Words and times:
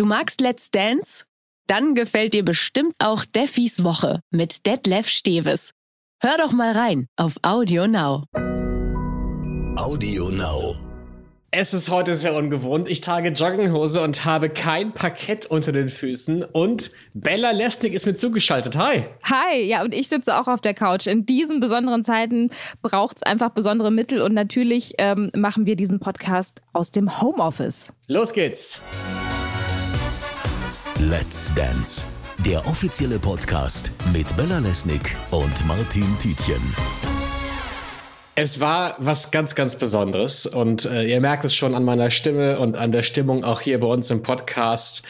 Du 0.00 0.06
magst 0.06 0.40
Let's 0.40 0.70
Dance? 0.70 1.24
Dann 1.66 1.94
gefällt 1.94 2.32
dir 2.32 2.42
bestimmt 2.42 2.94
auch 3.00 3.26
Deffis 3.26 3.84
Woche 3.84 4.22
mit 4.30 4.64
Detlef 4.64 5.08
Steves. 5.08 5.72
Hör 6.22 6.38
doch 6.38 6.52
mal 6.52 6.72
rein 6.72 7.06
auf 7.16 7.34
Audio 7.42 7.86
Now. 7.86 8.24
Audio 9.76 10.30
Now. 10.30 10.74
Es 11.50 11.74
ist 11.74 11.90
heute 11.90 12.14
sehr 12.14 12.34
ungewohnt. 12.34 12.88
Ich 12.88 13.02
trage 13.02 13.28
Jogginghose 13.28 14.00
und 14.00 14.24
habe 14.24 14.48
kein 14.48 14.94
Parkett 14.94 15.44
unter 15.44 15.70
den 15.70 15.90
Füßen. 15.90 16.44
Und 16.44 16.92
Bella 17.12 17.50
Lesnick 17.50 17.92
ist 17.92 18.06
mir 18.06 18.14
zugeschaltet. 18.14 18.78
Hi. 18.78 19.04
Hi, 19.24 19.62
ja, 19.62 19.82
und 19.82 19.94
ich 19.94 20.08
sitze 20.08 20.34
auch 20.40 20.48
auf 20.48 20.62
der 20.62 20.72
Couch. 20.72 21.08
In 21.08 21.26
diesen 21.26 21.60
besonderen 21.60 22.04
Zeiten 22.04 22.48
braucht 22.80 23.16
es 23.16 23.22
einfach 23.22 23.50
besondere 23.50 23.90
Mittel. 23.90 24.22
Und 24.22 24.32
natürlich 24.32 24.94
ähm, 24.96 25.30
machen 25.36 25.66
wir 25.66 25.76
diesen 25.76 26.00
Podcast 26.00 26.62
aus 26.72 26.90
dem 26.90 27.20
Homeoffice. 27.20 27.92
Los 28.06 28.32
geht's. 28.32 28.80
Let's 31.08 31.52
Dance. 31.54 32.04
Der 32.44 32.66
offizielle 32.66 33.18
Podcast 33.18 33.90
mit 34.12 34.36
Bella 34.36 34.58
Lesnick 34.58 35.16
und 35.30 35.66
Martin 35.66 36.04
Tietjen. 36.18 36.60
Es 38.42 38.58
war 38.58 38.94
was 38.96 39.30
ganz, 39.30 39.54
ganz 39.54 39.76
Besonderes 39.76 40.46
und 40.46 40.86
äh, 40.86 41.02
ihr 41.02 41.20
merkt 41.20 41.44
es 41.44 41.54
schon 41.54 41.74
an 41.74 41.84
meiner 41.84 42.08
Stimme 42.08 42.58
und 42.58 42.74
an 42.74 42.90
der 42.90 43.02
Stimmung 43.02 43.44
auch 43.44 43.60
hier 43.60 43.78
bei 43.78 43.86
uns 43.86 44.10
im 44.10 44.22
Podcast. 44.22 45.02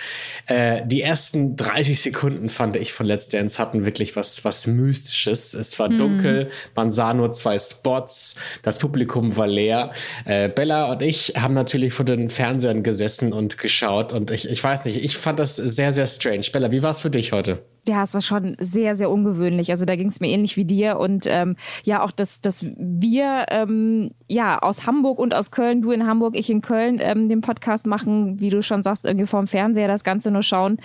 Äh, 0.48 0.84
die 0.84 1.01
ersten 1.01 1.55
30 1.55 2.01
Sekunden 2.01 2.51
fand 2.51 2.74
ich 2.74 2.93
von 2.93 3.07
Let's 3.07 3.29
Dance 3.29 3.61
hatten 3.61 3.87
wirklich 3.87 4.16
was, 4.16 4.45
was 4.45 4.66
Mystisches. 4.66 5.55
Es 5.55 5.79
war 5.79 5.91
hm. 5.91 5.98
dunkel, 5.98 6.51
man 6.74 6.91
sah 6.91 7.15
nur 7.15 7.30
zwei 7.30 7.57
Spots, 7.61 8.35
das 8.65 8.80
Publikum 8.80 9.37
war 9.37 9.47
leer. 9.47 9.93
Äh, 10.24 10.49
Bella 10.49 10.91
und 10.91 11.01
ich 11.01 11.35
haben 11.38 11.55
natürlich 11.55 11.93
vor 11.93 12.05
den 12.05 12.30
Fernsehern 12.30 12.83
gesessen 12.83 13.33
und 13.33 13.59
geschaut 13.59 14.12
und 14.12 14.33
ich, 14.33 14.49
ich 14.49 14.65
weiß 14.65 14.87
nicht, 14.87 15.05
ich 15.05 15.16
fand 15.16 15.38
das 15.38 15.55
sehr, 15.55 15.93
sehr 15.93 16.09
strange. 16.09 16.47
Bella, 16.52 16.73
wie 16.73 16.83
war 16.83 16.91
es 16.91 17.01
für 17.01 17.10
dich 17.10 17.30
heute? 17.30 17.62
Ja, 17.89 18.02
es 18.02 18.12
war 18.12 18.20
schon 18.20 18.57
sehr, 18.61 18.95
sehr 18.95 19.10
ungewöhnlich. 19.10 19.71
Also 19.71 19.87
da 19.87 19.96
ging 19.96 20.09
es 20.09 20.21
mir 20.21 20.29
ähnlich 20.29 20.57
wie 20.57 20.66
dir. 20.66 20.99
Und 20.99 21.27
ähm, 21.27 21.57
ja, 21.82 22.02
auch, 22.02 22.10
dass, 22.10 22.41
dass 22.41 22.66
wir 22.77 23.46
ähm, 23.49 24.10
ja 24.29 24.59
aus 24.59 24.87
Hamburg 24.87 25.18
und 25.18 25.35
aus 25.35 25.51
Köln, 25.51 25.80
du 25.80 25.91
in 25.91 26.07
Hamburg, 26.07 26.37
ich 26.37 26.51
in 26.51 26.60
Köln, 26.60 26.99
ähm, 27.01 27.29
den 27.29 27.41
Podcast 27.41 27.87
machen, 27.87 28.38
wie 28.38 28.51
du 28.51 28.63
schon 28.63 28.82
sagst, 28.82 29.07
irgendwie 29.07 29.27
vorm 29.27 29.46
Fernseher 29.46 29.88
das 29.88 30.04
Ganze 30.04 30.30
nur 30.30 30.43
schauen. 30.43 30.79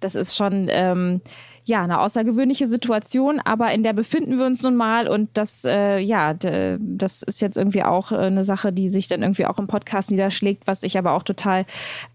Das 0.00 0.14
ist 0.14 0.36
schon 0.36 0.68
ähm, 0.70 1.20
ja, 1.68 1.82
eine 1.82 2.00
außergewöhnliche 2.00 2.66
Situation, 2.66 3.40
aber 3.40 3.72
in 3.72 3.82
der 3.82 3.92
befinden 3.92 4.38
wir 4.38 4.46
uns 4.46 4.62
nun 4.62 4.74
mal 4.74 5.06
und 5.06 5.28
das, 5.34 5.64
äh, 5.64 5.98
ja, 5.98 6.32
das 6.34 7.22
ist 7.22 7.40
jetzt 7.42 7.58
irgendwie 7.58 7.82
auch 7.82 8.10
äh, 8.10 8.16
eine 8.16 8.42
Sache, 8.42 8.72
die 8.72 8.88
sich 8.88 9.06
dann 9.06 9.22
irgendwie 9.22 9.44
auch 9.44 9.58
im 9.58 9.66
Podcast 9.66 10.10
niederschlägt, 10.10 10.66
was 10.66 10.82
ich 10.82 10.96
aber 10.96 11.12
auch 11.12 11.22
total 11.22 11.66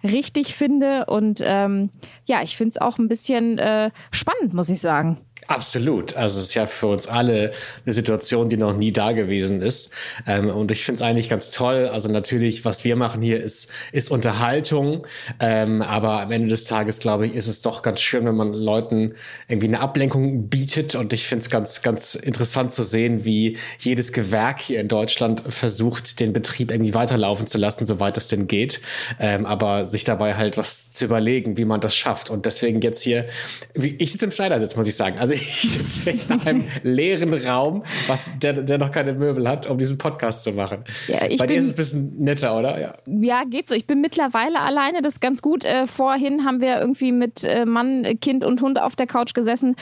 richtig 0.03 0.55
finde 0.55 1.05
und 1.05 1.39
ähm, 1.43 1.91
ja, 2.25 2.41
ich 2.41 2.57
finde 2.57 2.69
es 2.69 2.77
auch 2.81 2.97
ein 2.97 3.07
bisschen 3.07 3.59
äh, 3.59 3.91
spannend, 4.11 4.53
muss 4.53 4.69
ich 4.69 4.81
sagen. 4.81 5.19
Absolut. 5.47 6.15
Also 6.15 6.39
es 6.39 6.47
ist 6.47 6.53
ja 6.53 6.65
für 6.65 6.87
uns 6.87 7.07
alle 7.07 7.51
eine 7.85 7.93
Situation, 7.93 8.49
die 8.49 8.57
noch 8.57 8.75
nie 8.75 8.91
da 8.91 9.11
gewesen 9.11 9.61
ist. 9.61 9.91
Ähm, 10.25 10.49
und 10.49 10.71
ich 10.71 10.85
finde 10.85 10.97
es 10.97 11.01
eigentlich 11.01 11.29
ganz 11.29 11.51
toll. 11.51 11.87
Also 11.87 12.09
natürlich, 12.09 12.65
was 12.65 12.83
wir 12.83 12.95
machen 12.95 13.21
hier 13.21 13.41
ist, 13.41 13.69
ist 13.91 14.09
Unterhaltung. 14.09 15.05
Ähm, 15.39 15.81
aber 15.81 16.21
am 16.21 16.31
Ende 16.31 16.49
des 16.49 16.65
Tages, 16.65 16.99
glaube 16.99 17.27
ich, 17.27 17.35
ist 17.35 17.47
es 17.47 17.61
doch 17.61 17.81
ganz 17.81 18.01
schön, 18.01 18.25
wenn 18.25 18.35
man 18.35 18.53
Leuten 18.53 19.15
irgendwie 19.47 19.67
eine 19.67 19.81
Ablenkung 19.81 20.47
bietet. 20.49 20.95
Und 20.95 21.13
ich 21.13 21.27
finde 21.27 21.43
es 21.43 21.49
ganz, 21.49 21.81
ganz 21.81 22.15
interessant 22.15 22.71
zu 22.71 22.83
sehen, 22.83 23.25
wie 23.25 23.57
jedes 23.79 24.13
Gewerk 24.13 24.61
hier 24.61 24.79
in 24.79 24.87
Deutschland 24.87 25.43
versucht, 25.47 26.19
den 26.19 26.31
Betrieb 26.31 26.71
irgendwie 26.71 26.93
weiterlaufen 26.93 27.47
zu 27.47 27.57
lassen, 27.57 27.85
soweit 27.85 28.17
es 28.17 28.29
denn 28.29 28.47
geht. 28.47 28.81
Ähm, 29.19 29.45
aber 29.45 29.87
sich 29.87 30.03
dabei 30.03 30.35
halt 30.35 30.57
was 30.57 30.91
zu 30.91 31.05
überlegen, 31.05 31.57
wie 31.57 31.65
man 31.65 31.81
das 31.81 31.95
schafft. 31.95 32.29
Und 32.29 32.45
deswegen 32.45 32.79
jetzt 32.81 33.01
hier, 33.01 33.25
ich 33.73 34.11
sitze 34.11 34.25
im 34.25 34.31
Schneidersitz, 34.31 34.75
muss 34.75 34.87
ich 34.87 34.95
sagen. 34.95 35.17
Also 35.17 35.32
ich 35.33 35.61
sitze 35.61 36.11
in 36.11 36.41
einem 36.41 36.67
leeren 36.83 37.33
Raum, 37.33 37.83
was, 38.07 38.29
der, 38.41 38.53
der 38.53 38.77
noch 38.77 38.91
keine 38.91 39.13
Möbel 39.13 39.47
hat, 39.47 39.69
um 39.69 39.77
diesen 39.77 39.97
Podcast 39.97 40.43
zu 40.43 40.51
machen. 40.51 40.83
Ja, 41.07 41.19
Bei 41.19 41.37
bin, 41.37 41.47
dir 41.47 41.57
ist 41.59 41.65
es 41.65 41.73
ein 41.73 41.75
bisschen 41.75 42.23
netter, 42.23 42.57
oder? 42.57 42.79
Ja. 42.79 42.93
ja, 43.05 43.43
geht 43.43 43.67
so. 43.67 43.75
Ich 43.75 43.87
bin 43.87 44.01
mittlerweile 44.01 44.59
alleine, 44.59 45.01
das 45.01 45.13
ist 45.13 45.19
ganz 45.21 45.41
gut. 45.41 45.65
Äh, 45.65 45.87
vorhin 45.87 46.45
haben 46.45 46.61
wir 46.61 46.79
irgendwie 46.79 47.11
mit 47.11 47.43
äh, 47.43 47.65
Mann, 47.65 48.19
Kind 48.21 48.43
und 48.43 48.61
Hund 48.61 48.79
auf 48.79 48.95
der 48.95 49.07
Couch 49.07 49.33
gesessen 49.33 49.75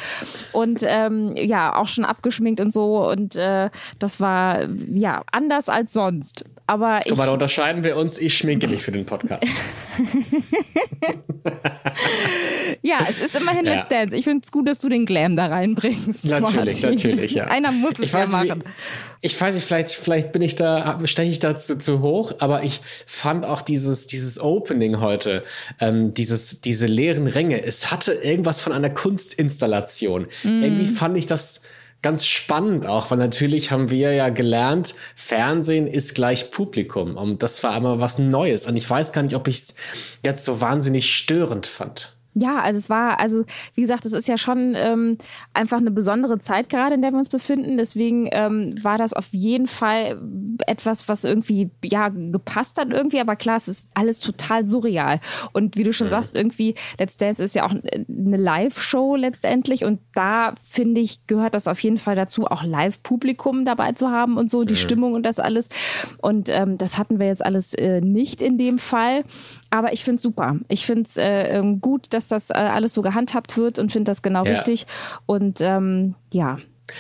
und 0.52 0.84
ähm, 0.86 1.34
ja, 1.36 1.76
auch 1.76 1.88
schon 1.88 2.06
abgeschminkt 2.06 2.60
und 2.60 2.72
so. 2.72 3.08
Und 3.10 3.36
äh, 3.36 3.70
das 4.00 4.20
war 4.20 4.68
ja 4.92 5.24
anders 5.32 5.70
als 5.70 5.94
sonst. 5.94 6.46
Aber 6.68 7.02
Guck 7.06 7.18
mal, 7.18 7.26
da 7.26 7.34
unterscheiden 7.34 7.84
wir 7.84 7.98
uns. 7.98 8.18
Ich 8.18 8.38
schminke 8.38 8.68
mich 8.68 8.82
für 8.82 8.92
den 8.92 9.06
Podcast. 9.06 9.46
ja, 12.82 13.00
es 13.10 13.22
ist 13.22 13.36
immerhin 13.36 13.66
ja. 13.66 13.76
Let's 13.76 13.88
Dance. 13.88 14.16
Ich 14.16 14.26
finde 14.26 14.42
es 14.44 14.52
gut, 14.52 14.68
dass 14.68 14.80
du 14.80 14.90
den 14.90 15.06
Glam 15.06 15.36
da 15.36 15.48
reinbringst. 15.48 16.26
Natürlich, 16.26 16.82
Martin. 16.82 16.90
natürlich, 16.90 17.32
ja. 17.34 17.46
Einer 17.46 17.72
muss 17.72 17.94
es 17.94 18.06
ich 18.06 18.14
weiß, 18.14 18.32
ja 18.32 18.38
machen. 18.38 18.64
Wie, 18.64 19.28
ich 19.28 19.40
weiß 19.40 19.56
nicht, 19.56 19.66
vielleicht, 19.66 19.92
vielleicht 19.92 20.32
bin 20.32 20.42
ich 20.42 20.56
da, 20.56 21.00
steche 21.06 21.32
ich 21.32 21.40
da 21.40 21.56
zu, 21.56 21.78
zu 21.78 22.02
hoch, 22.02 22.34
aber 22.40 22.64
ich 22.64 22.82
fand 23.06 23.46
auch 23.46 23.62
dieses, 23.62 24.08
dieses 24.08 24.40
Opening 24.40 25.00
heute, 25.00 25.44
ähm, 25.80 26.14
dieses, 26.14 26.62
diese 26.62 26.88
leeren 26.88 27.28
Ränge, 27.28 27.64
es 27.64 27.92
hatte 27.92 28.14
irgendwas 28.14 28.60
von 28.60 28.74
einer 28.74 28.90
Kunstinstallation. 28.90 30.28
Mm. 30.44 30.64
Irgendwie 30.64 30.86
fand 30.86 31.18
ich 31.18 31.26
das 31.26 31.62
ganz 32.02 32.26
spannend 32.26 32.86
auch, 32.88 33.12
weil 33.12 33.18
natürlich 33.18 33.72
haben 33.72 33.90
wir 33.90 34.14
ja 34.14 34.30
gelernt, 34.30 34.96
Fernsehen 35.16 35.88
ist 35.88 36.16
gleich 36.16 36.52
Publikum. 36.52 37.16
Und 37.16 37.44
das 37.44 37.64
war 37.64 37.76
immer 37.78 38.00
was 38.00 38.18
Neues. 38.20 38.66
Und 38.66 38.76
ich 38.76 38.90
weiß 38.90 39.12
gar 39.12 39.24
nicht, 39.24 39.36
ob 39.36 39.48
ich 39.48 39.58
es 39.58 39.76
jetzt 40.26 40.46
so 40.46 40.62
wahnsinnig 40.62 41.14
störend 41.14 41.68
fand. 41.68 42.16
Ja, 42.34 42.60
also 42.62 42.78
es 42.78 42.90
war, 42.90 43.20
also 43.20 43.44
wie 43.76 43.82
gesagt, 43.82 44.06
es 44.06 44.14
ist 44.14 44.28
ja 44.28 44.38
schon 44.38 44.74
ähm, 44.76 45.18
einfach 45.54 45.78
eine 45.78 45.92
besondere 45.92 46.40
Zeit 46.40 46.70
gerade, 46.70 46.96
in 46.96 47.02
der 47.02 47.12
wir 47.12 47.20
uns 47.20 47.28
befinden. 47.28 47.78
Deswegen 47.78 48.30
ähm, 48.32 48.76
war 48.82 48.98
das 48.98 49.14
auf 49.14 49.28
jeden 49.32 49.68
Fall 49.68 50.22
etwas, 50.66 51.10
was 51.10 51.26
irgendwie 51.26 51.70
ja 51.84 52.10
gepasst 52.10 52.80
hat 52.80 52.92
irgendwie. 52.92 53.20
Aber 53.20 53.36
klar, 53.36 53.58
es 53.58 53.68
ist 53.68 53.88
alles 53.94 54.22
total 54.22 54.64
surreal. 54.64 55.20
Und 55.52 55.76
wie 55.76 55.84
du 55.84 55.92
schon 55.92 56.08
mhm. 56.08 56.12
sagst, 56.12 56.34
irgendwie 56.34 56.76
Let's 56.98 57.18
Dance 57.18 57.44
ist 57.44 57.54
ja 57.54 57.66
auch 57.66 57.72
eine 57.72 58.38
Live-Show 58.38 59.18
letztendlich. 59.18 59.84
Und 59.84 60.00
da 60.14 60.54
finde 60.64 61.02
ich 61.02 61.28
gehört 61.28 61.54
das 61.54 61.68
auf 61.68 61.80
jeden 61.82 61.98
Fall 61.98 62.16
dazu, 62.16 62.46
auch 62.46 62.64
Live-Publikum 62.64 63.66
dabei 63.66 63.92
zu 63.92 64.10
haben 64.10 64.38
und 64.38 64.50
so 64.50 64.64
die 64.64 64.76
mhm. 64.76 64.80
Stimmung 64.80 65.14
und 65.14 65.24
das 65.24 65.40
alles. 65.40 65.68
Und 66.22 66.48
ähm, 66.48 66.78
das 66.78 66.98
hatten 66.98 67.20
wir 67.20 67.28
jetzt 67.28 67.46
alles 67.46 67.74
äh, 67.74 68.00
nicht 68.00 68.42
in 68.42 68.58
dem 68.58 68.80
Fall. 68.80 69.24
Aber 69.72 69.94
ich 69.94 70.04
finde 70.04 70.18
es 70.18 70.22
super. 70.22 70.58
Ich 70.68 70.86
finde 70.86 71.04
es 71.04 71.18
äh, 71.18 71.58
ähm, 71.58 71.82
gut, 71.82 72.14
dass 72.14 72.28
das 72.28 72.50
äh, 72.50 72.54
alles 72.54 72.94
so 72.94 73.02
gehandhabt 73.02 73.58
wird 73.58 73.80
und 73.80 73.92
finde 73.92 74.12
das 74.12 74.22
genau 74.22 74.44
ja. 74.44 74.52
richtig. 74.52 74.86
Und 75.26 75.62
ähm, 75.62 76.16
ja, 76.32 76.58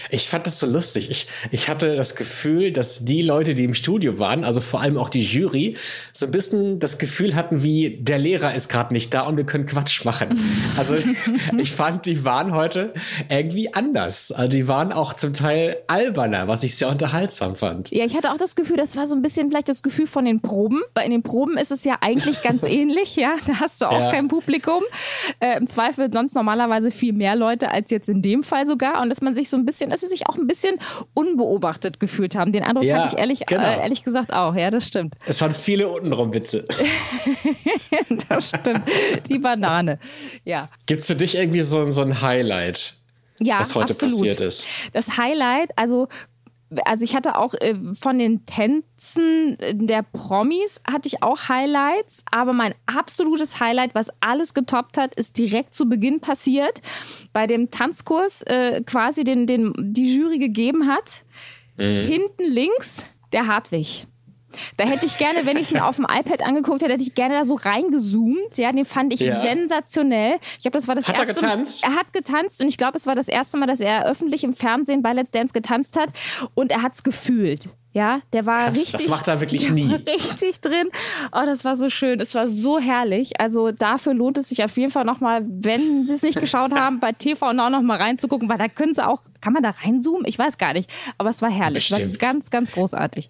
ich 0.09 0.27
fand 0.27 0.47
das 0.47 0.59
so 0.59 0.67
lustig. 0.67 1.09
Ich, 1.09 1.27
ich 1.51 1.69
hatte 1.69 1.95
das 1.95 2.15
Gefühl, 2.15 2.71
dass 2.71 3.05
die 3.05 3.21
Leute, 3.21 3.55
die 3.55 3.63
im 3.63 3.73
Studio 3.73 4.19
waren, 4.19 4.43
also 4.43 4.61
vor 4.61 4.81
allem 4.81 4.97
auch 4.97 5.09
die 5.09 5.21
Jury, 5.21 5.75
so 6.11 6.25
ein 6.25 6.31
bisschen 6.31 6.79
das 6.79 6.97
Gefühl 6.97 7.35
hatten, 7.35 7.63
wie 7.63 7.97
der 8.01 8.19
Lehrer 8.19 8.53
ist 8.55 8.69
gerade 8.69 8.93
nicht 8.93 9.13
da 9.13 9.23
und 9.23 9.37
wir 9.37 9.45
können 9.45 9.65
Quatsch 9.65 10.05
machen. 10.05 10.39
Also 10.77 10.95
ich 11.57 11.71
fand, 11.71 12.05
die 12.05 12.23
waren 12.23 12.53
heute 12.53 12.93
irgendwie 13.29 13.73
anders. 13.73 14.31
Also 14.31 14.49
die 14.49 14.67
waren 14.67 14.91
auch 14.91 15.13
zum 15.13 15.33
Teil 15.33 15.77
alberner, 15.87 16.47
was 16.47 16.63
ich 16.63 16.75
sehr 16.75 16.89
unterhaltsam 16.89 17.55
fand. 17.55 17.91
Ja, 17.91 18.05
ich 18.05 18.15
hatte 18.15 18.31
auch 18.31 18.37
das 18.37 18.55
Gefühl, 18.55 18.77
das 18.77 18.95
war 18.95 19.05
so 19.05 19.15
ein 19.15 19.21
bisschen 19.21 19.49
vielleicht 19.49 19.69
das 19.69 19.83
Gefühl 19.83 20.07
von 20.07 20.25
den 20.25 20.41
Proben. 20.41 20.81
Bei 20.93 21.05
in 21.05 21.11
den 21.11 21.23
Proben 21.23 21.57
ist 21.57 21.71
es 21.71 21.83
ja 21.83 21.97
eigentlich 22.01 22.41
ganz 22.41 22.63
ähnlich, 22.67 23.15
ja. 23.15 23.35
Da 23.45 23.59
hast 23.59 23.81
du 23.81 23.87
auch 23.87 23.99
ja. 23.99 24.11
kein 24.11 24.27
Publikum. 24.27 24.81
Äh, 25.39 25.57
Im 25.57 25.67
Zweifel 25.67 26.09
sonst 26.11 26.35
normalerweise 26.35 26.91
viel 26.91 27.13
mehr 27.13 27.35
Leute 27.35 27.69
als 27.69 27.91
jetzt 27.91 28.09
in 28.09 28.21
dem 28.21 28.43
Fall 28.43 28.65
sogar. 28.65 29.01
Und 29.01 29.09
dass 29.09 29.21
man 29.21 29.35
sich 29.35 29.49
so 29.49 29.57
ein 29.57 29.65
bisschen 29.65 29.80
bisschen, 29.81 29.89
dass 29.89 30.01
sie 30.01 30.07
sich 30.07 30.27
auch 30.27 30.37
ein 30.37 30.47
bisschen 30.47 30.77
unbeobachtet 31.13 31.99
gefühlt 31.99 32.35
haben. 32.35 32.51
Den 32.51 32.63
Eindruck 32.63 32.83
ja, 32.83 32.97
hatte 32.97 33.15
ich 33.15 33.19
ehrlich, 33.19 33.45
genau. 33.45 33.63
äh, 33.63 33.81
ehrlich 33.81 34.03
gesagt 34.03 34.33
auch. 34.33 34.55
Ja, 34.55 34.69
das 34.69 34.87
stimmt. 34.87 35.15
Es 35.25 35.41
waren 35.41 35.53
viele 35.53 35.87
untenrum 35.87 36.33
Witze. 36.33 36.67
das 38.29 38.49
stimmt. 38.49 38.83
Die 39.27 39.39
Banane. 39.39 39.99
Ja. 40.43 40.69
Gibt 40.85 41.01
es 41.01 41.07
für 41.07 41.15
dich 41.15 41.35
irgendwie 41.35 41.61
so, 41.61 41.89
so 41.91 42.01
ein 42.01 42.21
Highlight? 42.21 42.95
Ja, 43.39 43.59
was 43.59 43.73
heute 43.73 43.93
absolut. 43.93 44.19
passiert 44.19 44.41
ist. 44.41 44.67
Das 44.93 45.17
Highlight, 45.17 45.71
also 45.75 46.07
also 46.85 47.03
ich 47.03 47.15
hatte 47.15 47.37
auch 47.37 47.53
äh, 47.55 47.75
von 47.93 48.17
den 48.17 48.45
Tänzen 48.45 49.57
der 49.71 50.03
Promis 50.03 50.79
hatte 50.89 51.07
ich 51.07 51.21
auch 51.23 51.49
Highlights, 51.49 52.23
aber 52.31 52.53
mein 52.53 52.73
absolutes 52.85 53.59
Highlight, 53.59 53.93
was 53.93 54.09
alles 54.21 54.53
getoppt 54.53 54.97
hat, 54.97 55.15
ist 55.15 55.37
direkt 55.37 55.73
zu 55.73 55.87
Beginn 55.87 56.19
passiert, 56.19 56.81
bei 57.33 57.47
dem 57.47 57.71
Tanzkurs 57.71 58.41
äh, 58.43 58.81
quasi 58.85 59.23
den, 59.23 59.47
den 59.47 59.73
die 59.77 60.15
Jury 60.15 60.39
gegeben 60.39 60.87
hat. 60.87 61.23
Mhm. 61.77 62.01
Hinten 62.01 62.43
links 62.43 63.05
der 63.33 63.47
Hartwig. 63.47 64.07
Da 64.77 64.85
hätte 64.85 65.05
ich 65.05 65.17
gerne, 65.17 65.45
wenn 65.45 65.57
ich 65.57 65.63
es 65.63 65.71
mir 65.71 65.85
auf 65.85 65.95
dem 65.95 66.05
iPad 66.05 66.43
angeguckt 66.43 66.81
hätte, 66.81 66.93
hätte 66.93 67.03
ich 67.03 67.15
gerne 67.15 67.35
da 67.35 67.45
so 67.45 67.55
reingezoomt. 67.55 68.57
Ja, 68.57 68.71
den 68.71 68.85
fand 68.85 69.13
ich 69.13 69.19
ja. 69.19 69.41
sensationell. 69.41 70.37
Ich 70.57 70.63
glaube, 70.63 70.77
das 70.77 70.87
war 70.87 70.95
das 70.95 71.07
hat 71.07 71.17
erste. 71.19 71.45
Er 71.45 71.49
getanzt? 71.49 71.83
Er 71.83 71.95
hat 71.95 72.13
getanzt 72.13 72.61
und 72.61 72.67
ich 72.67 72.77
glaube, 72.77 72.97
es 72.97 73.05
war 73.05 73.15
das 73.15 73.27
erste 73.27 73.57
Mal, 73.57 73.67
dass 73.67 73.79
er 73.79 74.05
öffentlich 74.05 74.43
im 74.43 74.53
Fernsehen 74.53 75.01
bei 75.01 75.13
Let's 75.13 75.31
Dance 75.31 75.53
getanzt 75.53 75.97
hat 75.97 76.09
und 76.53 76.71
er 76.71 76.81
hat 76.81 76.93
es 76.93 77.03
gefühlt. 77.03 77.69
Ja, 77.93 78.21
der 78.31 78.45
war 78.45 78.67
Krass, 78.67 78.77
richtig. 78.77 78.91
Das 78.93 79.07
macht 79.09 79.27
er 79.27 79.41
wirklich 79.41 79.69
nie. 79.69 79.93
richtig 79.93 80.61
drin. 80.61 80.89
Oh, 81.33 81.41
das 81.45 81.65
war 81.65 81.75
so 81.75 81.89
schön. 81.89 82.21
Es 82.21 82.33
war 82.35 82.47
so 82.47 82.79
herrlich. 82.79 83.39
Also 83.39 83.71
dafür 83.71 84.13
lohnt 84.13 84.37
es 84.37 84.47
sich 84.47 84.63
auf 84.63 84.77
jeden 84.77 84.91
Fall 84.91 85.03
nochmal, 85.03 85.43
wenn 85.45 86.07
Sie 86.07 86.13
es 86.13 86.21
nicht 86.21 86.39
geschaut 86.39 86.73
haben, 86.73 87.01
bei 87.01 87.11
TV 87.11 87.51
Now 87.51 87.69
nochmal 87.69 87.97
reinzugucken, 87.97 88.47
weil 88.47 88.57
da 88.57 88.69
können 88.69 88.93
Sie 88.93 89.05
auch, 89.05 89.21
kann 89.41 89.51
man 89.51 89.63
da 89.63 89.71
reinzoomen? 89.71 90.25
Ich 90.25 90.39
weiß 90.39 90.57
gar 90.57 90.71
nicht. 90.71 90.89
Aber 91.17 91.31
es 91.31 91.41
war 91.41 91.51
herrlich. 91.51 91.89
Bestimmt. 91.89 92.15
Es 92.15 92.21
war 92.21 92.29
ganz, 92.29 92.49
ganz 92.49 92.71
großartig. 92.71 93.29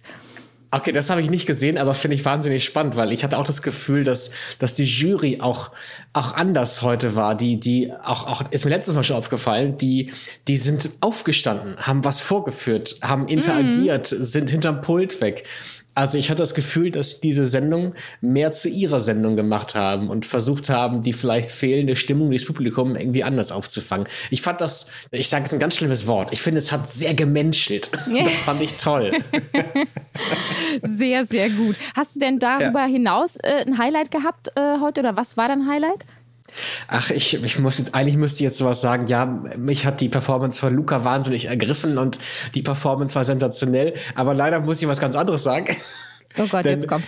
Okay, 0.74 0.90
das 0.90 1.10
habe 1.10 1.20
ich 1.20 1.28
nicht 1.28 1.44
gesehen, 1.44 1.76
aber 1.76 1.92
finde 1.92 2.14
ich 2.14 2.24
wahnsinnig 2.24 2.64
spannend, 2.64 2.96
weil 2.96 3.12
ich 3.12 3.24
hatte 3.24 3.36
auch 3.36 3.44
das 3.44 3.60
Gefühl, 3.60 4.04
dass, 4.04 4.30
dass 4.58 4.72
die 4.72 4.84
Jury 4.84 5.38
auch, 5.42 5.70
auch 6.14 6.32
anders 6.32 6.80
heute 6.80 7.14
war. 7.14 7.34
Die, 7.34 7.60
die, 7.60 7.92
auch, 7.92 8.26
auch, 8.26 8.50
ist 8.50 8.64
mir 8.64 8.70
letztes 8.70 8.94
Mal 8.94 9.04
schon 9.04 9.16
aufgefallen, 9.16 9.76
die, 9.76 10.12
die 10.48 10.56
sind 10.56 10.88
aufgestanden, 11.00 11.76
haben 11.76 12.04
was 12.04 12.22
vorgeführt, 12.22 12.96
haben 13.02 13.28
interagiert, 13.28 14.12
mm. 14.12 14.22
sind 14.22 14.48
hinterm 14.48 14.80
Pult 14.80 15.20
weg. 15.20 15.44
Also 15.94 16.16
ich 16.16 16.30
hatte 16.30 16.42
das 16.42 16.54
Gefühl, 16.54 16.90
dass 16.90 17.20
diese 17.20 17.44
Sendung 17.44 17.94
mehr 18.20 18.52
zu 18.52 18.68
ihrer 18.68 19.00
Sendung 19.00 19.36
gemacht 19.36 19.74
haben 19.74 20.08
und 20.08 20.24
versucht 20.24 20.70
haben, 20.70 21.02
die 21.02 21.12
vielleicht 21.12 21.50
fehlende 21.50 21.96
Stimmung 21.96 22.30
des 22.30 22.46
Publikums 22.46 22.98
irgendwie 22.98 23.24
anders 23.24 23.52
aufzufangen. 23.52 24.06
Ich 24.30 24.42
fand 24.42 24.60
das, 24.60 24.86
ich 25.10 25.28
sage 25.28 25.44
jetzt 25.44 25.52
ein 25.52 25.60
ganz 25.60 25.76
schlimmes 25.76 26.06
Wort, 26.06 26.32
ich 26.32 26.40
finde, 26.40 26.58
es 26.58 26.72
hat 26.72 26.88
sehr 26.88 27.14
gemenschelt. 27.14 27.90
Das 27.92 28.32
fand 28.44 28.62
ich 28.62 28.74
toll. 28.74 29.12
sehr, 30.82 31.26
sehr 31.26 31.50
gut. 31.50 31.76
Hast 31.94 32.16
du 32.16 32.20
denn 32.20 32.38
darüber 32.38 32.80
ja. 32.80 32.86
hinaus 32.86 33.36
äh, 33.36 33.64
ein 33.66 33.78
Highlight 33.78 34.10
gehabt 34.10 34.48
äh, 34.56 34.78
heute 34.80 35.00
oder 35.00 35.16
was 35.16 35.36
war 35.36 35.48
dein 35.48 35.68
Highlight? 35.68 36.04
Ach, 36.88 37.10
ich, 37.10 37.42
ich 37.42 37.58
muss, 37.58 37.82
eigentlich 37.92 38.16
müsste 38.16 38.36
ich 38.36 38.48
jetzt 38.48 38.58
sowas 38.58 38.80
sagen. 38.80 39.06
Ja, 39.06 39.26
mich 39.26 39.86
hat 39.86 40.00
die 40.00 40.08
Performance 40.08 40.58
von 40.58 40.74
Luca 40.74 41.04
wahnsinnig 41.04 41.46
ergriffen 41.46 41.98
und 41.98 42.18
die 42.54 42.62
Performance 42.62 43.14
war 43.14 43.24
sensationell. 43.24 43.94
Aber 44.14 44.34
leider 44.34 44.60
muss 44.60 44.82
ich 44.82 44.88
was 44.88 45.00
ganz 45.00 45.16
anderes 45.16 45.42
sagen. 45.42 45.74
Oh 46.38 46.46
Gott, 46.46 46.64
Denn 46.64 46.80
jetzt 46.80 46.88
kommt. 46.88 47.04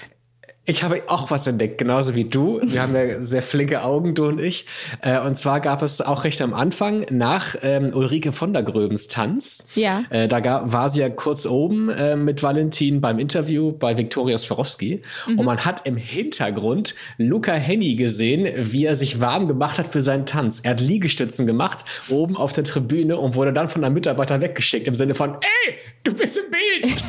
Ich 0.67 0.83
habe 0.83 1.03
auch 1.09 1.31
was 1.31 1.47
entdeckt, 1.47 1.77
genauso 1.77 2.15
wie 2.15 2.25
du. 2.25 2.59
Wir 2.63 2.81
haben 2.81 2.95
ja 2.95 3.21
sehr 3.21 3.43
flinke 3.43 3.83
Augen, 3.83 4.15
du 4.15 4.25
und 4.25 4.41
ich. 4.41 4.65
Äh, 5.03 5.19
und 5.21 5.37
zwar 5.37 5.61
gab 5.61 5.83
es 5.83 6.01
auch 6.01 6.25
recht 6.25 6.41
am 6.41 6.55
Anfang 6.55 7.05
nach 7.11 7.55
ähm, 7.63 7.93
Ulrike 7.93 8.33
von 8.33 8.55
der 8.55 8.63
Gröbens 8.63 9.07
Tanz. 9.07 9.67
Ja. 9.75 10.05
Äh, 10.09 10.27
da 10.27 10.41
gab, 10.41 10.73
war 10.73 10.91
sie 10.91 11.01
ja 11.01 11.11
kurz 11.11 11.45
oben 11.45 11.91
äh, 11.91 12.17
mit 12.17 12.43
Valentin 12.43 13.03
beim 13.03 13.19
Interview 13.19 13.73
bei 13.73 13.99
Viktoria 13.99 14.39
Swarovski. 14.39 15.03
Mhm. 15.27 15.39
Und 15.39 15.45
man 15.45 15.67
hat 15.67 15.87
im 15.87 15.99
Hintergrund 15.99 16.95
Luca 17.19 17.53
Henny 17.53 17.95
gesehen, 17.95 18.49
wie 18.57 18.87
er 18.87 18.97
sich 18.97 19.21
warm 19.21 19.49
gemacht 19.49 19.79
hat 19.79 19.89
für 19.89 20.01
seinen 20.01 20.25
Tanz. 20.25 20.61
Er 20.61 20.71
hat 20.71 20.81
Liegestützen 20.81 21.47
gemacht 21.47 21.85
oben 22.09 22.39
auf 22.39 22.55
der 22.55 22.65
Tribüne 22.65 23.19
und 23.19 23.35
wurde 23.35 23.53
dann 23.53 23.69
von 23.69 23.85
einem 23.85 23.95
Mitarbeiter 23.95 24.41
weggeschickt 24.41 24.89
im 24.89 24.95
Sinne 24.95 25.15
von, 25.15 25.35
ey, 25.35 25.75
du 26.05 26.15
bist 26.15 26.39
im 26.39 26.51
Bild. 26.51 27.03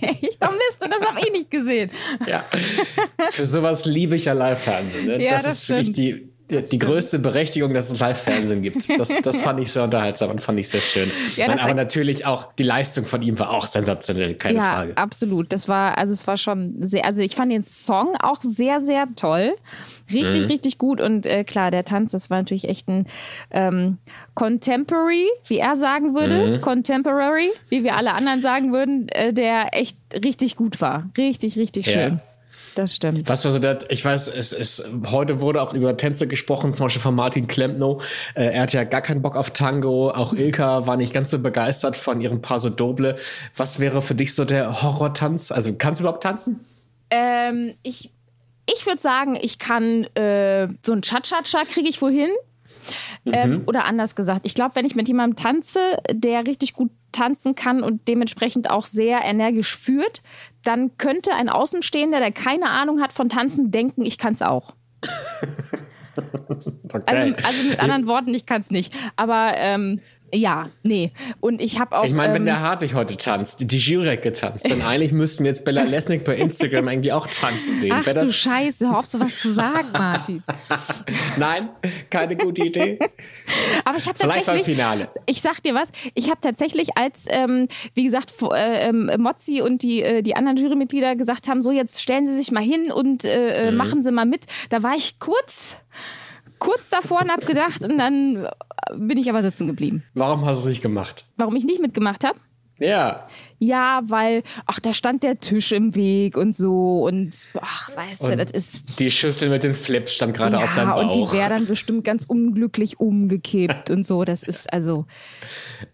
ich 0.20 0.38
Mist 0.58 0.82
und 0.82 0.90
das 0.90 1.04
habe 1.04 1.20
ich 1.20 1.32
nicht 1.32 1.50
gesehen. 1.50 1.90
Ja. 2.26 2.44
Für 3.30 3.46
sowas 3.46 3.84
liebe 3.84 4.16
ich 4.16 4.26
ja 4.26 4.32
Live-Fernsehen. 4.32 5.06
Ne? 5.06 5.22
Ja, 5.22 5.32
das, 5.32 5.44
das 5.44 5.52
ist 5.54 5.64
stimmt. 5.64 5.78
wirklich 5.78 5.96
die, 5.96 6.28
die, 6.50 6.62
die, 6.62 6.78
größte 6.78 7.18
Berechtigung, 7.18 7.74
dass 7.74 7.90
es 7.90 8.00
Live-Fernsehen 8.00 8.62
gibt. 8.62 8.88
Das, 8.98 9.20
das 9.20 9.40
fand 9.42 9.60
ich 9.60 9.70
sehr 9.70 9.84
unterhaltsam 9.84 10.30
und 10.30 10.40
fand 10.40 10.58
ich 10.58 10.68
sehr 10.68 10.80
schön. 10.80 11.10
Ja, 11.36 11.48
Nein, 11.48 11.58
aber 11.60 11.74
natürlich 11.74 12.26
auch 12.26 12.52
die 12.54 12.62
Leistung 12.62 13.04
von 13.04 13.22
ihm 13.22 13.38
war 13.38 13.50
auch 13.50 13.66
sensationell, 13.66 14.34
keine 14.34 14.58
ja, 14.58 14.72
Frage. 14.72 14.96
Absolut. 14.96 15.52
Das 15.52 15.68
war, 15.68 15.98
also 15.98 16.12
es 16.12 16.26
war 16.26 16.36
schon 16.36 16.76
sehr, 16.80 17.04
also 17.04 17.22
ich 17.22 17.36
fand 17.36 17.52
den 17.52 17.64
Song 17.64 18.16
auch 18.20 18.40
sehr, 18.40 18.80
sehr 18.80 19.06
toll. 19.14 19.54
Richtig, 20.10 20.42
mhm. 20.42 20.46
richtig 20.46 20.78
gut. 20.78 21.02
Und 21.02 21.26
äh, 21.26 21.44
klar, 21.44 21.70
der 21.70 21.84
Tanz, 21.84 22.12
das 22.12 22.30
war 22.30 22.38
natürlich 22.38 22.66
echt 22.66 22.88
ein 22.88 23.06
ähm, 23.50 23.98
Contemporary, 24.34 25.26
wie 25.48 25.58
er 25.58 25.76
sagen 25.76 26.14
würde. 26.14 26.56
Mhm. 26.56 26.60
Contemporary, 26.62 27.50
wie 27.68 27.84
wir 27.84 27.94
alle 27.94 28.14
anderen 28.14 28.40
sagen 28.40 28.72
würden, 28.72 29.08
äh, 29.08 29.34
der 29.34 29.74
echt 29.76 29.98
richtig 30.24 30.56
gut 30.56 30.80
war. 30.80 31.10
Richtig, 31.18 31.58
richtig 31.58 31.90
schön. 31.90 32.12
Ja 32.14 32.20
das 32.78 32.94
stimmt. 32.94 33.28
Was 33.28 33.44
also 33.44 33.58
das, 33.58 33.86
ich 33.88 34.04
weiß, 34.04 34.28
es 34.28 34.52
ist, 34.52 34.84
heute 35.06 35.40
wurde 35.40 35.60
auch 35.60 35.74
über 35.74 35.96
Tänze 35.96 36.28
gesprochen, 36.28 36.74
zum 36.74 36.86
Beispiel 36.86 37.02
von 37.02 37.14
Martin 37.14 37.48
Klempno. 37.48 38.00
Äh, 38.34 38.52
er 38.52 38.62
hat 38.62 38.72
ja 38.72 38.84
gar 38.84 39.00
keinen 39.00 39.20
Bock 39.20 39.36
auf 39.36 39.50
Tango. 39.50 40.10
Auch 40.10 40.32
Ilka 40.32 40.86
war 40.86 40.96
nicht 40.96 41.12
ganz 41.12 41.30
so 41.30 41.38
begeistert 41.38 41.96
von 41.96 42.20
ihrem 42.20 42.40
Paso 42.40 42.70
Doble. 42.70 43.16
Was 43.56 43.80
wäre 43.80 44.00
für 44.00 44.14
dich 44.14 44.34
so 44.34 44.44
der 44.44 44.82
Horrortanz? 44.82 45.50
Also 45.50 45.74
kannst 45.74 46.00
du 46.00 46.04
überhaupt 46.04 46.22
tanzen? 46.22 46.64
Ähm, 47.10 47.74
ich 47.82 48.10
ich 48.70 48.86
würde 48.86 49.00
sagen, 49.00 49.36
ich 49.40 49.58
kann 49.58 50.04
äh, 50.14 50.68
so 50.84 50.92
ein 50.92 51.02
Cha-Cha-Cha 51.02 51.64
kriege 51.64 51.88
ich 51.88 52.00
wohin. 52.02 52.30
Ähm, 53.26 53.50
mhm. 53.50 53.62
Oder 53.66 53.84
anders 53.86 54.14
gesagt, 54.14 54.42
ich 54.44 54.54
glaube, 54.54 54.76
wenn 54.76 54.86
ich 54.86 54.94
mit 54.94 55.08
jemandem 55.08 55.36
tanze, 55.36 55.98
der 56.10 56.46
richtig 56.46 56.74
gut 56.74 56.90
tanzen 57.12 57.54
kann 57.54 57.82
und 57.82 58.06
dementsprechend 58.08 58.70
auch 58.70 58.86
sehr 58.86 59.22
energisch 59.22 59.76
führt, 59.76 60.22
dann 60.68 60.98
könnte 60.98 61.34
ein 61.34 61.48
Außenstehender, 61.48 62.18
der 62.20 62.30
keine 62.30 62.68
Ahnung 62.68 63.00
hat 63.00 63.14
von 63.14 63.30
Tanzen, 63.30 63.70
denken, 63.70 64.04
ich 64.04 64.18
kann 64.18 64.34
es 64.34 64.42
auch. 64.42 64.74
okay. 66.16 67.02
also, 67.06 67.34
also, 67.42 67.68
mit 67.70 67.80
anderen 67.80 68.06
Worten, 68.06 68.34
ich 68.34 68.44
kann 68.44 68.60
es 68.60 68.70
nicht. 68.70 68.92
Aber 69.16 69.52
ähm, 69.56 70.00
ja, 70.34 70.68
nee. 70.82 71.12
Und 71.40 71.60
ich 71.60 71.78
habe 71.78 71.96
auch. 71.96 72.04
Ich 72.04 72.12
meine, 72.12 72.28
ähm, 72.28 72.34
wenn 72.34 72.44
der 72.44 72.60
Hartwig 72.60 72.94
heute 72.94 73.16
tanzt, 73.16 73.70
die 73.70 73.78
hat 73.78 74.22
getanzt, 74.22 74.70
dann 74.70 74.82
eigentlich 74.82 75.12
müssten 75.12 75.44
wir 75.44 75.50
jetzt 75.50 75.64
Bella 75.64 75.82
Lesnick 75.84 76.24
bei 76.24 76.36
Instagram 76.36 76.88
irgendwie 76.88 77.12
auch 77.12 77.26
tanzen 77.26 77.76
sehen. 77.76 77.92
Ach 77.94 78.04
du 78.04 78.32
Scheiße, 78.32 78.88
hör 78.88 78.98
auf 78.98 79.06
sowas 79.06 79.38
zu 79.38 79.52
sagen, 79.52 79.88
Martin. 79.92 80.42
Nein, 81.36 81.70
keine 82.10 82.36
gute 82.36 82.64
Idee. 82.64 82.98
Aber 83.84 83.98
ich 83.98 84.06
habe 84.06 84.18
tatsächlich. 84.18 84.44
Vielleicht 84.44 84.46
beim 84.46 84.64
Finale. 84.64 85.08
Ich 85.26 85.40
sag 85.40 85.62
dir 85.62 85.74
was, 85.74 85.90
ich 86.14 86.28
habe 86.28 86.40
tatsächlich, 86.40 86.96
als, 86.96 87.24
ähm, 87.28 87.68
wie 87.94 88.04
gesagt, 88.04 88.32
äh, 88.52 88.88
ähm, 88.88 89.10
Mozzi 89.18 89.62
und 89.62 89.82
die, 89.82 90.02
äh, 90.02 90.22
die 90.22 90.36
anderen 90.36 90.58
Jurymitglieder 90.58 91.16
gesagt 91.16 91.48
haben, 91.48 91.62
so 91.62 91.70
jetzt 91.72 92.02
stellen 92.02 92.26
Sie 92.26 92.36
sich 92.36 92.52
mal 92.52 92.62
hin 92.62 92.92
und 92.92 93.24
äh, 93.24 93.68
äh 93.68 93.70
mhm. 93.70 93.76
machen 93.76 94.02
Sie 94.02 94.12
mal 94.12 94.26
mit, 94.26 94.46
da 94.68 94.82
war 94.82 94.94
ich 94.94 95.18
kurz 95.18 95.78
kurz 96.58 96.90
davor 96.90 97.22
und 97.22 97.30
habe 97.30 97.44
gedacht 97.44 97.82
und 97.84 97.98
dann 97.98 98.48
bin 98.96 99.18
ich 99.18 99.28
aber 99.28 99.42
sitzen 99.42 99.66
geblieben. 99.66 100.02
Warum 100.14 100.44
hast 100.46 100.64
du 100.64 100.68
es 100.68 100.74
nicht 100.74 100.82
gemacht? 100.82 101.24
Warum 101.36 101.56
ich 101.56 101.64
nicht 101.64 101.80
mitgemacht 101.80 102.24
habe? 102.24 102.38
Ja. 102.78 103.28
Ja, 103.58 104.02
weil, 104.04 104.44
ach, 104.66 104.78
da 104.78 104.92
stand 104.92 105.24
der 105.24 105.40
Tisch 105.40 105.72
im 105.72 105.96
Weg 105.96 106.36
und 106.36 106.54
so 106.54 107.04
und, 107.04 107.48
ach, 107.60 107.90
weißt 107.96 108.20
und 108.20 108.30
du, 108.30 108.36
das 108.36 108.52
ist. 108.52 108.82
Die 109.00 109.10
Schüssel 109.10 109.48
mit 109.48 109.64
den 109.64 109.74
Flips 109.74 110.14
stand 110.14 110.36
gerade 110.36 110.58
ja, 110.58 110.64
auf 110.64 110.74
deinem 110.74 110.90
Bauch. 110.90 111.02
und 111.02 111.16
die 111.16 111.36
wäre 111.36 111.48
dann 111.48 111.66
bestimmt 111.66 112.04
ganz 112.04 112.24
unglücklich 112.24 113.00
umgekippt 113.00 113.90
und 113.90 114.06
so. 114.06 114.24
Das 114.24 114.44
ist 114.44 114.72
also, 114.72 115.06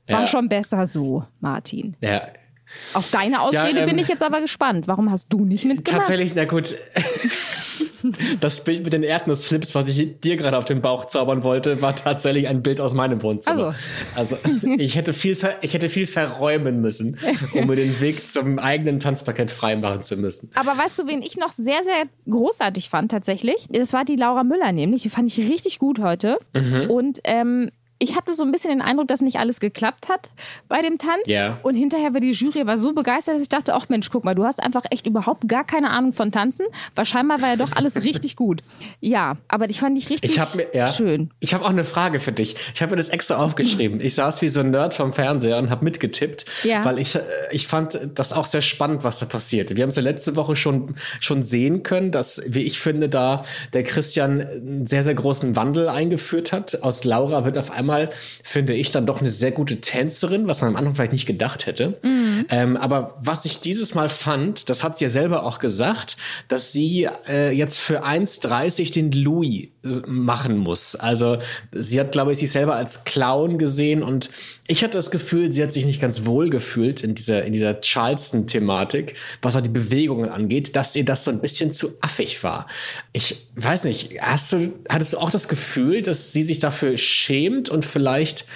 war 0.08 0.20
ja. 0.20 0.26
schon 0.26 0.50
besser 0.50 0.87
so, 0.87 1.25
Martin. 1.40 1.96
Ja, 2.02 2.28
auf 2.93 3.10
deine 3.10 3.40
Ausrede 3.40 3.78
ja, 3.78 3.82
ähm, 3.82 3.88
bin 3.88 3.99
ich 3.99 4.08
jetzt 4.08 4.22
aber 4.22 4.40
gespannt. 4.40 4.88
Warum 4.88 5.10
hast 5.10 5.32
du 5.32 5.44
nicht 5.44 5.64
mitgemacht? 5.64 6.02
Tatsächlich, 6.02 6.34
na 6.34 6.44
gut. 6.44 6.75
das 8.41 8.65
Bild 8.65 8.85
mit 8.85 8.93
den 8.93 9.03
Erdnussflips, 9.03 9.75
was 9.75 9.89
ich 9.89 10.21
dir 10.21 10.37
gerade 10.37 10.59
auf 10.59 10.65
den 10.65 10.81
Bauch 10.83 11.06
zaubern 11.06 11.43
wollte, 11.43 11.81
war 11.83 11.97
tatsächlich 11.97 12.49
ein 12.49 12.63
Bild 12.63 12.81
aus 12.81 12.94
meinem 12.94 13.23
Wohnzimmer. 13.23 13.75
Also, 14.15 14.37
also 14.37 14.58
ich 14.77 14.94
hätte 14.94 15.13
viel, 15.13 15.37
ich 15.63 15.75
hätte 15.75 15.89
viel 15.89 16.06
verräumen 16.06 16.81
müssen, 16.81 17.19
um 17.55 17.67
mir 17.67 17.77
den 17.77 18.01
Weg 18.01 18.27
zum 18.27 18.58
eigenen 18.58 18.99
Tanzparkett 18.99 19.51
freimachen 19.51 20.03
zu 20.03 20.17
müssen. 20.17 20.51
Aber 20.55 20.77
weißt 20.77 20.99
du, 20.99 21.06
wen 21.06 21.23
ich 21.23 21.37
noch 21.37 21.53
sehr, 21.53 21.82
sehr 21.84 22.05
großartig 22.29 22.89
fand 22.89 23.11
tatsächlich? 23.11 23.67
Das 23.70 23.93
war 23.93 24.05
die 24.05 24.17
Laura 24.17 24.44
Müller 24.44 24.73
nämlich. 24.73 25.03
Die 25.03 25.11
fand 25.11 25.31
ich 25.31 25.51
richtig 25.51 25.79
gut 25.79 25.99
heute. 25.99 26.39
Mhm. 26.53 26.91
Und 26.91 27.20
ähm, 27.25 27.70
ich 28.05 28.17
hatte 28.17 28.34
so 28.34 28.44
ein 28.44 28.53
bisschen 28.53 28.70
den 28.70 28.82
Eindruck, 28.82 29.08
dass 29.08 29.23
nicht 29.23 29.39
alles 29.39 29.61
geklappt 29.61 30.08
hat 30.08 30.31
bei 30.69 30.82
dem 30.82 30.99
Tanz. 30.99 31.27
Yeah. 31.27 31.58
Und 31.63 31.75
hinterher 31.75 32.13
war 32.13 32.20
die 32.20 32.32
Jury 32.32 32.67
war 32.67 32.79
so 32.79 32.93
begeistert, 32.93 33.34
dass 33.34 33.43
ich 33.43 33.49
dachte, 33.49 33.75
ach 33.75 33.89
Mensch, 33.89 34.11
guck 34.11 34.25
mal, 34.25 34.34
du 34.34 34.44
hast 34.44 34.63
einfach 34.63 34.82
echt 34.91 35.06
überhaupt 35.06 35.49
gar 35.49 35.65
keine 35.65 35.91
Ahnung 35.91 36.13
von 36.13 36.31
Tanzen. 36.31 36.67
Weil 36.94 37.06
scheinbar 37.06 37.41
war 37.41 37.51
ja 37.51 37.56
doch 37.56 37.73
alles 37.73 38.03
richtig 38.05 38.37
gut. 38.37 38.63
Ja, 39.01 39.39
aber 39.49 39.70
ich 39.70 39.81
fand 39.81 39.96
dich 39.96 40.11
richtig 40.11 40.37
ich 40.37 40.55
mir, 40.55 40.67
ja, 40.75 40.89
schön. 40.89 41.31
Ich 41.41 41.55
habe 41.55 41.65
auch 41.65 41.70
eine 41.70 41.84
Frage 41.84 42.20
für 42.20 42.32
dich. 42.32 42.56
Ich 42.75 42.82
habe 42.82 42.91
mir 42.91 42.96
das 42.96 43.08
extra 43.08 43.37
aufgeschrieben. 43.37 44.01
Ich 44.01 44.15
saß 44.15 44.43
wie 44.43 44.49
so 44.49 44.61
ein 44.61 44.70
Nerd 44.70 44.94
vom 44.94 45.13
Fernseher 45.13 45.58
und 45.58 45.70
habe 45.70 45.82
mitgetippt, 45.84 46.44
ja. 46.65 46.84
weil 46.84 46.99
ich, 46.99 47.15
äh, 47.15 47.23
ich 47.51 47.67
fand 47.67 47.99
das 48.15 48.32
auch 48.34 48.46
sehr 48.46 48.63
spannend, 48.63 49.03
was 49.03 49.19
da 49.19 49.27
passiert. 49.27 49.75
Wir 49.75 49.82
haben 49.82 49.91
es 49.91 49.96
ja 49.96 50.03
letzte 50.03 50.37
Woche 50.37 50.56
schon, 50.56 50.96
schon 51.20 51.43
sehen 51.43 51.82
können, 51.82 52.13
dass, 52.13 52.43
wie 52.46 52.63
ich 52.63 52.79
finde, 52.79 53.08
da 53.08 53.43
der 53.73 53.82
Christian 53.82 54.43
einen 54.43 54.87
sehr, 54.87 55.03
sehr 55.03 55.15
großen 55.15 55.56
Wandel 55.56 55.89
eingeführt 55.89 56.53
hat. 56.53 56.82
Aus 56.82 57.05
Laura 57.05 57.44
wird 57.44 57.56
auf 57.56 57.70
einmal 57.70 57.94
manchmal 57.94 58.10
finde 58.43 58.74
ich 58.74 58.91
dann 58.91 59.06
doch 59.06 59.20
eine 59.20 59.31
sehr 59.31 59.53
gute 59.53 59.81
Tänzerin, 59.81 60.46
was 60.46 60.60
man 60.60 60.70
am 60.70 60.77
Anfang 60.77 60.94
vielleicht 60.94 61.13
nicht 61.13 61.27
gedacht 61.27 61.67
hätte. 61.67 61.98
Mhm. 62.03 62.46
Ähm, 62.51 62.77
aber 62.77 63.17
was 63.20 63.44
ich 63.44 63.60
dieses 63.60 63.94
Mal 63.94 64.08
fand, 64.08 64.69
das 64.69 64.82
hat 64.82 64.96
sie 64.96 65.05
ja 65.05 65.10
selber 65.10 65.44
auch 65.44 65.58
gesagt, 65.58 66.17
dass 66.48 66.72
sie 66.72 67.08
äh, 67.29 67.53
jetzt 67.53 67.79
für 67.79 68.05
1,30 68.05 68.93
den 68.93 69.13
Louis 69.13 69.69
machen 70.06 70.56
muss. 70.58 70.96
Also 70.96 71.39
sie 71.72 72.01
hat, 72.01 72.13
glaube 72.13 72.32
ich, 72.32 72.39
sich 72.39 72.51
selber 72.51 72.74
als 72.77 73.05
Clown 73.05 73.58
gesehen 73.58 74.03
und 74.03 74.31
ich 74.67 74.82
hatte 74.82 74.96
das 74.96 75.10
Gefühl, 75.10 75.53
sie 75.53 75.63
hat 75.63 75.72
sich 75.72 75.84
nicht 75.84 76.01
ganz 76.01 76.24
wohl 76.24 76.48
gefühlt 76.48 77.03
in 77.03 77.15
dieser, 77.15 77.44
in 77.44 77.53
dieser 77.53 77.82
Charleston-Thematik, 77.82 79.15
was 79.43 79.56
auch 79.56 79.60
die 79.60 79.69
Bewegungen 79.69 80.31
angeht, 80.31 80.74
dass 80.74 80.96
ihr 80.96 81.05
das 81.05 81.24
so 81.24 81.31
ein 81.31 81.41
bisschen 81.41 81.74
zu 81.74 81.94
affig 82.01 82.43
war. 82.43 82.67
Ich 83.13 83.46
weiß 83.56 83.84
nicht, 83.84 84.22
hast 84.22 84.53
du, 84.55 84.72
hattest 84.89 85.13
du 85.13 85.19
auch 85.19 85.29
das 85.29 85.48
Gefühl, 85.48 86.01
dass 86.01 86.32
sie 86.32 86.43
sich 86.43 86.60
dafür 86.60 86.96
schämt 86.96 87.69
und 87.74 87.84
vielleicht 87.84 88.46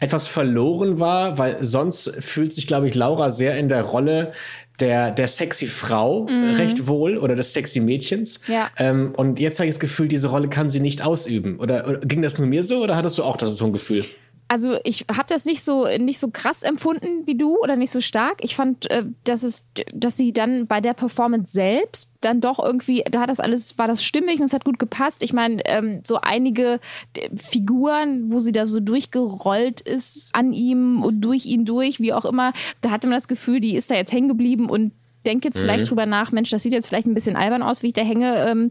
etwas 0.00 0.28
verloren 0.28 1.00
war, 1.00 1.38
weil 1.38 1.56
sonst 1.60 2.12
fühlt 2.20 2.54
sich, 2.54 2.66
glaube 2.66 2.88
ich, 2.88 2.94
Laura 2.94 3.30
sehr 3.30 3.58
in 3.58 3.68
der 3.68 3.82
Rolle 3.82 4.32
der, 4.80 5.10
der 5.10 5.26
sexy 5.26 5.66
Frau 5.66 6.26
mhm. 6.28 6.54
recht 6.54 6.86
wohl 6.86 7.18
oder 7.18 7.34
des 7.34 7.52
sexy 7.52 7.80
Mädchens. 7.80 8.40
Ja. 8.46 8.70
Ähm, 8.78 9.12
und 9.16 9.40
jetzt 9.40 9.58
habe 9.58 9.68
ich 9.68 9.74
das 9.74 9.80
Gefühl, 9.80 10.06
diese 10.06 10.28
Rolle 10.28 10.48
kann 10.48 10.68
sie 10.68 10.80
nicht 10.80 11.02
ausüben. 11.02 11.58
Oder, 11.58 11.88
oder 11.88 11.98
ging 11.98 12.22
das 12.22 12.38
nur 12.38 12.46
mir 12.46 12.62
so 12.62 12.82
oder 12.82 12.96
hattest 12.96 13.18
du 13.18 13.24
auch 13.24 13.36
das 13.36 13.56
so 13.56 13.64
ein 13.66 13.72
Gefühl? 13.72 14.04
Also 14.48 14.78
ich 14.82 15.04
habe 15.10 15.28
das 15.28 15.44
nicht 15.44 15.62
so 15.62 15.86
nicht 15.98 16.18
so 16.18 16.30
krass 16.30 16.62
empfunden 16.62 17.26
wie 17.26 17.36
du 17.36 17.58
oder 17.58 17.76
nicht 17.76 17.90
so 17.90 18.00
stark. 18.00 18.42
Ich 18.42 18.56
fand, 18.56 18.90
äh, 18.90 19.04
dass 19.24 19.42
es, 19.42 19.64
dass 19.92 20.16
sie 20.16 20.32
dann 20.32 20.66
bei 20.66 20.80
der 20.80 20.94
Performance 20.94 21.52
selbst 21.52 22.10
dann 22.20 22.40
doch 22.40 22.58
irgendwie, 22.58 23.04
da 23.08 23.20
hat 23.20 23.30
das 23.30 23.40
alles, 23.40 23.78
war 23.78 23.86
das 23.86 24.02
stimmig 24.02 24.40
und 24.40 24.46
es 24.46 24.52
hat 24.52 24.64
gut 24.64 24.78
gepasst. 24.78 25.22
Ich 25.22 25.32
meine, 25.32 25.62
ähm, 25.66 26.00
so 26.04 26.18
einige 26.20 26.80
äh, 27.14 27.28
Figuren, 27.36 28.32
wo 28.32 28.40
sie 28.40 28.52
da 28.52 28.66
so 28.66 28.80
durchgerollt 28.80 29.80
ist 29.82 30.34
an 30.34 30.52
ihm 30.52 31.02
und 31.02 31.20
durch 31.20 31.46
ihn 31.46 31.64
durch, 31.64 32.00
wie 32.00 32.12
auch 32.12 32.24
immer, 32.24 32.52
da 32.80 32.90
hatte 32.90 33.06
man 33.06 33.16
das 33.16 33.28
Gefühl, 33.28 33.60
die 33.60 33.76
ist 33.76 33.90
da 33.90 33.94
jetzt 33.94 34.12
hängen 34.12 34.28
geblieben 34.28 34.68
und 34.68 34.92
denke 35.24 35.48
jetzt 35.48 35.58
vielleicht 35.58 35.84
mhm. 35.84 35.88
drüber 35.88 36.06
nach, 36.06 36.32
Mensch, 36.32 36.50
das 36.50 36.62
sieht 36.62 36.72
jetzt 36.72 36.88
vielleicht 36.88 37.06
ein 37.06 37.14
bisschen 37.14 37.36
albern 37.36 37.62
aus, 37.62 37.82
wie 37.82 37.88
ich 37.88 37.92
da 37.92 38.02
hänge. 38.02 38.46
Ähm, 38.46 38.70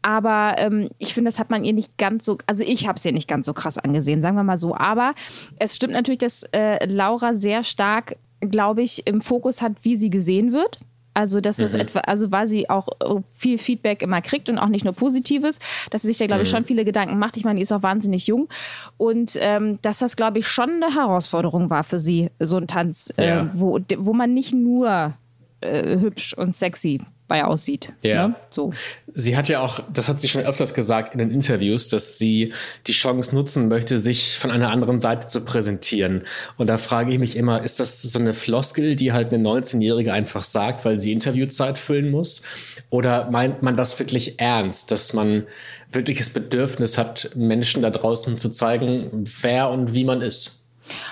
aber 0.00 0.56
ähm, 0.58 0.88
ich 0.98 1.14
finde, 1.14 1.28
das 1.28 1.38
hat 1.38 1.50
man 1.50 1.64
ihr 1.64 1.72
nicht 1.72 1.96
ganz 1.98 2.24
so, 2.24 2.38
also 2.46 2.64
ich 2.66 2.86
habe 2.88 2.96
es 2.96 3.04
ihr 3.04 3.12
nicht 3.12 3.28
ganz 3.28 3.46
so 3.46 3.52
krass 3.52 3.78
angesehen, 3.78 4.20
sagen 4.20 4.36
wir 4.36 4.44
mal 4.44 4.58
so. 4.58 4.74
Aber 4.74 5.14
es 5.58 5.76
stimmt 5.76 5.92
natürlich, 5.92 6.20
dass 6.20 6.44
äh, 6.52 6.84
Laura 6.86 7.34
sehr 7.34 7.62
stark, 7.64 8.16
glaube 8.40 8.82
ich, 8.82 9.06
im 9.06 9.20
Fokus 9.20 9.62
hat, 9.62 9.72
wie 9.82 9.96
sie 9.96 10.10
gesehen 10.10 10.52
wird. 10.52 10.78
Also, 11.14 11.40
das 11.40 11.58
mhm. 11.58 11.64
ist 11.64 11.74
etwa, 11.74 12.00
also 12.00 12.30
weil 12.30 12.46
sie 12.46 12.70
auch 12.70 12.88
äh, 13.00 13.20
viel 13.32 13.58
Feedback 13.58 14.02
immer 14.02 14.22
kriegt 14.22 14.48
und 14.48 14.58
auch 14.58 14.68
nicht 14.68 14.84
nur 14.84 14.94
Positives, 14.94 15.58
dass 15.90 16.02
sie 16.02 16.08
sich 16.08 16.18
da, 16.18 16.26
glaube 16.26 16.42
ich, 16.42 16.48
mhm. 16.48 16.56
schon 16.56 16.64
viele 16.64 16.84
Gedanken 16.84 17.18
macht. 17.18 17.36
Ich 17.36 17.44
meine, 17.44 17.56
die 17.56 17.62
ist 17.62 17.72
auch 17.72 17.82
wahnsinnig 17.82 18.26
jung. 18.26 18.48
Und 18.96 19.36
ähm, 19.40 19.78
dass 19.82 19.98
das, 19.98 20.16
glaube 20.16 20.38
ich, 20.38 20.46
schon 20.46 20.82
eine 20.82 20.94
Herausforderung 20.94 21.68
war 21.68 21.84
für 21.84 21.98
sie, 21.98 22.30
so 22.38 22.56
ein 22.56 22.66
Tanz, 22.66 23.12
äh, 23.18 23.28
ja. 23.28 23.42
äh, 23.42 23.48
wo, 23.52 23.78
wo 23.98 24.14
man 24.14 24.32
nicht 24.32 24.54
nur 24.54 25.12
äh, 25.62 25.98
hübsch 25.98 26.34
und 26.34 26.54
sexy 26.54 27.00
bei 27.28 27.44
aussieht. 27.44 27.92
Ja. 28.02 28.28
Ne? 28.28 28.34
So. 28.50 28.72
Sie 29.14 29.36
hat 29.36 29.48
ja 29.48 29.60
auch, 29.60 29.80
das 29.92 30.08
hat 30.08 30.20
sie 30.20 30.28
schon 30.28 30.42
öfters 30.42 30.74
gesagt 30.74 31.14
in 31.14 31.18
den 31.18 31.30
Interviews, 31.30 31.88
dass 31.88 32.18
sie 32.18 32.52
die 32.86 32.92
Chance 32.92 33.34
nutzen 33.34 33.68
möchte, 33.68 33.98
sich 33.98 34.36
von 34.38 34.50
einer 34.50 34.70
anderen 34.70 35.00
Seite 35.00 35.28
zu 35.28 35.40
präsentieren. 35.40 36.24
Und 36.58 36.66
da 36.66 36.76
frage 36.76 37.10
ich 37.10 37.18
mich 37.18 37.36
immer, 37.36 37.62
ist 37.64 37.80
das 37.80 38.02
so 38.02 38.18
eine 38.18 38.34
Floskel, 38.34 38.96
die 38.96 39.12
halt 39.12 39.32
eine 39.32 39.42
19-Jährige 39.42 40.12
einfach 40.12 40.44
sagt, 40.44 40.84
weil 40.84 41.00
sie 41.00 41.12
Interviewzeit 41.12 41.78
füllen 41.78 42.10
muss? 42.10 42.42
Oder 42.90 43.30
meint 43.30 43.62
man 43.62 43.76
das 43.76 43.98
wirklich 43.98 44.38
ernst, 44.38 44.90
dass 44.90 45.14
man 45.14 45.46
wirkliches 45.90 46.30
Bedürfnis 46.30 46.98
hat, 46.98 47.30
Menschen 47.34 47.82
da 47.82 47.90
draußen 47.90 48.36
zu 48.36 48.50
zeigen, 48.50 49.24
wer 49.40 49.70
und 49.70 49.94
wie 49.94 50.04
man 50.04 50.20
ist? 50.20 50.61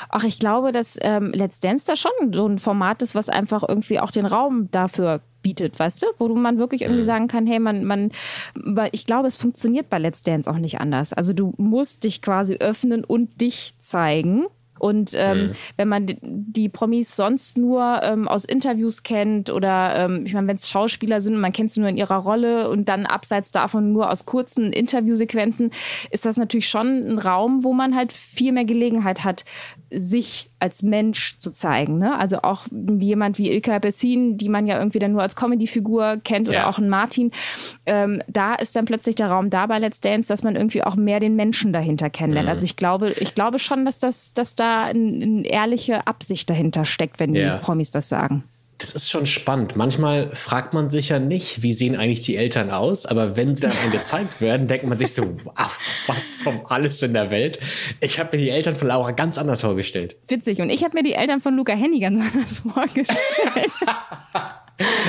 Ach, 0.09 0.25
ich 0.25 0.39
glaube, 0.39 0.73
dass 0.73 0.99
ähm, 1.01 1.33
Let's 1.35 1.61
Dance 1.61 1.87
da 1.87 1.97
schon 1.97 2.33
so 2.33 2.47
ein 2.47 2.59
Format 2.59 3.03
ist, 3.03 3.15
was 3.15 3.29
einfach 3.29 3.63
irgendwie 3.67 4.01
auch 4.01 4.11
den 4.11 4.27
Raum 4.27 4.69
dafür 4.71 5.21
bietet, 5.43 5.79
weißt 5.79 6.03
du, 6.03 6.07
wo 6.19 6.29
man 6.35 6.59
wirklich 6.59 6.83
irgendwie 6.83 7.03
mhm. 7.03 7.07
sagen 7.07 7.29
kann, 7.29 7.47
hey, 7.47 7.59
man, 7.59 7.85
man, 7.85 8.11
ich 8.93 9.07
glaube, 9.07 9.29
es 9.29 9.37
funktioniert 9.37 9.89
bei 9.89 9.99
Let's 9.99 10.23
Dance 10.23 10.51
auch 10.51 10.59
nicht 10.59 10.81
anders. 10.81 11.13
Also 11.13 11.33
du 11.33 11.55
musst 11.57 12.05
dich 12.05 12.23
quasi 12.23 12.57
öffnen 12.57 13.05
und 13.05 13.41
dich 13.41 13.75
zeigen. 13.81 14.47
Und 14.81 15.13
ähm, 15.15 15.39
mhm. 15.39 15.53
wenn 15.77 15.89
man 15.89 16.07
die 16.23 16.69
Promis 16.69 17.15
sonst 17.15 17.57
nur 17.57 18.01
ähm, 18.03 18.27
aus 18.27 18.45
Interviews 18.45 19.03
kennt 19.03 19.51
oder 19.51 19.95
ähm, 19.95 20.25
ich 20.27 20.35
meine, 20.35 20.49
wenn 20.49 20.57
es 20.57 20.69
Schauspieler 20.69 21.21
sind, 21.21 21.39
man 21.39 21.53
kennt 21.53 21.71
sie 21.71 21.81
nur 21.81 21.89
in 21.89 21.97
ihrer 21.97 22.17
Rolle 22.17 22.69
und 22.69 22.89
dann 22.89 23.07
abseits 23.07 23.51
davon 23.53 23.93
nur 23.93 24.11
aus 24.11 24.27
kurzen 24.27 24.73
Interviewsequenzen, 24.73 25.71
ist 26.11 26.27
das 26.27 26.37
natürlich 26.37 26.69
schon 26.69 27.07
ein 27.07 27.19
Raum, 27.19 27.63
wo 27.63 27.73
man 27.73 27.95
halt 27.95 28.13
viel 28.13 28.53
mehr 28.53 28.65
Gelegenheit 28.65 29.25
hat, 29.25 29.45
sich 29.91 30.50
als 30.61 30.83
Mensch 30.83 31.39
zu 31.39 31.51
zeigen. 31.51 31.99
Ne? 31.99 32.19
Also 32.19 32.43
auch 32.43 32.67
jemand 32.99 33.39
wie 33.39 33.51
Ilka 33.51 33.79
Bessin, 33.79 34.37
die 34.37 34.49
man 34.49 34.67
ja 34.67 34.79
irgendwie 34.79 34.99
dann 34.99 35.13
nur 35.13 35.23
als 35.23 35.37
Comedy-Figur 35.37 36.19
kennt 36.23 36.49
oder 36.49 36.59
ja. 36.59 36.69
auch 36.69 36.79
ein 36.79 36.89
Martin. 36.89 37.31
Ähm, 37.87 38.23
da 38.29 38.55
ist 38.55 38.77
dann 38.77 38.85
plötzlich 38.85 39.15
der 39.15 39.29
Raum 39.29 39.51
da 39.51 39.67
bei 39.67 39.79
Let's 39.79 40.01
Dance, 40.01 40.29
dass 40.29 40.43
man 40.43 40.57
irgendwie 40.57 40.83
auch 40.83 40.97
mehr 40.97 41.21
den 41.21 41.37
Menschen 41.37 41.73
dahinter 41.73 42.11
kennenlernt. 42.11 42.49
Mhm. 42.49 42.55
Also 42.55 42.65
ich 42.65 42.77
glaube, 42.77 43.11
ich 43.19 43.35
glaube 43.35 43.59
schon, 43.59 43.85
dass 43.85 43.99
das, 43.99 44.33
dass 44.33 44.55
da 44.55 44.85
eine 44.85 45.47
ehrliche 45.47 46.07
Absicht 46.07 46.49
dahinter 46.49 46.85
steckt, 46.85 47.19
wenn 47.21 47.35
die 47.35 47.41
ja. 47.41 47.59
Promis 47.59 47.91
das 47.91 48.09
sagen. 48.09 48.45
Das 48.81 48.93
ist 48.93 49.11
schon 49.11 49.27
spannend. 49.27 49.77
Manchmal 49.77 50.35
fragt 50.35 50.73
man 50.73 50.89
sich 50.89 51.11
ja 51.11 51.19
nicht, 51.19 51.63
wie 51.63 51.75
sehen 51.75 51.97
eigentlich 51.97 52.23
die 52.23 52.37
Eltern 52.37 52.71
aus, 52.71 53.05
aber 53.05 53.37
wenn 53.37 53.55
sie 53.55 53.63
dann 53.63 53.73
gezeigt 53.93 54.41
werden, 54.41 54.69
denkt 54.69 54.87
man 54.87 54.97
sich 54.97 55.13
so, 55.13 55.37
wow, 55.45 55.79
was 56.07 56.43
vom 56.43 56.63
alles 56.65 57.03
in 57.03 57.13
der 57.13 57.31
Welt. 57.31 57.61
Ich 58.01 58.19
habe 58.19 58.37
mir 58.37 58.43
die 58.43 58.49
Eltern 58.49 58.77
von 58.77 58.89
Laura 58.89 59.11
ganz 59.11 59.37
anders 59.37 59.61
vorgestellt. 59.61 60.17
Witzig. 60.29 60.63
Und 60.63 60.71
ich 60.71 60.83
habe 60.83 60.97
mir 60.97 61.03
die 61.03 61.13
Eltern 61.13 61.41
von 61.41 61.55
Luca 61.57 61.75
Henny 61.75 62.01
ganz 62.01 62.23
anders 62.35 62.59
vorgestellt. 62.75 63.71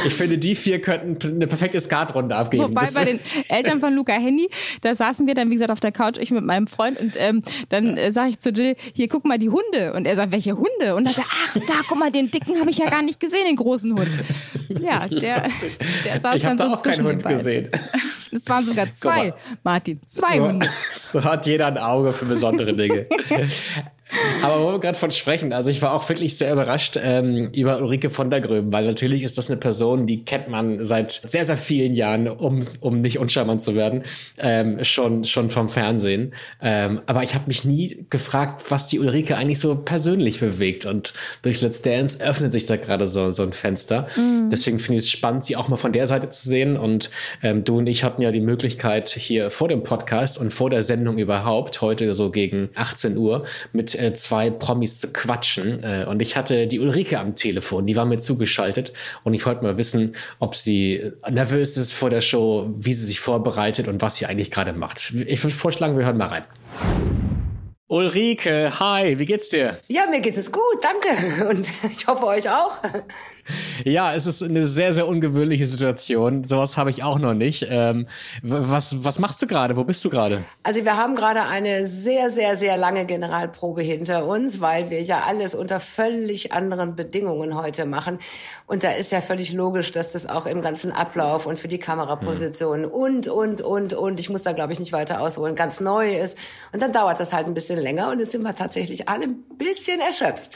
Ich 0.05 0.13
finde, 0.13 0.37
die 0.37 0.55
vier 0.55 0.81
könnten 0.81 1.35
eine 1.35 1.47
perfekte 1.47 1.79
Skatrunde 1.79 2.35
abgeben. 2.35 2.63
Wobei 2.63 2.81
das 2.81 2.93
bei 2.93 3.05
den 3.05 3.19
Eltern 3.49 3.79
von 3.79 3.93
Luca 3.93 4.13
Henny, 4.13 4.49
da 4.81 4.95
saßen 4.95 5.27
wir 5.27 5.33
dann, 5.33 5.49
wie 5.49 5.55
gesagt, 5.55 5.71
auf 5.71 5.79
der 5.79 5.91
Couch, 5.91 6.17
ich 6.17 6.31
mit 6.31 6.43
meinem 6.43 6.67
Freund 6.67 6.99
und 6.99 7.13
ähm, 7.17 7.43
dann 7.69 7.97
äh, 7.97 8.11
sage 8.11 8.31
ich 8.31 8.39
zu 8.39 8.49
Jill, 8.49 8.75
hier 8.93 9.07
guck 9.07 9.25
mal 9.25 9.39
die 9.39 9.49
Hunde. 9.49 9.93
Und 9.93 10.05
er 10.05 10.15
sagt, 10.15 10.31
welche 10.31 10.57
Hunde? 10.57 10.95
Und 10.95 11.05
dann 11.05 11.13
sagt 11.13 11.27
er, 11.27 11.33
ach, 11.45 11.53
da, 11.67 11.73
guck 11.87 11.99
mal, 11.99 12.11
den 12.11 12.29
dicken 12.31 12.59
habe 12.59 12.69
ich 12.69 12.77
ja 12.77 12.89
gar 12.89 13.01
nicht 13.01 13.19
gesehen, 13.19 13.45
den 13.47 13.55
großen 13.55 13.93
Hund. 13.93 14.09
Ja, 14.79 15.07
der, 15.07 15.47
der 16.05 16.19
saß 16.19 16.35
ich 16.35 16.41
dann 16.41 16.57
so 16.57 16.63
da 16.65 16.73
auch 16.73 16.83
keinen 16.83 17.05
Hund 17.05 17.23
gesehen. 17.23 17.69
Es 18.33 18.47
waren 18.47 18.63
sogar 18.63 18.87
zwei, 18.93 19.33
Martin, 19.61 19.99
zwei 20.07 20.37
so, 20.37 20.47
Hunde. 20.47 20.65
So 20.95 21.21
hat 21.21 21.45
jeder 21.47 21.67
ein 21.67 21.77
Auge 21.77 22.13
für 22.13 22.23
besondere 22.23 22.73
Dinge. 22.73 23.05
Aber 24.41 24.63
wo 24.63 24.71
wir 24.71 24.79
gerade 24.79 24.97
von 24.97 25.11
sprechen, 25.11 25.53
also 25.53 25.69
ich 25.69 25.81
war 25.81 25.93
auch 25.93 26.07
wirklich 26.09 26.37
sehr 26.37 26.51
überrascht 26.51 26.97
ähm, 27.01 27.49
über 27.53 27.79
Ulrike 27.81 28.09
von 28.09 28.29
der 28.29 28.41
Gröben, 28.41 28.71
weil 28.71 28.85
natürlich 28.85 29.23
ist 29.23 29.37
das 29.37 29.49
eine 29.49 29.57
Person, 29.57 30.07
die 30.07 30.25
kennt 30.25 30.47
man 30.47 30.83
seit 30.83 31.21
sehr, 31.23 31.45
sehr 31.45 31.57
vielen 31.57 31.93
Jahren, 31.93 32.27
um, 32.27 32.61
um 32.81 33.01
nicht 33.01 33.19
uncharmant 33.19 33.61
zu 33.61 33.75
werden, 33.75 34.03
ähm, 34.39 34.83
schon, 34.83 35.23
schon 35.23 35.49
vom 35.49 35.69
Fernsehen. 35.69 36.33
Ähm, 36.61 37.01
aber 37.05 37.23
ich 37.23 37.35
habe 37.35 37.45
mich 37.47 37.63
nie 37.65 38.05
gefragt, 38.09 38.63
was 38.69 38.87
die 38.87 38.99
Ulrike 38.99 39.37
eigentlich 39.37 39.59
so 39.59 39.75
persönlich 39.75 40.39
bewegt. 40.39 40.85
Und 40.85 41.13
durch 41.41 41.61
Let's 41.61 41.81
Dance 41.81 42.19
öffnet 42.21 42.51
sich 42.51 42.65
da 42.65 42.77
gerade 42.77 43.07
so, 43.07 43.31
so 43.31 43.43
ein 43.43 43.53
Fenster. 43.53 44.07
Mhm. 44.15 44.49
Deswegen 44.49 44.79
finde 44.79 44.99
ich 44.99 45.05
es 45.05 45.11
spannend, 45.11 45.45
sie 45.45 45.55
auch 45.55 45.67
mal 45.67 45.77
von 45.77 45.93
der 45.93 46.07
Seite 46.07 46.29
zu 46.29 46.49
sehen. 46.49 46.77
Und 46.77 47.09
ähm, 47.43 47.63
du 47.63 47.77
und 47.77 47.87
ich 47.87 48.03
hatten 48.03 48.21
ja 48.21 48.31
die 48.31 48.41
Möglichkeit, 48.41 49.09
hier 49.09 49.49
vor 49.51 49.67
dem 49.67 49.83
Podcast 49.83 50.37
und 50.37 50.51
vor 50.51 50.69
der 50.69 50.83
Sendung 50.83 51.17
überhaupt, 51.17 51.81
heute 51.81 52.13
so 52.13 52.31
gegen 52.31 52.69
18 52.75 53.17
Uhr, 53.17 53.45
mit 53.73 54.00
äh, 54.01 54.13
zwei 54.13 54.49
Promis 54.49 54.99
zu 54.99 55.13
quatschen. 55.13 55.83
Äh, 55.83 56.05
und 56.07 56.21
ich 56.21 56.35
hatte 56.35 56.67
die 56.67 56.79
Ulrike 56.79 57.19
am 57.19 57.35
Telefon, 57.35 57.85
die 57.85 57.95
war 57.95 58.05
mir 58.05 58.19
zugeschaltet. 58.19 58.93
Und 59.23 59.33
ich 59.33 59.45
wollte 59.45 59.63
mal 59.63 59.77
wissen, 59.77 60.15
ob 60.39 60.55
sie 60.55 61.11
nervös 61.29 61.77
ist 61.77 61.93
vor 61.93 62.09
der 62.09 62.21
Show, 62.21 62.69
wie 62.73 62.93
sie 62.93 63.05
sich 63.05 63.19
vorbereitet 63.19 63.87
und 63.87 64.01
was 64.01 64.17
sie 64.17 64.25
eigentlich 64.25 64.51
gerade 64.51 64.73
macht. 64.73 65.13
Ich 65.27 65.43
würde 65.43 65.55
vorschlagen, 65.55 65.97
wir 65.97 66.05
hören 66.05 66.17
mal 66.17 66.27
rein. 66.27 66.43
Ulrike, 67.91 68.79
hi, 68.79 69.19
wie 69.19 69.25
geht's 69.25 69.49
dir? 69.49 69.77
Ja, 69.89 70.05
mir 70.09 70.21
geht 70.21 70.37
es 70.37 70.49
gut, 70.49 70.61
danke. 70.81 71.45
Und 71.49 71.67
ich 71.91 72.07
hoffe 72.07 72.25
euch 72.25 72.49
auch. 72.49 72.77
Ja, 73.83 74.13
es 74.13 74.27
ist 74.27 74.43
eine 74.43 74.67
sehr, 74.67 74.93
sehr 74.93 75.07
ungewöhnliche 75.07 75.65
Situation. 75.65 76.43
Sowas 76.43 76.77
habe 76.77 76.89
ich 76.89 77.03
auch 77.03 77.19
noch 77.19 77.33
nicht. 77.33 77.65
Ähm, 77.69 78.07
was, 78.41 79.03
was 79.03 79.19
machst 79.19 79.41
du 79.41 79.47
gerade? 79.47 79.75
Wo 79.75 79.83
bist 79.83 80.03
du 80.05 80.09
gerade? 80.09 80.43
Also 80.63 80.83
wir 80.85 80.97
haben 80.97 81.15
gerade 81.15 81.43
eine 81.43 81.87
sehr, 81.87 82.29
sehr, 82.29 82.57
sehr 82.57 82.77
lange 82.77 83.05
Generalprobe 83.05 83.81
hinter 83.81 84.25
uns, 84.25 84.61
weil 84.61 84.89
wir 84.89 85.01
ja 85.01 85.23
alles 85.25 85.55
unter 85.55 85.79
völlig 85.79 86.51
anderen 86.51 86.95
Bedingungen 86.95 87.55
heute 87.55 87.85
machen. 87.85 88.19
Und 88.67 88.83
da 88.83 88.91
ist 88.91 89.11
ja 89.11 89.21
völlig 89.21 89.51
logisch, 89.53 89.91
dass 89.91 90.11
das 90.11 90.27
auch 90.27 90.45
im 90.45 90.61
ganzen 90.61 90.91
Ablauf 90.91 91.45
und 91.45 91.59
für 91.59 91.67
die 91.67 91.79
Kamerapositionen 91.79 92.85
hm. 92.85 92.91
und, 92.91 93.27
und, 93.27 93.61
und, 93.61 93.93
und, 93.93 94.19
ich 94.19 94.29
muss 94.29 94.43
da, 94.43 94.53
glaube 94.53 94.73
ich, 94.73 94.79
nicht 94.79 94.93
weiter 94.93 95.19
ausholen, 95.19 95.55
ganz 95.55 95.79
neu 95.79 96.15
ist. 96.15 96.37
Und 96.71 96.81
dann 96.81 96.93
dauert 96.93 97.19
das 97.19 97.33
halt 97.33 97.47
ein 97.47 97.53
bisschen 97.53 97.79
länger 97.79 98.11
und 98.11 98.19
jetzt 98.19 98.31
sind 98.31 98.43
wir 98.43 98.55
tatsächlich 98.55 99.09
alle 99.09 99.25
ein 99.25 99.43
bisschen 99.57 99.99
erschöpft. 99.99 100.55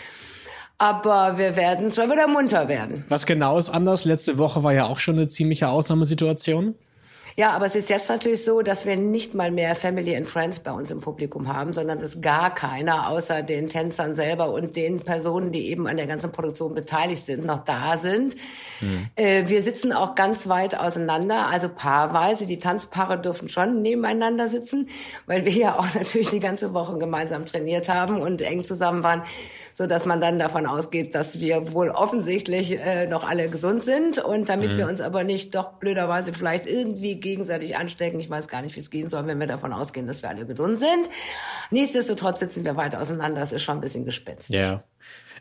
Aber 0.77 1.37
wir 1.37 1.55
werden 1.55 1.89
zwar 1.89 2.09
wieder 2.11 2.27
munter 2.27 2.67
werden. 2.67 3.05
Was 3.07 3.25
genau 3.25 3.57
ist 3.57 3.69
anders? 3.69 4.03
Letzte 4.03 4.37
Woche 4.37 4.63
war 4.63 4.73
ja 4.73 4.85
auch 4.85 4.99
schon 4.99 5.15
eine 5.15 5.27
ziemliche 5.27 5.69
Ausnahmesituation. 5.69 6.75
Ja, 7.37 7.51
aber 7.51 7.65
es 7.65 7.75
ist 7.75 7.89
jetzt 7.89 8.07
natürlich 8.07 8.45
so, 8.45 8.61
dass 8.61 8.85
wir 8.85 8.95
nicht 8.95 9.33
mal 9.33 9.51
mehr 9.51 9.75
Family 9.75 10.15
and 10.15 10.25
Friends 10.25 10.61
bei 10.61 10.71
uns 10.71 10.89
im 10.89 11.01
Publikum 11.01 11.53
haben, 11.53 11.73
sondern 11.73 11.99
dass 11.99 12.21
gar 12.21 12.55
keiner 12.55 13.09
außer 13.09 13.43
den 13.43 13.67
Tänzern 13.67 14.15
selber 14.15 14.51
und 14.51 14.77
den 14.77 15.01
Personen, 15.01 15.51
die 15.51 15.67
eben 15.67 15.85
an 15.85 15.97
der 15.97 16.07
ganzen 16.07 16.31
Produktion 16.31 16.73
beteiligt 16.73 17.25
sind, 17.25 17.45
noch 17.45 17.65
da 17.65 17.97
sind. 17.97 18.35
Mhm. 18.79 19.07
Äh, 19.17 19.49
wir 19.49 19.61
sitzen 19.63 19.91
auch 19.91 20.15
ganz 20.15 20.47
weit 20.47 20.79
auseinander, 20.79 21.47
also 21.47 21.67
paarweise. 21.67 22.47
Die 22.47 22.59
Tanzpaare 22.59 23.19
dürfen 23.19 23.49
schon 23.49 23.81
nebeneinander 23.81 24.47
sitzen, 24.47 24.87
weil 25.25 25.43
wir 25.43 25.51
ja 25.51 25.77
auch 25.77 25.87
natürlich 25.93 26.29
die 26.29 26.39
ganze 26.39 26.73
Woche 26.73 26.97
gemeinsam 26.97 27.45
trainiert 27.45 27.89
haben 27.89 28.21
und 28.21 28.41
eng 28.41 28.63
zusammen 28.63 29.03
waren 29.03 29.23
so 29.77 29.87
dass 29.87 30.05
man 30.05 30.21
dann 30.21 30.39
davon 30.39 30.65
ausgeht, 30.65 31.15
dass 31.15 31.41
wir 31.41 31.73
wohl 31.73 31.89
offensichtlich 31.89 32.79
äh, 32.79 33.07
noch 33.07 33.27
alle 33.27 33.49
gesund 33.49 33.83
sind 33.83 34.19
und 34.19 34.47
damit 34.47 34.71
mhm. 34.71 34.77
wir 34.77 34.87
uns 34.87 35.01
aber 35.01 35.25
nicht 35.25 35.53
doch 35.53 35.73
blöderweise 35.73 36.31
vielleicht 36.31 36.65
irgendwie 36.65 37.19
gegenseitig 37.25 37.75
anstecken. 37.75 38.19
Ich 38.19 38.29
weiß 38.29 38.47
gar 38.47 38.61
nicht, 38.61 38.75
wie 38.75 38.79
es 38.79 38.91
gehen 38.91 39.09
soll, 39.09 39.25
wenn 39.25 39.39
wir 39.39 39.47
davon 39.47 39.73
ausgehen, 39.73 40.05
dass 40.05 40.21
wir 40.21 40.29
alle 40.29 40.45
gesund 40.45 40.79
sind. 40.79 41.09
Nichtsdestotrotz 41.71 42.39
sitzen 42.39 42.63
wir 42.63 42.75
weit 42.75 42.95
auseinander. 42.95 43.39
Das 43.39 43.51
ist 43.51 43.63
schon 43.63 43.79
ein 43.79 43.81
bisschen 43.81 44.05
gespitzt. 44.05 44.51
Ja. 44.51 44.83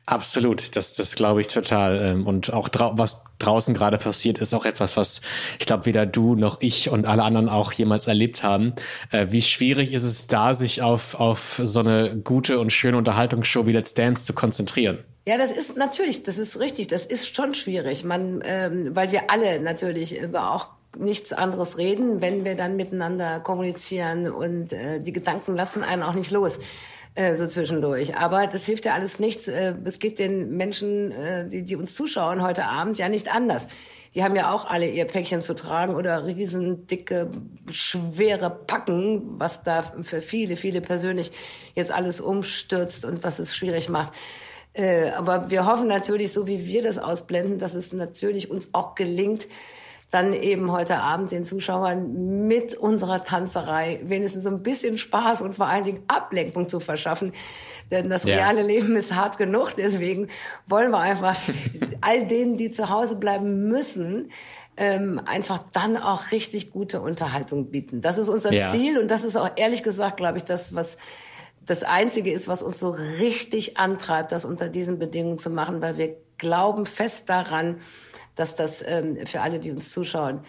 Absolut, 0.07 0.77
das, 0.77 0.93
das 0.93 1.15
glaube 1.15 1.41
ich 1.41 1.47
total. 1.47 1.99
Ähm, 1.99 2.27
und 2.27 2.53
auch 2.53 2.69
drau 2.69 2.93
was 2.97 3.23
draußen 3.39 3.75
gerade 3.75 3.97
passiert, 3.99 4.39
ist 4.39 4.55
auch 4.55 4.67
etwas, 4.67 4.97
was 4.97 5.23
ich 5.59 5.67
glaube, 5.67 5.87
weder 5.87 6.05
du 6.05 6.35
noch 6.35 6.61
ich 6.61 6.91
und 6.91 7.07
alle 7.07 7.23
anderen 7.23 7.49
auch 7.49 7.73
jemals 7.73 8.07
erlebt 8.07 8.43
haben. 8.43 8.75
Äh, 9.11 9.27
wie 9.31 9.41
schwierig 9.43 9.93
ist 9.93 10.05
es 10.05 10.27
da, 10.27 10.55
sich 10.55 10.83
auf, 10.83 11.15
auf 11.15 11.61
so 11.63 11.81
eine 11.81 12.17
gute 12.17 12.61
und 12.61 12.71
schöne 12.71 12.99
Unterhaltungsshow 12.99 13.67
wie 13.67 13.73
Let's 13.73 13.95
Dance 13.95 14.27
zu 14.27 14.35
konzentrieren? 14.35 14.99
Ja, 15.27 15.39
das 15.39 15.53
ist 15.53 15.77
natürlich, 15.79 16.23
das 16.23 16.37
ist 16.37 16.61
richtig, 16.61 16.89
das 16.89 17.07
ist 17.07 17.35
schon 17.35 17.55
schwierig. 17.55 18.05
Man, 18.05 18.43
ähm, 18.45 18.95
weil 18.95 19.11
wir 19.11 19.31
alle 19.31 19.59
natürlich 19.59 20.19
über 20.19 20.53
auch 20.53 20.69
nichts 20.97 21.33
anderes 21.33 21.79
reden, 21.79 22.21
wenn 22.21 22.45
wir 22.45 22.55
dann 22.57 22.77
miteinander 22.77 23.41
kommunizieren 23.41 24.31
und 24.31 24.73
äh, 24.73 25.01
die 25.01 25.13
Gedanken 25.13 25.55
lassen 25.55 25.83
einen 25.83 26.03
auch 26.03 26.15
nicht 26.15 26.31
los 26.31 26.61
äh, 27.15 27.37
so 27.37 27.47
zwischendurch. 27.47 28.17
Aber 28.17 28.47
das 28.47 28.67
hilft 28.67 28.85
ja 28.85 28.95
alles 28.95 29.19
nichts. 29.19 29.49
Äh, 29.49 29.75
es 29.85 29.99
geht 29.99 30.19
den 30.19 30.57
Menschen, 30.57 31.13
äh, 31.13 31.49
die, 31.49 31.63
die 31.63 31.77
uns 31.77 31.95
zuschauen 31.95 32.43
heute 32.43 32.65
Abend, 32.65 32.99
ja 32.99 33.09
nicht 33.09 33.35
anders. 33.35 33.69
Die 34.15 34.23
haben 34.23 34.37
ja 34.37 34.53
auch 34.53 34.67
alle 34.67 34.89
ihr 34.89 35.07
Päckchen 35.07 35.41
zu 35.41 35.55
tragen 35.55 35.97
oder 35.97 36.25
riesen 36.25 36.87
dicke, 36.87 37.31
schwere 37.69 38.49
Packen, 38.49 39.41
was 39.41 39.65
da 39.65 39.83
für 40.03 40.21
viele, 40.21 40.57
viele 40.57 40.81
persönlich 40.81 41.33
jetzt 41.75 41.91
alles 41.91 42.21
umstürzt 42.21 43.05
und 43.05 43.25
was 43.25 43.41
es 43.41 43.57
schwierig 43.57 43.89
macht. 43.89 44.13
Äh, 44.73 45.11
aber 45.11 45.51
wir 45.51 45.67
hoffen 45.67 45.89
natürlich, 45.89 46.33
so 46.33 46.47
wie 46.47 46.67
wir 46.67 46.83
das 46.83 46.99
ausblenden, 46.99 47.59
dass 47.59 47.75
es 47.75 47.93
natürlich 47.93 48.51
uns 48.51 48.73
auch 48.73 48.95
gelingt, 48.95 49.49
dann 50.15 50.33
eben 50.33 50.71
heute 50.71 50.99
Abend 50.99 51.33
den 51.33 51.45
Zuschauern 51.45 52.47
mit 52.47 52.75
unserer 52.75 53.25
Tanzerei 53.25 54.01
wenigstens 54.05 54.45
so 54.45 54.51
ein 54.51 54.63
bisschen 54.63 54.97
Spaß 54.97 55.43
und 55.43 55.57
vor 55.57 55.67
allen 55.67 55.85
Dingen 55.85 56.03
Ablenkung 56.07 56.69
zu 56.69 56.79
verschaffen. 56.79 57.33
Denn 57.91 58.09
das 58.09 58.25
reale 58.25 58.61
ja. 58.61 58.67
Leben 58.67 58.97
ist 58.97 59.15
hart 59.15 59.39
genug. 59.39 59.75
Deswegen 59.77 60.29
wollen 60.67 60.93
wir 60.93 61.01
einfach 61.01 61.37
all 62.01 62.27
denen, 62.27 62.57
die 62.57 62.71
zu 62.71 62.91
Hause 62.91 63.17
bleiben 63.17 63.69
müssen, 63.69 64.31
ähm, 64.77 65.21
einfach 65.25 65.61
dann 65.73 65.97
auch 65.97 66.31
richtig 66.31 66.71
gute 66.71 67.01
Unterhaltung 67.01 67.71
bieten. 67.71 68.01
Das 68.01 68.17
ist 68.17 68.29
unser 68.29 68.53
ja. 68.53 68.69
Ziel 68.69 68.99
und 68.99 69.11
das 69.11 69.25
ist 69.25 69.37
auch 69.37 69.51
ehrlich 69.57 69.83
gesagt, 69.83 70.17
glaube 70.17 70.39
ich, 70.39 70.45
das, 70.45 70.75
was 70.75 70.97
das 71.61 71.83
Einzige 71.83 72.31
ist, 72.31 72.47
was 72.47 72.63
uns 72.63 72.79
so 72.79 72.91
richtig 72.91 73.79
antreibt, 73.79 74.33
das 74.33 74.45
unter 74.45 74.69
diesen 74.69 74.99
Bedingungen 74.99 75.39
zu 75.39 75.51
machen, 75.51 75.81
weil 75.81 75.97
wir 75.97 76.17
glauben 76.39 76.87
fest 76.87 77.29
daran, 77.29 77.81
dass 78.35 78.57
das 78.57 78.85
ähm, 78.87 79.19
für 79.27 79.41
alle, 79.41 79.61
die 79.61 79.71
uns 79.71 79.93
zuschauen, 79.93 80.41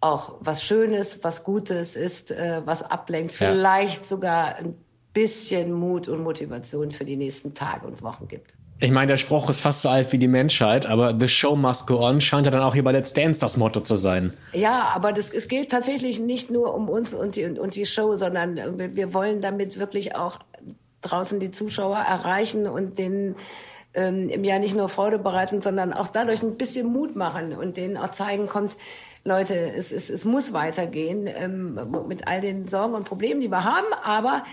auch 0.00 0.34
was 0.40 0.64
Schönes, 0.64 1.22
was 1.22 1.44
Gutes 1.44 1.96
ist, 1.96 2.30
äh, 2.30 2.62
was 2.64 2.82
ablenkt, 2.82 3.38
ja. 3.38 3.52
vielleicht 3.52 4.06
sogar 4.06 4.56
ein 4.56 4.74
bisschen 5.12 5.72
Mut 5.72 6.08
und 6.08 6.22
Motivation 6.22 6.90
für 6.90 7.04
die 7.04 7.16
nächsten 7.16 7.54
Tage 7.54 7.86
und 7.86 8.02
Wochen 8.02 8.28
gibt. 8.28 8.54
Ich 8.80 8.90
meine, 8.90 9.06
der 9.06 9.16
Spruch 9.16 9.48
ist 9.48 9.60
fast 9.60 9.82
so 9.82 9.88
alt 9.90 10.12
wie 10.12 10.18
die 10.18 10.26
Menschheit, 10.26 10.86
aber 10.86 11.16
The 11.16 11.28
Show 11.28 11.54
Must 11.54 11.86
Go 11.86 12.00
On 12.00 12.20
scheint 12.20 12.46
ja 12.46 12.50
dann 12.50 12.62
auch 12.62 12.74
hier 12.74 12.82
bei 12.82 12.90
Let's 12.90 13.12
Dance 13.12 13.40
das 13.40 13.56
Motto 13.56 13.80
zu 13.80 13.94
sein. 13.94 14.32
Ja, 14.52 14.90
aber 14.94 15.12
das, 15.12 15.30
es 15.30 15.46
geht 15.46 15.70
tatsächlich 15.70 16.18
nicht 16.18 16.50
nur 16.50 16.74
um 16.74 16.88
uns 16.88 17.14
und 17.14 17.36
die, 17.36 17.44
und 17.44 17.76
die 17.76 17.86
Show, 17.86 18.16
sondern 18.16 18.56
wir, 18.78 18.96
wir 18.96 19.14
wollen 19.14 19.40
damit 19.40 19.78
wirklich 19.78 20.16
auch 20.16 20.40
draußen 21.02 21.38
die 21.38 21.52
Zuschauer 21.52 21.98
erreichen 21.98 22.66
und 22.66 22.98
den 22.98 23.36
ähm, 23.94 24.28
im 24.28 24.44
Jahr 24.44 24.58
nicht 24.58 24.74
nur 24.74 24.88
Freude 24.88 25.18
bereiten, 25.18 25.62
sondern 25.62 25.92
auch 25.92 26.08
dadurch 26.08 26.42
ein 26.42 26.56
bisschen 26.56 26.86
Mut 26.86 27.16
machen 27.16 27.52
und 27.54 27.76
denen 27.76 27.96
auch 27.96 28.10
zeigen 28.10 28.46
kommt, 28.46 28.76
Leute, 29.24 29.54
es, 29.54 29.92
es, 29.92 30.10
es 30.10 30.24
muss 30.24 30.52
weitergehen 30.52 31.28
ähm, 31.28 31.78
mit 32.08 32.26
all 32.26 32.40
den 32.40 32.66
Sorgen 32.66 32.94
und 32.94 33.04
Problemen, 33.04 33.40
die 33.40 33.50
wir 33.50 33.62
haben, 33.62 33.86
aber 34.02 34.44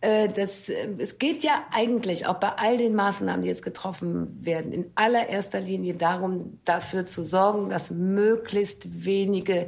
äh, 0.00 0.28
das, 0.28 0.68
äh, 0.68 0.88
es 0.98 1.18
geht 1.18 1.42
ja 1.42 1.64
eigentlich 1.72 2.26
auch 2.26 2.34
bei 2.34 2.50
all 2.50 2.76
den 2.76 2.94
Maßnahmen, 2.94 3.42
die 3.42 3.48
jetzt 3.48 3.64
getroffen 3.64 4.44
werden, 4.44 4.72
in 4.72 4.90
allererster 4.94 5.60
Linie 5.60 5.94
darum, 5.94 6.60
dafür 6.64 7.06
zu 7.06 7.22
sorgen, 7.24 7.70
dass 7.70 7.90
möglichst 7.90 9.04
wenige 9.04 9.66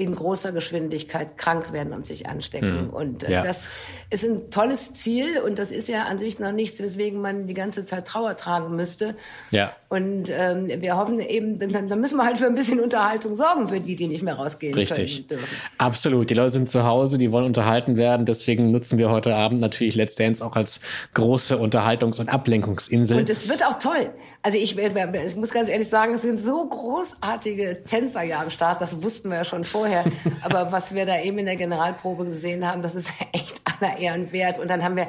in 0.00 0.14
großer 0.14 0.52
Geschwindigkeit 0.52 1.36
krank 1.36 1.74
werden 1.74 1.92
und 1.92 2.06
sich 2.06 2.26
anstecken. 2.26 2.86
Mhm. 2.86 2.90
Und 2.90 3.24
äh, 3.24 3.32
ja. 3.32 3.44
das 3.44 3.68
ist 4.08 4.24
ein 4.24 4.50
tolles 4.50 4.94
Ziel 4.94 5.40
und 5.40 5.58
das 5.58 5.70
ist 5.70 5.90
ja 5.90 6.04
an 6.04 6.18
sich 6.18 6.38
noch 6.38 6.52
nichts, 6.52 6.80
weswegen 6.80 7.20
man 7.20 7.46
die 7.46 7.52
ganze 7.52 7.84
Zeit 7.84 8.06
Trauer 8.06 8.34
tragen 8.34 8.74
müsste. 8.74 9.14
Ja. 9.50 9.74
Und 9.90 10.30
ähm, 10.30 10.68
wir 10.80 10.96
hoffen 10.96 11.20
eben, 11.20 11.58
dann, 11.58 11.88
dann 11.88 12.00
müssen 12.00 12.16
wir 12.16 12.24
halt 12.24 12.38
für 12.38 12.46
ein 12.46 12.54
bisschen 12.54 12.80
Unterhaltung 12.80 13.36
sorgen 13.36 13.68
für 13.68 13.80
die, 13.80 13.94
die 13.94 14.08
nicht 14.08 14.22
mehr 14.22 14.34
rausgehen 14.34 14.72
Richtig. 14.72 15.28
können 15.28 15.40
dürfen. 15.40 15.56
Absolut. 15.76 16.30
Die 16.30 16.34
Leute 16.34 16.50
sind 16.50 16.70
zu 16.70 16.84
Hause, 16.84 17.18
die 17.18 17.30
wollen 17.30 17.44
unterhalten 17.44 17.98
werden. 17.98 18.24
Deswegen 18.24 18.70
nutzen 18.70 18.96
wir 18.96 19.10
heute 19.10 19.34
Abend 19.34 19.60
natürlich 19.60 19.96
Let's 19.96 20.14
Dance 20.14 20.42
auch 20.42 20.56
als 20.56 20.80
große 21.12 21.58
Unterhaltungs- 21.58 22.20
und 22.20 22.30
Ablenkungsinsel. 22.30 23.18
Und 23.18 23.28
es 23.28 23.48
wird 23.48 23.66
auch 23.66 23.78
toll. 23.78 24.10
Also 24.42 24.56
ich, 24.56 24.78
ich 24.78 25.36
muss 25.36 25.50
ganz 25.50 25.68
ehrlich 25.68 25.88
sagen, 25.88 26.14
es 26.14 26.22
sind 26.22 26.40
so 26.40 26.66
großartige 26.66 27.82
Tänzer 27.84 28.22
ja 28.22 28.40
am 28.40 28.48
Start. 28.48 28.80
Das 28.80 29.02
wussten 29.02 29.28
wir 29.28 29.38
ja 29.38 29.44
schon 29.44 29.64
vorher 29.64 29.89
vorher. 29.90 30.04
Aber 30.42 30.72
was 30.72 30.94
wir 30.94 31.06
da 31.06 31.20
eben 31.20 31.38
in 31.38 31.46
der 31.46 31.56
Generalprobe 31.56 32.24
gesehen 32.24 32.66
haben, 32.66 32.82
das 32.82 32.94
ist 32.94 33.10
echt 33.32 33.60
aller 33.64 33.98
Ehren 33.98 34.32
wert. 34.32 34.58
Und 34.58 34.68
dann 34.68 34.82
haben 34.82 34.96
wir 34.96 35.08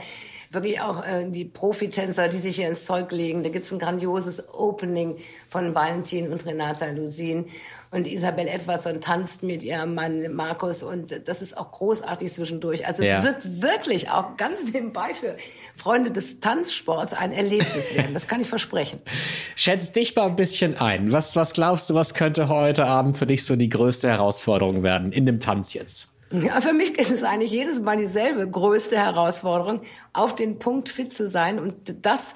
wirklich 0.49 0.81
auch 0.81 1.05
äh, 1.05 1.29
die 1.29 1.45
Profitänzer, 1.45 2.27
die 2.27 2.39
sich 2.39 2.57
hier 2.57 2.67
ins 2.67 2.85
Zeug 2.85 3.11
legen. 3.11 3.43
Da 3.43 3.49
gibt's 3.49 3.71
ein 3.71 3.79
grandioses 3.79 4.53
Opening 4.53 5.17
von 5.47 5.73
Valentin 5.73 6.31
und 6.31 6.45
Renata 6.45 6.87
Lusin. 6.87 7.45
Und 7.93 8.07
Isabel 8.07 8.47
Edwardson 8.47 9.01
tanzt 9.01 9.43
mit 9.43 9.63
ihrem 9.63 9.95
Mann 9.95 10.33
Markus 10.33 10.81
und 10.81 11.27
das 11.27 11.41
ist 11.41 11.57
auch 11.57 11.73
großartig 11.73 12.31
zwischendurch. 12.31 12.87
Also 12.87 13.03
ja. 13.03 13.19
es 13.19 13.25
wird 13.25 13.61
wirklich 13.61 14.09
auch 14.09 14.37
ganz 14.37 14.63
nebenbei 14.63 15.13
für 15.13 15.35
Freunde 15.75 16.09
des 16.09 16.39
Tanzsports 16.39 17.11
ein 17.11 17.33
Erlebnis 17.33 17.93
werden. 17.93 18.13
Das 18.13 18.27
kann 18.27 18.39
ich 18.39 18.47
versprechen. 18.47 19.01
Schätz 19.57 19.91
dich 19.91 20.15
mal 20.15 20.27
ein 20.27 20.37
bisschen 20.37 20.77
ein. 20.77 21.11
Was, 21.11 21.35
was 21.35 21.51
glaubst 21.51 21.89
du, 21.89 21.93
was 21.93 22.13
könnte 22.13 22.47
heute 22.47 22.85
Abend 22.85 23.17
für 23.17 23.25
dich 23.25 23.43
so 23.43 23.57
die 23.57 23.67
größte 23.67 24.07
Herausforderung 24.07 24.83
werden 24.83 25.11
in 25.11 25.25
dem 25.25 25.41
Tanz 25.41 25.73
jetzt? 25.73 26.13
Ja, 26.31 26.61
für 26.61 26.71
mich 26.71 26.97
ist 26.97 27.11
es 27.11 27.23
eigentlich 27.23 27.51
jedes 27.51 27.81
Mal 27.81 27.97
dieselbe 27.97 28.49
größte 28.49 28.97
Herausforderung, 28.97 29.81
auf 30.13 30.33
den 30.33 30.59
Punkt 30.59 30.87
fit 30.87 31.11
zu 31.11 31.27
sein 31.27 31.59
und 31.59 32.05
das 32.05 32.35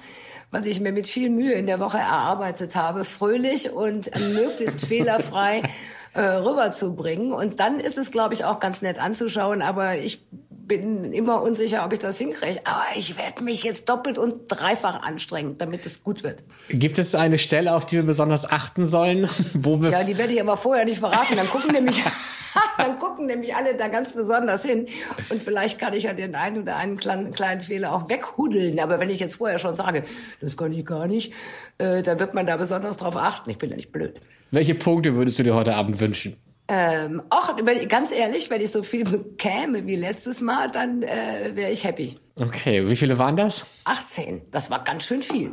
was 0.50 0.66
ich 0.66 0.80
mir 0.80 0.92
mit 0.92 1.06
viel 1.06 1.30
Mühe 1.30 1.52
in 1.52 1.66
der 1.66 1.80
Woche 1.80 1.98
erarbeitet 1.98 2.76
habe, 2.76 3.04
fröhlich 3.04 3.70
und 3.72 4.10
möglichst 4.32 4.86
fehlerfrei 4.86 5.62
äh, 6.14 6.20
rüberzubringen. 6.20 7.32
Und 7.32 7.60
dann 7.60 7.80
ist 7.80 7.98
es, 7.98 8.10
glaube 8.10 8.34
ich, 8.34 8.44
auch 8.44 8.60
ganz 8.60 8.82
nett 8.82 8.98
anzuschauen. 8.98 9.62
Aber 9.62 9.96
ich 9.96 10.20
bin 10.66 11.12
immer 11.12 11.42
unsicher, 11.42 11.84
ob 11.84 11.92
ich 11.92 11.98
das 12.00 12.18
hinkriege. 12.18 12.60
Aber 12.64 12.84
ich 12.96 13.16
werde 13.16 13.44
mich 13.44 13.62
jetzt 13.62 13.88
doppelt 13.88 14.18
und 14.18 14.48
dreifach 14.48 15.02
anstrengen, 15.02 15.58
damit 15.58 15.86
es 15.86 16.02
gut 16.02 16.22
wird. 16.22 16.42
Gibt 16.68 16.98
es 16.98 17.14
eine 17.14 17.38
Stelle, 17.38 17.74
auf 17.74 17.86
die 17.86 17.96
wir 17.96 18.02
besonders 18.02 18.50
achten 18.50 18.84
sollen? 18.84 19.28
Wo 19.54 19.80
wir 19.80 19.90
ja, 19.90 20.04
die 20.04 20.18
werde 20.18 20.32
ich 20.32 20.40
aber 20.40 20.56
vorher 20.56 20.84
nicht 20.84 20.98
verraten. 20.98 21.36
Dann 21.36 21.48
gucken 21.48 21.72
nämlich 21.72 22.02
dann 22.78 22.98
gucken 22.98 23.26
nämlich 23.26 23.54
alle 23.54 23.74
da 23.74 23.88
ganz 23.88 24.12
besonders 24.12 24.64
hin. 24.64 24.86
Und 25.30 25.42
vielleicht 25.42 25.78
kann 25.78 25.94
ich 25.94 26.04
ja 26.04 26.12
den 26.12 26.34
einen 26.34 26.62
oder 26.62 26.76
einen 26.76 26.96
kleinen, 26.96 27.32
kleinen 27.32 27.60
Fehler 27.60 27.92
auch 27.92 28.08
weghudeln. 28.08 28.78
Aber 28.80 29.00
wenn 29.00 29.10
ich 29.10 29.20
jetzt 29.20 29.36
vorher 29.36 29.58
schon 29.58 29.76
sage, 29.76 30.04
das 30.40 30.56
kann 30.56 30.72
ich 30.72 30.84
gar 30.84 31.06
nicht, 31.06 31.32
äh, 31.78 32.02
dann 32.02 32.18
wird 32.18 32.34
man 32.34 32.46
da 32.46 32.56
besonders 32.56 32.96
drauf 32.96 33.16
achten. 33.16 33.50
Ich 33.50 33.58
bin 33.58 33.70
ja 33.70 33.76
nicht 33.76 33.92
blöd. 33.92 34.20
Welche 34.50 34.74
Punkte 34.74 35.14
würdest 35.14 35.38
du 35.38 35.42
dir 35.42 35.54
heute 35.54 35.74
Abend 35.74 36.00
wünschen? 36.00 36.36
Ähm, 36.68 37.22
auch, 37.30 37.56
ganz 37.88 38.12
ehrlich, 38.12 38.50
wenn 38.50 38.60
ich 38.60 38.72
so 38.72 38.82
viel 38.82 39.04
bekäme 39.04 39.86
wie 39.86 39.96
letztes 39.96 40.40
Mal, 40.40 40.70
dann 40.70 41.02
äh, 41.02 41.52
wäre 41.54 41.70
ich 41.70 41.84
happy. 41.84 42.16
Okay, 42.40 42.88
wie 42.88 42.96
viele 42.96 43.18
waren 43.18 43.36
das? 43.36 43.66
18. 43.84 44.42
Das 44.50 44.70
war 44.70 44.82
ganz 44.82 45.04
schön 45.04 45.22
viel. 45.22 45.52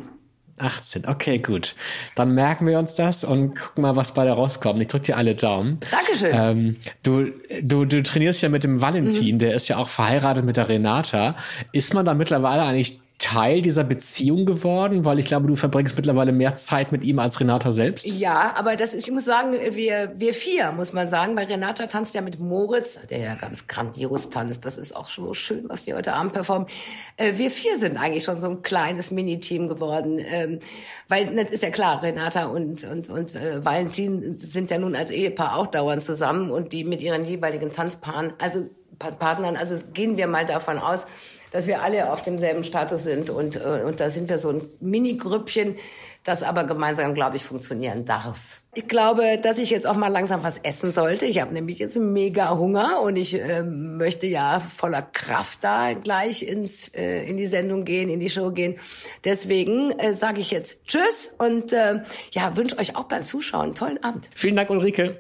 18, 0.58 1.08
okay, 1.08 1.40
gut. 1.40 1.76
Dann 2.16 2.34
merken 2.34 2.68
wir 2.68 2.80
uns 2.80 2.96
das 2.96 3.24
und 3.24 3.60
gucken 3.60 3.82
mal, 3.82 3.96
was 3.96 4.14
bei 4.14 4.24
der 4.24 4.34
rauskommt. 4.34 4.80
Ich 4.82 4.88
drücke 4.88 5.08
dir 5.08 5.18
alle 5.18 5.36
Daumen. 5.36 5.80
Dankeschön. 5.92 6.32
Ähm, 6.34 6.76
du, 7.02 7.32
du, 7.62 7.86
du 7.86 8.04
trainierst 8.04 8.42
ja 8.42 8.50
mit 8.50 8.64
dem 8.64 8.82
Valentin, 8.82 9.36
mhm. 9.36 9.40
der 9.40 9.54
ist 9.54 9.68
ja 9.68 9.78
auch 9.78 9.88
verheiratet 9.88 10.46
mit 10.46 10.58
der 10.58 10.70
Renata. 10.70 11.36
Ist 11.72 11.94
man 11.94 12.06
da 12.06 12.14
mittlerweile 12.14 12.64
eigentlich 12.64 13.03
Teil 13.24 13.62
dieser 13.62 13.86
Beziehung 13.86 14.46
geworden? 14.46 15.06
Weil 15.06 15.18
ich 15.18 15.26
glaube, 15.26 15.48
du 15.48 15.56
verbringst 15.56 15.96
mittlerweile 15.96 16.34
mehr 16.34 16.56
Zeit 16.56 16.92
mit 16.92 17.06
ihm 17.06 17.20
als 17.20 17.40
Renata 17.40 17.72
selbst. 17.72 18.06
Ja, 18.06 18.54
aber 18.58 18.76
das 18.76 18.94
ich 18.94 19.10
muss 19.10 19.24
sagen, 19.24 19.54
wir, 19.54 20.14
wir 20.18 20.34
vier, 20.34 20.74
muss 20.74 20.92
man 20.92 21.08
sagen, 21.08 21.36
weil 21.38 21.46
Renata 21.46 21.88
tanzt 21.88 22.16
ja 22.16 22.22
mit 22.22 22.40
Moritz, 22.42 23.00
der 23.10 23.20
ja 23.20 23.36
ganz 23.36 23.68
grandios 23.68 24.30
tanzt. 24.30 24.66
Das 24.66 24.78
ist 24.78 24.94
auch 24.94 25.10
so 25.10 25.34
schön, 25.34 25.70
was 25.70 25.86
die 25.86 25.94
heute 25.94 26.14
Abend 26.14 26.34
performen. 26.34 26.68
Äh, 27.16 27.38
wir 27.38 27.50
vier 27.50 27.80
sind 27.80 27.96
eigentlich 27.96 28.26
schon 28.26 28.42
so 28.42 28.50
ein 28.50 28.62
kleines 28.62 29.10
Miniteam 29.10 29.70
geworden. 29.70 30.20
Ähm, 30.20 30.60
weil 31.08 31.34
das 31.34 31.50
ist 31.52 31.64
ja 31.64 31.70
klar, 31.70 32.04
Renata 32.04 32.48
und, 32.48 32.84
und, 32.84 33.10
und 33.10 33.36
äh, 33.36 33.64
Valentin 33.64 34.34
sind 34.34 34.70
ja 34.70 34.78
nun 34.78 34.96
als 34.96 35.12
Ehepaar 35.12 35.56
auch 35.56 35.68
dauernd 35.68 36.04
zusammen 36.04 36.52
und 36.52 36.74
die 36.74 36.84
mit 36.84 37.00
ihren 37.00 37.24
jeweiligen 37.24 37.72
Tanzpaaren, 37.72 38.34
also 38.40 38.70
Partnern, 39.00 39.56
also 39.56 39.78
gehen 39.94 40.18
wir 40.18 40.28
mal 40.28 40.46
davon 40.46 40.78
aus, 40.78 41.06
dass 41.54 41.68
wir 41.68 41.82
alle 41.82 42.12
auf 42.12 42.22
demselben 42.22 42.66
Status 42.66 43.04
sind 43.04 43.30
und, 43.30 43.56
äh, 43.56 43.84
und 43.86 44.02
da 44.02 44.10
sind 44.10 44.28
wir 44.28 44.40
so 44.40 44.50
ein 44.50 44.62
Mini-Grüppchen, 44.82 45.76
das 46.24 46.42
aber 46.42 46.64
gemeinsam, 46.64 47.14
glaube 47.14 47.38
ich, 47.38 47.44
funktionieren 47.44 48.06
darf. 48.06 48.62
Ich 48.76 48.88
glaube, 48.88 49.38
dass 49.38 49.60
ich 49.60 49.70
jetzt 49.70 49.86
auch 49.86 49.96
mal 49.96 50.08
langsam 50.08 50.44
was 50.44 50.58
essen 50.58 50.92
sollte. 50.92 51.28
Ich 51.28 51.40
habe 51.40 51.54
nämlich 51.54 51.78
jetzt 51.78 51.98
mega 51.98 52.58
Hunger 52.58 53.02
und 53.02 53.18
ich 53.18 53.40
äh, 53.40 53.62
möchte 53.62 54.26
ja 54.26 54.60
voller 54.60 55.04
Kraft 55.04 55.64
da 55.64 55.94
gleich 55.94 56.42
ins, 56.42 56.88
äh, 56.96 57.30
in 57.30 57.38
die 57.38 57.46
Sendung 57.46 57.86
gehen, 57.86 58.10
in 58.10 58.20
die 58.20 58.30
Show 58.30 58.50
gehen. 58.50 58.80
Deswegen 59.26 59.92
äh, 60.00 60.16
sage 60.16 60.40
ich 60.40 60.50
jetzt 60.50 60.84
Tschüss 60.88 61.36
und 61.38 61.72
äh, 61.72 62.02
ja, 62.32 62.58
wünsche 62.58 62.80
euch 62.80 62.96
auch 62.96 63.04
beim 63.04 63.26
Zuschauen 63.26 63.66
einen 63.66 63.76
tollen 63.76 64.04
Abend. 64.04 64.30
Vielen 64.34 64.56
Dank, 64.56 64.72
Ulrike. 64.72 65.20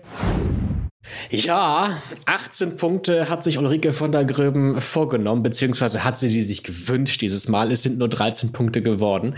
Ja, 1.29 1.97
18 2.25 2.77
Punkte 2.77 3.29
hat 3.29 3.43
sich 3.43 3.57
Ulrike 3.57 3.93
von 3.93 4.11
der 4.11 4.25
Gröben 4.25 4.79
vorgenommen, 4.79 5.43
beziehungsweise 5.43 6.03
hat 6.03 6.17
sie 6.17 6.29
die 6.29 6.43
sich 6.43 6.63
gewünscht 6.63 7.21
dieses 7.21 7.47
Mal. 7.47 7.71
Es 7.71 7.83
sind 7.83 7.97
nur 7.97 8.07
13 8.07 8.51
Punkte 8.51 8.81
geworden. 8.81 9.35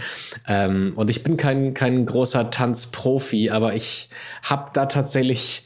Ähm, 0.48 0.94
und 0.96 1.10
ich 1.10 1.24
bin 1.24 1.38
kein, 1.38 1.74
kein 1.74 2.06
großer 2.06 2.50
Tanzprofi, 2.50 3.50
aber 3.50 3.76
ich 3.76 4.10
habe 4.44 4.72
da 4.74 4.86
tatsächlich 4.86 5.64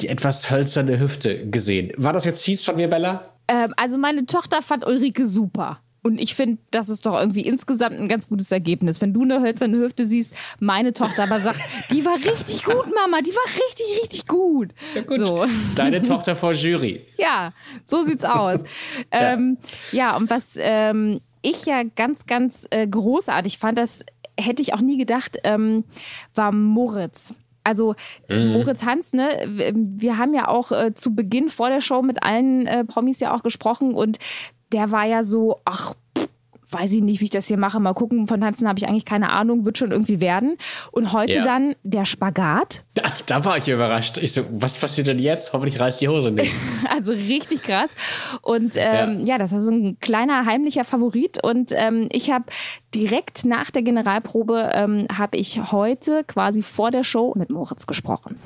die 0.00 0.08
etwas 0.08 0.50
hölzerne 0.50 0.98
Hüfte 0.98 1.46
gesehen. 1.48 1.92
War 1.96 2.12
das 2.12 2.24
jetzt 2.24 2.44
fies 2.44 2.64
von 2.64 2.76
mir, 2.76 2.88
Bella? 2.88 3.32
Ähm, 3.48 3.74
also 3.76 3.98
meine 3.98 4.26
Tochter 4.26 4.62
fand 4.62 4.86
Ulrike 4.86 5.26
super. 5.26 5.80
Und 6.02 6.18
ich 6.18 6.34
finde, 6.34 6.58
das 6.72 6.88
ist 6.88 7.06
doch 7.06 7.18
irgendwie 7.18 7.42
insgesamt 7.42 7.96
ein 7.96 8.08
ganz 8.08 8.28
gutes 8.28 8.50
Ergebnis. 8.50 9.00
Wenn 9.00 9.14
du 9.14 9.22
eine 9.22 9.40
hölzerne 9.40 9.78
Hüfte 9.78 10.04
siehst, 10.04 10.32
meine 10.58 10.92
Tochter 10.92 11.24
aber 11.24 11.38
sagt, 11.38 11.60
die 11.90 12.04
war 12.04 12.14
richtig 12.14 12.64
gut, 12.64 12.86
Mama, 12.94 13.22
die 13.22 13.30
war 13.30 13.46
richtig, 13.46 14.02
richtig 14.02 14.26
gut. 14.26 14.70
Ja, 14.94 15.02
gut. 15.02 15.24
So. 15.24 15.46
Deine 15.76 16.02
Tochter 16.04 16.34
vor 16.34 16.52
Jury. 16.52 17.06
Ja, 17.18 17.52
so 17.84 18.02
sieht's 18.02 18.24
aus. 18.24 18.60
ja. 19.12 19.32
Ähm, 19.32 19.58
ja, 19.92 20.16
und 20.16 20.28
was 20.28 20.56
ähm, 20.58 21.20
ich 21.42 21.66
ja 21.66 21.82
ganz, 21.82 22.26
ganz 22.26 22.66
äh, 22.70 22.86
großartig 22.86 23.58
fand, 23.58 23.78
das 23.78 24.04
hätte 24.38 24.62
ich 24.62 24.74
auch 24.74 24.80
nie 24.80 24.98
gedacht, 24.98 25.38
ähm, 25.44 25.84
war 26.34 26.52
Moritz. 26.52 27.34
Also 27.64 27.94
mhm. 28.28 28.52
Moritz 28.52 28.84
Hans, 28.84 29.12
ne, 29.12 29.46
wir 29.46 30.18
haben 30.18 30.34
ja 30.34 30.48
auch 30.48 30.72
äh, 30.72 30.94
zu 30.94 31.14
Beginn 31.14 31.48
vor 31.48 31.68
der 31.68 31.80
Show 31.80 32.02
mit 32.02 32.22
allen 32.22 32.66
äh, 32.66 32.84
Promis 32.84 33.20
ja 33.20 33.34
auch 33.34 33.42
gesprochen 33.42 33.94
und 33.94 34.18
der 34.72 34.90
war 34.90 35.06
ja 35.06 35.24
so, 35.24 35.60
ach, 35.64 35.94
weiß 36.72 36.92
ich 36.94 37.02
nicht, 37.02 37.20
wie 37.20 37.26
ich 37.26 37.30
das 37.30 37.46
hier 37.46 37.58
mache. 37.58 37.78
Mal 37.80 37.94
gucken, 37.94 38.26
von 38.26 38.40
Tanzen 38.40 38.66
habe 38.66 38.78
ich 38.78 38.88
eigentlich 38.88 39.04
keine 39.04 39.30
Ahnung, 39.30 39.64
wird 39.64 39.78
schon 39.78 39.92
irgendwie 39.92 40.20
werden. 40.20 40.56
Und 40.90 41.12
heute 41.12 41.38
ja. 41.38 41.44
dann 41.44 41.74
der 41.82 42.04
Spagat. 42.04 42.84
Da, 42.94 43.04
da, 43.26 43.44
war 43.44 43.56
ich 43.56 43.66
überrascht. 43.68 44.18
Ich 44.18 44.34
so, 44.34 44.42
was 44.50 44.78
passiert 44.78 45.06
denn 45.06 45.18
jetzt? 45.18 45.54
Hoffentlich 45.54 45.80
reißt 45.80 46.00
die 46.02 46.08
Hose 46.08 46.30
nicht. 46.30 46.52
also 46.90 47.12
richtig 47.12 47.62
krass. 47.62 47.96
Und 48.42 48.74
ähm, 48.76 49.20
ja. 49.20 49.26
ja. 49.34 49.38
das 49.38 49.52
war 49.52 49.62
so 49.62 49.70
ein 49.70 49.98
kleiner 50.00 50.44
heimlicher 50.44 50.84
Favorit. 50.84 51.42
Und 51.42 51.72
ähm, 51.74 52.08
ich 52.12 52.30
habe 52.30 52.44
direkt 52.94 53.46
nach 53.46 53.70
der 53.70 53.82
Generalprobe, 53.82 54.70
ähm, 54.74 55.06
habe 55.16 55.38
ich 55.38 55.72
heute 55.72 56.22
quasi 56.24 56.60
vor 56.60 56.90
der 56.90 57.02
Show 57.02 57.32
mit 57.34 57.48
Moritz 57.48 57.86
gesprochen. 57.86 58.38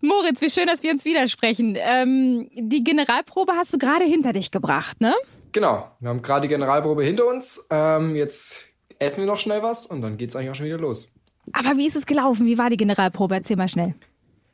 Moritz, 0.00 0.40
wie 0.42 0.50
schön, 0.50 0.66
dass 0.66 0.82
wir 0.82 0.90
uns 0.92 1.04
widersprechen. 1.04 1.76
Ähm, 1.78 2.50
die 2.54 2.84
Generalprobe 2.84 3.52
hast 3.52 3.72
du 3.72 3.78
gerade 3.78 4.04
hinter 4.04 4.32
dich 4.32 4.50
gebracht, 4.50 5.00
ne? 5.00 5.14
Genau, 5.52 5.90
wir 6.00 6.10
haben 6.10 6.20
gerade 6.20 6.42
die 6.42 6.48
Generalprobe 6.48 7.02
hinter 7.02 7.26
uns. 7.26 7.66
Ähm, 7.70 8.14
jetzt 8.14 8.64
essen 8.98 9.20
wir 9.20 9.26
noch 9.26 9.38
schnell 9.38 9.62
was 9.62 9.86
und 9.86 10.02
dann 10.02 10.18
geht's 10.18 10.36
eigentlich 10.36 10.50
auch 10.50 10.54
schon 10.54 10.66
wieder 10.66 10.78
los. 10.78 11.08
Aber 11.52 11.76
wie 11.76 11.86
ist 11.86 11.96
es 11.96 12.06
gelaufen? 12.06 12.46
Wie 12.46 12.58
war 12.58 12.68
die 12.68 12.76
Generalprobe? 12.76 13.36
Erzähl 13.36 13.56
mal 13.56 13.68
schnell. 13.68 13.94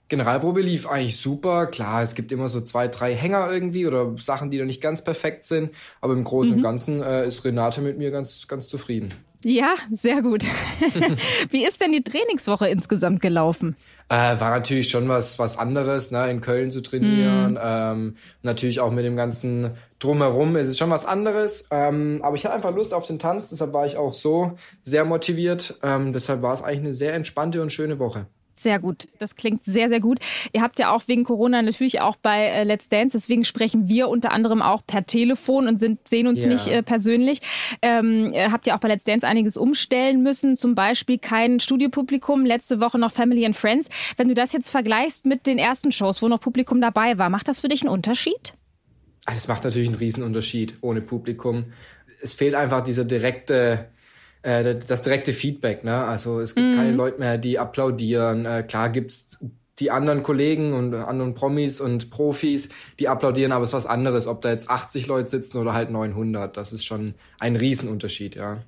Generalprobe 0.09 0.61
lief 0.61 0.87
eigentlich 0.87 1.17
super. 1.17 1.67
Klar, 1.67 2.03
es 2.03 2.15
gibt 2.15 2.33
immer 2.33 2.49
so 2.49 2.61
zwei, 2.61 2.87
drei 2.87 3.15
Hänger 3.15 3.51
irgendwie 3.51 3.87
oder 3.87 4.15
Sachen, 4.19 4.51
die 4.51 4.59
noch 4.59 4.67
nicht 4.67 4.83
ganz 4.83 5.03
perfekt 5.03 5.45
sind. 5.45 5.71
Aber 6.01 6.13
im 6.13 6.23
Großen 6.23 6.53
mhm. 6.53 6.59
und 6.59 6.63
Ganzen 6.63 7.03
äh, 7.03 7.27
ist 7.27 7.45
Renate 7.45 7.81
mit 7.81 7.99
mir 7.99 8.11
ganz, 8.11 8.47
ganz 8.47 8.69
zufrieden. 8.69 9.13
Ja, 9.45 9.75
sehr 9.91 10.23
gut. 10.23 10.45
Wie 11.51 11.65
ist 11.65 11.81
denn 11.81 11.93
die 11.93 12.03
Trainingswoche 12.03 12.69
insgesamt 12.69 13.21
gelaufen? 13.21 13.77
Äh, 14.09 14.39
war 14.41 14.51
natürlich 14.51 14.89
schon 14.89 15.09
was, 15.09 15.39
was 15.39 15.59
anderes, 15.59 16.11
ne, 16.11 16.31
in 16.31 16.41
Köln 16.41 16.71
zu 16.71 16.81
trainieren. 16.81 17.55
Mm. 17.55 17.59
Ähm, 17.61 18.15
natürlich 18.43 18.81
auch 18.81 18.91
mit 18.91 19.05
dem 19.05 19.17
ganzen 19.17 19.71
Drumherum 19.99 20.57
ist 20.57 20.69
es 20.69 20.79
schon 20.79 20.91
was 20.91 21.07
anderes. 21.07 21.65
Ähm, 21.71 22.21
aber 22.23 22.37
ich 22.37 22.45
hatte 22.45 22.55
einfach 22.55 22.75
Lust 22.75 22.95
auf 22.95 23.07
den 23.07 23.19
Tanz, 23.19 23.51
deshalb 23.51 23.73
war 23.73 23.87
ich 23.87 23.97
auch 23.97 24.15
so 24.15 24.53
sehr 24.83 25.05
motiviert. 25.05 25.79
Ähm, 25.83 26.13
deshalb 26.13 26.43
war 26.43 26.55
es 26.55 26.63
eigentlich 26.63 26.81
eine 26.81 26.95
sehr 26.95 27.15
entspannte 27.15 27.63
und 27.63 27.73
schöne 27.73 27.99
Woche. 27.99 28.27
Sehr 28.55 28.79
gut. 28.79 29.09
Das 29.19 29.35
klingt 29.35 29.65
sehr, 29.65 29.89
sehr 29.89 30.01
gut. 30.01 30.19
Ihr 30.53 30.63
habt 30.63 30.79
ja 30.79 30.95
auch 30.95 31.03
wegen 31.07 31.25
Corona 31.25 31.63
natürlich 31.63 32.01
auch 32.01 32.17
bei 32.17 32.47
äh, 32.47 32.65
Let's 32.65 32.89
Dance, 32.89 33.17
deswegen 33.17 33.45
sprechen 33.45 33.89
wir 33.89 34.09
unter 34.09 34.31
anderem 34.31 34.63
auch 34.63 34.83
per 34.87 35.07
Telefon 35.07 35.69
und 35.69 35.79
sind, 35.79 36.07
sehen 36.07 36.27
uns 36.27 36.41
yeah. 36.41 36.49
nicht 36.49 36.69
äh, 36.69 36.83
persönlich. 36.83 37.41
Ähm, 37.81 38.33
habt 38.35 38.67
ihr 38.67 38.75
auch 38.75 38.81
bei 38.81 38.89
Let's 38.89 39.05
Dance 39.05 39.27
einiges 39.27 39.57
umstellen 39.57 40.23
müssen, 40.23 40.57
zum 40.57 40.75
Beispiel 40.75 41.19
kein 41.19 41.61
Studiopublikum, 41.61 42.45
letzte 42.45 42.81
Woche 42.81 42.99
noch 42.99 43.13
Family 43.13 43.45
and 43.47 43.57
Friends. 43.57 43.89
Wenn 44.17 44.29
du 44.29 44.35
das 44.35 44.53
jetzt 44.53 44.71
vergleichst 44.71 45.25
mit 45.25 45.47
den 45.47 45.59
ersten 45.59 45.91
Shows, 45.91 46.23
wo 46.23 46.29
noch 46.29 46.41
Publikum 46.41 46.81
dabei 46.81 47.19
war, 47.19 47.31
macht 47.31 47.49
das 47.49 47.61
für 47.61 47.69
dich 47.69 47.83
einen 47.83 47.91
Unterschied? 47.91 48.55
Es 49.33 49.49
macht 49.49 49.65
natürlich 49.65 49.89
einen 49.89 49.99
Riesenunterschied 49.99 50.79
ohne 50.81 51.01
Publikum. 51.01 51.73
Es 52.21 52.35
fehlt 52.35 52.55
einfach 52.55 52.83
dieser 52.83 53.05
direkte 53.05 53.89
äh, 54.43 54.77
das 54.77 55.03
direkte 55.03 55.33
Feedback. 55.33 55.85
Ne? 55.85 56.05
Also 56.05 56.41
es 56.41 56.55
gibt 56.55 56.69
mhm. 56.69 56.77
keine 56.77 56.93
Leute 56.93 57.19
mehr, 57.19 57.39
die 57.39 57.59
applaudieren. 57.59 58.45
Äh, 58.45 58.65
klar 58.67 58.89
gibt's 58.91 59.39
die 59.79 59.91
anderen 59.91 60.23
Kollegen 60.23 60.75
und 60.75 60.95
anderen 60.95 61.35
Promis 61.35 61.81
und 61.81 62.11
Profis, 62.11 62.69
die 62.99 63.09
applaudieren, 63.09 63.53
aber 63.53 63.63
es 63.63 63.71
ist 63.71 63.75
was 63.75 63.87
anderes, 63.87 64.27
ob 64.27 64.43
da 64.43 64.51
jetzt 64.51 64.69
80 64.69 65.07
Leute 65.07 65.29
sitzen 65.29 65.59
oder 65.59 65.73
halt 65.73 65.91
900. 65.91 66.57
Das 66.57 66.73
ist 66.73 66.85
schon 66.85 67.15
ein 67.39 67.57
Riesenunterschied, 67.57 68.37
ja. 68.37 68.59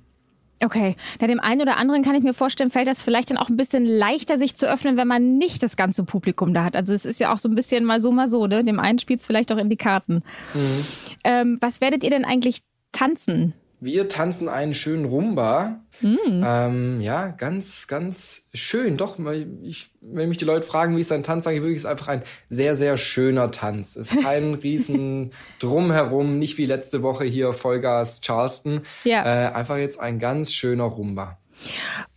Okay, 0.63 0.95
na 1.19 1.27
dem 1.27 1.39
einen 1.41 1.61
oder 1.61 1.77
anderen 1.77 2.01
kann 2.01 2.15
ich 2.15 2.23
mir 2.23 2.33
vorstellen, 2.33 2.71
fällt 2.71 2.87
das 2.87 3.03
vielleicht 3.03 3.29
dann 3.29 3.37
auch 3.37 3.49
ein 3.49 3.57
bisschen 3.57 3.85
leichter, 3.85 4.37
sich 4.37 4.55
zu 4.55 4.69
öffnen, 4.69 4.95
wenn 4.95 5.07
man 5.07 5.37
nicht 5.37 5.61
das 5.61 5.75
ganze 5.75 6.05
Publikum 6.05 6.53
da 6.53 6.63
hat. 6.63 6.75
Also 6.75 6.93
es 6.93 7.05
ist 7.05 7.19
ja 7.19 7.33
auch 7.33 7.37
so 7.37 7.49
ein 7.49 7.55
bisschen 7.55 7.83
mal 7.83 7.99
so, 7.99 8.11
mal 8.11 8.29
so, 8.29 8.47
ne? 8.47 8.63
Dem 8.63 8.79
einen 8.79 8.97
spielt 8.97 9.19
es 9.19 9.27
vielleicht 9.27 9.51
auch 9.51 9.57
in 9.57 9.69
die 9.69 9.75
Karten. 9.75 10.23
Mhm. 10.53 10.85
Ähm, 11.25 11.57
was 11.59 11.81
werdet 11.81 12.03
ihr 12.03 12.09
denn 12.09 12.23
eigentlich 12.23 12.59
tanzen? 12.93 13.53
Wir 13.85 14.09
tanzen 14.09 14.49
einen 14.49 14.73
schönen 14.73 15.05
Rumba. 15.05 15.79
Mm. 16.01 16.43
Ähm, 16.43 17.01
ja, 17.01 17.27
ganz, 17.27 17.87
ganz 17.87 18.47
schön. 18.51 18.97
Doch, 18.97 19.19
ich, 19.61 19.91
wenn 20.01 20.27
mich 20.27 20.39
die 20.39 20.45
Leute 20.45 20.65
fragen, 20.65 20.97
wie 20.97 21.01
ist 21.01 21.11
ein 21.11 21.21
Tanz, 21.21 21.43
sage 21.43 21.57
ich 21.57 21.61
wirklich, 21.61 21.77
es 21.77 21.83
ist 21.83 21.89
einfach 21.89 22.07
ein 22.07 22.23
sehr, 22.49 22.75
sehr 22.75 22.97
schöner 22.97 23.51
Tanz. 23.51 23.95
Es 23.95 24.11
ist 24.11 24.23
kein 24.23 24.53
riesen 24.63 25.29
Drumherum, 25.59 26.39
nicht 26.39 26.57
wie 26.57 26.65
letzte 26.65 27.03
Woche 27.03 27.25
hier 27.25 27.53
Vollgas 27.53 28.21
Charleston. 28.21 28.81
Ja. 29.03 29.23
Äh, 29.23 29.53
einfach 29.53 29.77
jetzt 29.77 29.99
ein 29.99 30.17
ganz 30.17 30.51
schöner 30.51 30.85
Rumba. 30.85 31.37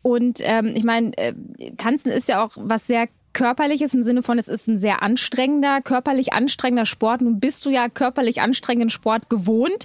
Und 0.01 0.39
ähm, 0.41 0.73
ich 0.75 0.85
meine, 0.85 1.17
äh, 1.19 1.35
Tanzen 1.77 2.11
ist 2.11 2.31
ja 2.31 2.43
auch 2.43 2.53
was 2.57 2.87
sehr 2.87 3.09
körperliches 3.35 3.93
im 3.93 4.03
Sinne 4.03 4.23
von, 4.23 4.39
es 4.39 4.49
ist 4.49 4.69
ein 4.69 4.79
sehr 4.79 5.03
anstrengender, 5.03 5.83
körperlich 5.83 6.33
anstrengender 6.33 6.87
Sport. 6.87 7.21
Nun 7.21 7.41
bist 7.41 7.67
du 7.67 7.71
ja 7.71 7.91
körperlich 7.91 8.41
anstrengenden 8.41 8.89
Sport 8.89 9.29
gewohnt, 9.29 9.85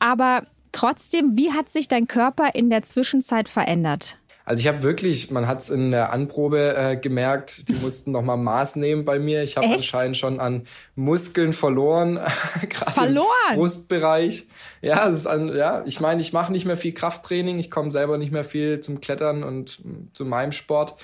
aber 0.00 0.42
Trotzdem, 0.72 1.36
wie 1.36 1.52
hat 1.52 1.68
sich 1.68 1.88
dein 1.88 2.06
Körper 2.06 2.54
in 2.54 2.70
der 2.70 2.82
Zwischenzeit 2.82 3.48
verändert? 3.48 4.16
Also 4.50 4.62
ich 4.62 4.66
habe 4.66 4.82
wirklich, 4.82 5.30
man 5.30 5.46
hat 5.46 5.60
es 5.60 5.70
in 5.70 5.92
der 5.92 6.12
Anprobe 6.12 6.74
äh, 6.76 6.96
gemerkt, 6.96 7.68
die 7.68 7.74
mussten 7.74 8.10
noch 8.10 8.22
mal 8.22 8.36
Maß 8.36 8.74
nehmen 8.76 9.04
bei 9.04 9.20
mir. 9.20 9.44
Ich 9.44 9.56
habe 9.56 9.68
anscheinend 9.68 10.16
schon 10.16 10.40
an 10.40 10.64
Muskeln 10.96 11.52
verloren, 11.52 12.18
gerade 12.68 13.10
im 13.10 13.56
Brustbereich. 13.56 14.46
Ja, 14.80 15.08
es 15.08 15.14
ist 15.14 15.26
an, 15.28 15.54
ja, 15.54 15.84
ich 15.86 16.00
meine, 16.00 16.20
ich 16.20 16.32
mache 16.32 16.50
nicht 16.50 16.64
mehr 16.64 16.76
viel 16.76 16.92
Krafttraining, 16.92 17.60
ich 17.60 17.70
komme 17.70 17.92
selber 17.92 18.18
nicht 18.18 18.32
mehr 18.32 18.42
viel 18.42 18.80
zum 18.80 19.00
Klettern 19.00 19.44
und 19.44 19.82
zu 20.14 20.24
meinem 20.24 20.50
Sport. 20.50 20.96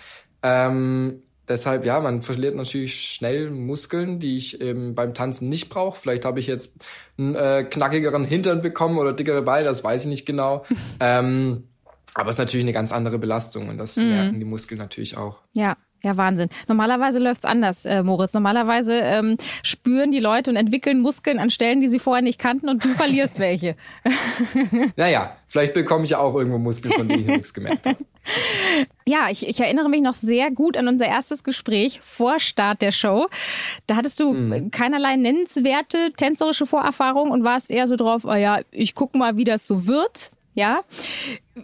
Ähm, 0.43 1.23
deshalb, 1.49 1.85
ja, 1.85 2.01
man 2.01 2.23
verliert 2.23 2.55
natürlich 2.55 2.95
schnell 2.95 3.51
Muskeln, 3.51 4.19
die 4.19 4.37
ich 4.37 4.61
ähm, 4.61 4.95
beim 4.95 5.15
Tanzen 5.15 5.49
nicht 5.49 5.69
brauche. 5.69 5.99
Vielleicht 5.99 6.25
habe 6.25 6.41
ich 6.41 6.47
jetzt 6.47 6.75
einen 7.19 7.35
äh, 7.35 7.65
knackigeren 7.65 8.25
Hintern 8.25 8.63
bekommen 8.63 8.99
oder 8.99 9.13
dickere 9.13 9.43
Beine, 9.43 9.65
das 9.65 9.85
weiß 9.85 10.03
ich 10.03 10.09
nicht 10.09 10.27
genau. 10.27 10.65
ähm, 11.01 11.65
aber 12.15 12.31
es 12.31 12.37
ist 12.37 12.41
natürlich 12.41 12.65
eine 12.65 12.73
ganz 12.73 12.93
andere 12.93 13.19
Belastung 13.19 13.69
und 13.69 13.79
das 13.79 13.97
mhm. 13.97 14.09
merken 14.09 14.41
die 14.41 14.47
Muskeln 14.47 14.79
natürlich 14.79 15.17
auch. 15.17 15.41
Ja, 15.53 15.77
Ja, 16.07 16.17
Wahnsinn. 16.17 16.51
Normalerweise 16.69 17.19
läuft's 17.19 17.45
anders, 17.45 17.85
äh, 17.85 18.01
Moritz. 18.05 18.33
Normalerweise 18.33 18.95
ähm, 18.95 19.39
spüren 19.65 20.13
die 20.13 20.21
Leute 20.21 20.53
und 20.53 20.57
entwickeln 20.57 21.01
Muskeln 21.01 21.41
an 21.41 21.51
Stellen, 21.51 21.81
die 21.81 21.89
sie 21.89 21.99
vorher 21.99 22.23
nicht 22.23 22.39
kannten 22.39 22.69
und 22.69 22.85
du 22.85 22.91
verlierst 22.91 23.41
welche. 23.41 23.75
naja, 24.97 25.37
vielleicht 25.49 25.75
bekomme 25.75 26.05
ich 26.05 26.11
ja 26.11 26.19
auch 26.19 26.37
irgendwo 26.37 26.59
Muskeln, 26.59 26.95
von 26.95 27.09
denen 27.09 27.23
ich 27.23 27.27
nichts 27.27 27.53
gemerkt 27.53 27.87
habe. 27.87 27.97
Ja, 29.09 29.29
ich, 29.31 29.49
ich 29.49 29.61
erinnere 29.61 29.89
mich 29.89 30.01
noch 30.01 30.17
sehr 30.17 30.51
gut 30.51 30.77
an 30.77 30.89
unser 30.89 31.07
erstes 31.07 31.45
Gespräch 31.45 32.01
vor 32.03 32.41
Start 32.41 32.83
der 32.83 32.91
Show. 32.91 33.29
Da 33.87 33.95
hattest 33.95 34.19
du 34.19 34.33
hm. 34.33 34.73
keinerlei 34.73 35.15
nennenswerte 35.15 36.11
tänzerische 36.17 36.67
Vorerfahrung 36.67 37.31
und 37.31 37.45
warst 37.45 37.71
eher 37.71 37.87
so 37.87 37.95
drauf, 37.95 38.25
oh 38.25 38.35
ja, 38.35 38.63
ich 38.73 38.97
guck 38.97 39.15
mal, 39.15 39.37
wie 39.37 39.45
das 39.45 39.69
so 39.69 39.87
wird. 39.87 40.33
Ja. 40.55 40.81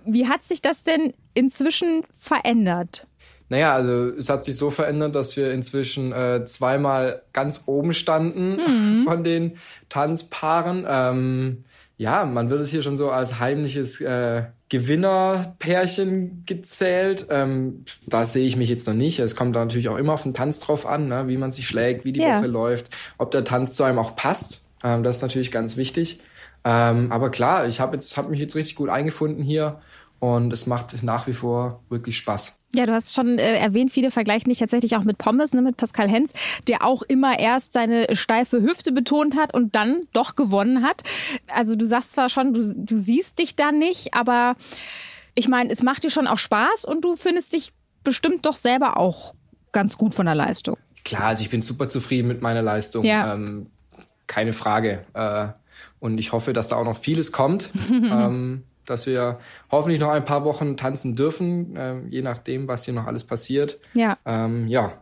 Wie 0.05 0.29
hat 0.29 0.45
sich 0.45 0.63
das 0.63 0.85
denn 0.85 1.15
inzwischen 1.35 2.05
verändert? 2.13 3.09
Naja, 3.53 3.75
also 3.75 4.17
es 4.17 4.31
hat 4.31 4.47
sich 4.47 4.57
so 4.57 4.71
verändert, 4.71 5.15
dass 5.15 5.37
wir 5.37 5.53
inzwischen 5.53 6.11
äh, 6.11 6.47
zweimal 6.47 7.21
ganz 7.35 7.65
oben 7.67 7.93
standen 7.93 8.57
mhm. 8.57 9.05
von 9.07 9.25
den 9.25 9.59
Tanzpaaren. 9.91 10.87
Ähm, 10.89 11.65
ja, 11.99 12.25
man 12.25 12.49
wird 12.49 12.63
es 12.63 12.71
hier 12.71 12.81
schon 12.81 12.97
so 12.97 13.11
als 13.11 13.41
heimliches 13.41 14.01
äh, 14.01 14.45
Gewinnerpärchen 14.71 16.45
gezählt. 16.47 17.27
Ähm, 17.29 17.85
da 18.07 18.25
sehe 18.25 18.47
ich 18.47 18.57
mich 18.57 18.71
jetzt 18.71 18.89
noch 18.89 18.95
nicht. 18.95 19.19
Es 19.19 19.37
kommt 19.37 19.55
da 19.55 19.61
natürlich 19.61 19.91
auch 19.91 19.99
immer 19.99 20.15
auf 20.15 20.23
den 20.23 20.33
Tanz 20.33 20.61
drauf 20.61 20.87
an, 20.87 21.09
ne? 21.09 21.29
wie 21.29 21.37
man 21.37 21.53
sich 21.53 21.67
schlägt, 21.67 22.07
wie 22.07 22.15
die 22.15 22.21
ja. 22.21 22.39
Woche 22.39 22.47
läuft, 22.47 22.89
ob 23.19 23.33
der 23.33 23.45
Tanz 23.45 23.75
zu 23.75 23.85
einem 23.85 23.99
auch 23.99 24.17
passt. 24.17 24.65
Ähm, 24.83 25.03
das 25.03 25.17
ist 25.17 25.23
natürlich 25.23 25.51
ganz 25.51 25.77
wichtig. 25.77 26.21
Ähm, 26.65 27.13
aber 27.13 27.31
klar, 27.31 27.67
ich 27.67 27.81
habe 27.81 27.99
hab 27.99 28.31
mich 28.31 28.41
jetzt 28.41 28.55
richtig 28.55 28.77
gut 28.77 28.89
eingefunden 28.89 29.45
hier 29.45 29.83
und 30.21 30.55
es 30.55 30.67
macht 30.67 31.03
nach 31.03 31.27
wie 31.27 31.35
vor 31.35 31.83
wirklich 31.91 32.17
Spaß. 32.17 32.62
Ja, 32.75 32.87
du 32.87 32.93
hast 32.93 33.15
schon 33.15 33.39
äh, 33.39 33.59
erwähnt, 33.59 33.91
viele 33.91 34.11
vergleichen 34.11 34.49
dich 34.49 34.59
tatsächlich 34.59 34.97
auch 34.97 35.05
mit 35.05 35.19
Pommes, 35.19 35.53
ne, 35.53 35.61
mit 35.61 35.77
Pascal 35.77 36.09
Hens, 36.09 36.33
der 36.69 36.85
auch 36.85 37.03
immer 37.03 37.39
erst 37.39 37.75
seine 37.75 38.17
steife 38.17 38.63
Hüfte 38.63 38.93
betont 38.93 39.37
hat 39.37 39.53
und 39.53 39.77
dann 39.77 40.03
doch 40.15 40.37
gewonnen 40.37 40.83
hat. 40.83 41.03
Also 41.49 41.77
du 41.77 41.85
sagst 41.85 42.13
zwar 42.13 42.31
schon, 42.31 42.55
du, 42.55 42.75
du 42.75 42.97
siehst 42.97 43.39
dich 43.39 43.57
da 43.57 43.73
nicht, 43.73 44.15
aber 44.15 44.57
ich 45.35 45.49
meine, 45.49 45.71
es 45.71 45.83
macht 45.83 46.05
dir 46.05 46.11
schon 46.11 46.27
auch 46.27 46.39
Spaß 46.39 46.85
und 46.87 47.05
du 47.05 47.15
findest 47.15 47.53
dich 47.53 47.73
bestimmt 48.05 48.47
doch 48.47 48.57
selber 48.57 48.97
auch 48.97 49.35
ganz 49.73 49.99
gut 49.99 50.15
von 50.15 50.27
der 50.27 50.35
Leistung. 50.35 50.77
Klar, 51.05 51.25
also 51.25 51.43
ich 51.43 51.51
bin 51.51 51.63
super 51.63 51.89
zufrieden 51.89 52.29
mit 52.29 52.43
meiner 52.43 52.63
Leistung. 52.63 53.05
Ja. 53.05 53.35
Ähm, 53.35 53.67
keine 54.27 54.53
Frage. 54.53 55.05
Äh, 55.15 55.49
und 55.99 56.19
ich 56.19 56.33
hoffe, 56.33 56.53
dass 56.53 56.69
da 56.69 56.77
auch 56.77 56.85
noch 56.85 56.97
vieles 56.97 57.33
kommt. 57.33 57.71
ähm, 57.91 58.65
dass 58.87 59.07
wir 59.07 59.39
hoffentlich 59.71 60.01
noch 60.01 60.11
ein 60.11 60.25
paar 60.25 60.45
Wochen 60.45 60.77
tanzen 60.77 61.15
dürfen, 61.15 61.77
äh, 61.77 62.01
je 62.09 62.23
nachdem, 62.23 62.69
was 62.69 62.85
hier 62.85 62.95
noch 62.95 63.07
alles 63.07 63.25
passiert. 63.25 63.79
Ja. 63.95 64.19
Ähm, 64.25 64.69
ja. 64.69 64.93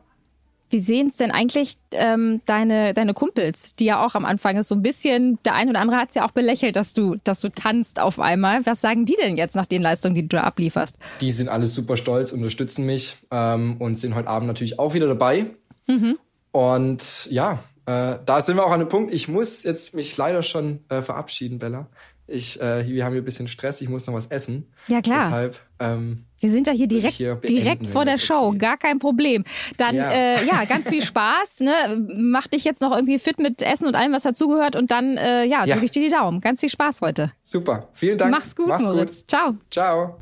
Wie 0.71 0.79
sehen 0.79 1.09
es 1.09 1.17
denn 1.17 1.33
eigentlich 1.33 1.75
ähm, 1.91 2.43
deine, 2.47 2.95
deine 2.95 3.13
Kumpels, 3.13 3.75
die 3.75 3.87
ja 3.87 4.05
auch 4.05 4.15
am 4.15 4.25
Anfang 4.25 4.57
ist 4.57 4.69
so 4.69 4.77
ein 4.77 4.83
bisschen, 4.83 5.41
der 5.45 5.55
eine 5.55 5.71
oder 5.71 5.81
andere 5.81 5.99
hat 5.99 6.11
es 6.11 6.15
ja 6.15 6.25
auch 6.25 6.31
belächelt, 6.31 6.77
dass 6.77 6.93
du, 6.93 7.17
dass 7.25 7.41
du 7.41 7.51
tanzt 7.51 7.99
auf 7.99 8.21
einmal. 8.21 8.65
Was 8.67 8.81
sagen 8.81 9.05
die 9.05 9.17
denn 9.21 9.37
jetzt 9.37 9.57
nach 9.57 9.67
den 9.67 9.83
Leistungen, 9.83 10.15
die 10.15 10.23
du 10.23 10.37
da 10.37 10.45
ablieferst? 10.45 10.97
Die 11.21 11.33
sind 11.33 11.49
alle 11.49 11.67
super 11.67 11.97
stolz, 11.97 12.31
unterstützen 12.31 12.87
mich 12.87 13.17
ähm, 13.33 13.79
und 13.81 13.99
sind 13.99 14.15
heute 14.15 14.29
Abend 14.29 14.47
natürlich 14.47 14.79
auch 14.79 14.95
wieder 14.95 15.09
dabei. 15.09 15.47
Mhm. 15.89 16.19
Und 16.53 17.27
ja, 17.31 17.59
äh, 17.91 18.19
da 18.25 18.41
sind 18.41 18.57
wir 18.57 18.65
auch 18.65 18.71
an 18.71 18.81
dem 18.81 18.89
Punkt. 18.89 19.13
Ich 19.13 19.27
muss 19.27 19.65
jetzt 19.65 19.95
mich 19.95 20.17
leider 20.17 20.43
schon 20.43 20.85
äh, 20.89 21.03
verabschieden, 21.03 21.59
Bella. 21.59 21.89
Ich, 22.29 22.61
äh, 22.61 22.87
wir 22.87 23.05
haben 23.05 23.13
hier 23.13 23.23
ein 23.23 23.25
bisschen 23.25 23.49
Stress, 23.49 23.81
ich 23.81 23.89
muss 23.89 24.07
noch 24.07 24.15
was 24.15 24.29
essen. 24.29 24.73
Ja, 24.87 25.01
klar. 25.01 25.25
Deshalb, 25.25 25.61
ähm, 25.81 26.27
wir 26.39 26.51
sind 26.51 26.69
ja 26.69 26.73
hier 26.73 26.87
direkt, 26.87 27.15
hier 27.15 27.35
beenden, 27.35 27.63
direkt 27.63 27.87
vor 27.89 28.05
der 28.05 28.19
Show, 28.19 28.49
okay 28.49 28.59
gar 28.59 28.77
kein 28.79 29.01
Problem. 29.01 29.45
Dann, 29.79 29.97
ja. 29.97 30.13
Äh, 30.13 30.47
ja, 30.47 30.65
ganz 30.67 30.89
viel 30.89 31.03
Spaß. 31.05 31.61
Ne? 31.61 32.07
Mach 32.15 32.47
dich 32.47 32.63
jetzt 32.65 32.81
noch 32.81 32.95
irgendwie 32.95 33.19
fit 33.19 33.41
mit 33.41 33.61
Essen 33.63 33.89
und 33.89 33.97
allem, 33.97 34.13
was 34.13 34.23
dazugehört. 34.23 34.77
Und 34.77 34.93
dann, 34.93 35.17
äh, 35.17 35.45
ja, 35.45 35.65
ja. 35.65 35.75
drücke 35.75 35.87
ich 35.87 35.91
dir 35.91 36.03
die 36.03 36.15
Daumen. 36.15 36.41
Ganz 36.41 36.61
viel 36.61 36.71
Spaß 36.71 37.01
heute. 37.01 37.33
Super, 37.43 37.89
vielen 37.95 38.19
Dank. 38.19 38.31
Mach's 38.31 38.55
gut, 38.55 38.69
Mach's 38.69 38.85
Moritz. 38.85 39.17
Gut. 39.17 39.29
Ciao. 39.29 39.57
Ciao. 39.69 40.17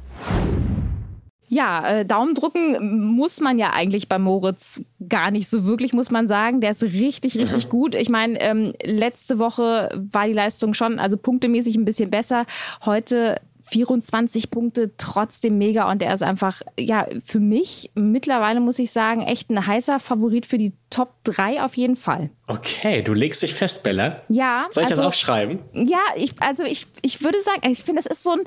Ja, 1.48 1.88
äh, 1.88 2.04
Daumen 2.04 2.34
drücken 2.34 3.14
muss 3.14 3.40
man 3.40 3.58
ja 3.58 3.70
eigentlich 3.72 4.08
bei 4.08 4.18
Moritz 4.18 4.82
gar 5.08 5.30
nicht 5.30 5.48
so 5.48 5.64
wirklich, 5.64 5.92
muss 5.92 6.10
man 6.10 6.28
sagen. 6.28 6.60
Der 6.60 6.70
ist 6.70 6.82
richtig, 6.82 7.36
richtig 7.38 7.66
mhm. 7.66 7.70
gut. 7.70 7.94
Ich 7.94 8.10
meine, 8.10 8.40
ähm, 8.40 8.74
letzte 8.84 9.38
Woche 9.38 9.88
war 10.12 10.26
die 10.26 10.34
Leistung 10.34 10.74
schon, 10.74 10.98
also 10.98 11.16
punktemäßig 11.16 11.76
ein 11.76 11.84
bisschen 11.84 12.10
besser. 12.10 12.44
Heute 12.84 13.40
24 13.70 14.50
Punkte, 14.50 14.92
trotzdem 14.96 15.58
mega 15.58 15.90
und 15.90 16.02
er 16.02 16.14
ist 16.14 16.22
einfach, 16.22 16.62
ja, 16.78 17.06
für 17.24 17.40
mich 17.40 17.90
mittlerweile 17.94 18.60
muss 18.60 18.78
ich 18.78 18.90
sagen, 18.90 19.22
echt 19.22 19.50
ein 19.50 19.66
heißer 19.66 20.00
Favorit 20.00 20.46
für 20.46 20.58
die 20.58 20.72
Top 20.90 21.12
3 21.24 21.62
auf 21.62 21.76
jeden 21.76 21.96
Fall. 21.96 22.30
Okay, 22.46 23.02
du 23.02 23.12
legst 23.12 23.42
dich 23.42 23.54
fest, 23.54 23.82
Bella. 23.82 24.22
Ja. 24.28 24.66
Soll 24.70 24.84
ich 24.84 24.90
also, 24.90 25.02
das 25.02 25.08
aufschreiben? 25.08 25.58
Ja, 25.74 26.00
ich, 26.16 26.40
also 26.40 26.64
ich, 26.64 26.86
ich 27.02 27.22
würde 27.22 27.40
sagen, 27.42 27.60
ich 27.70 27.82
finde, 27.82 28.02
das 28.02 28.10
ist 28.10 28.22
so 28.22 28.30
ein, 28.30 28.40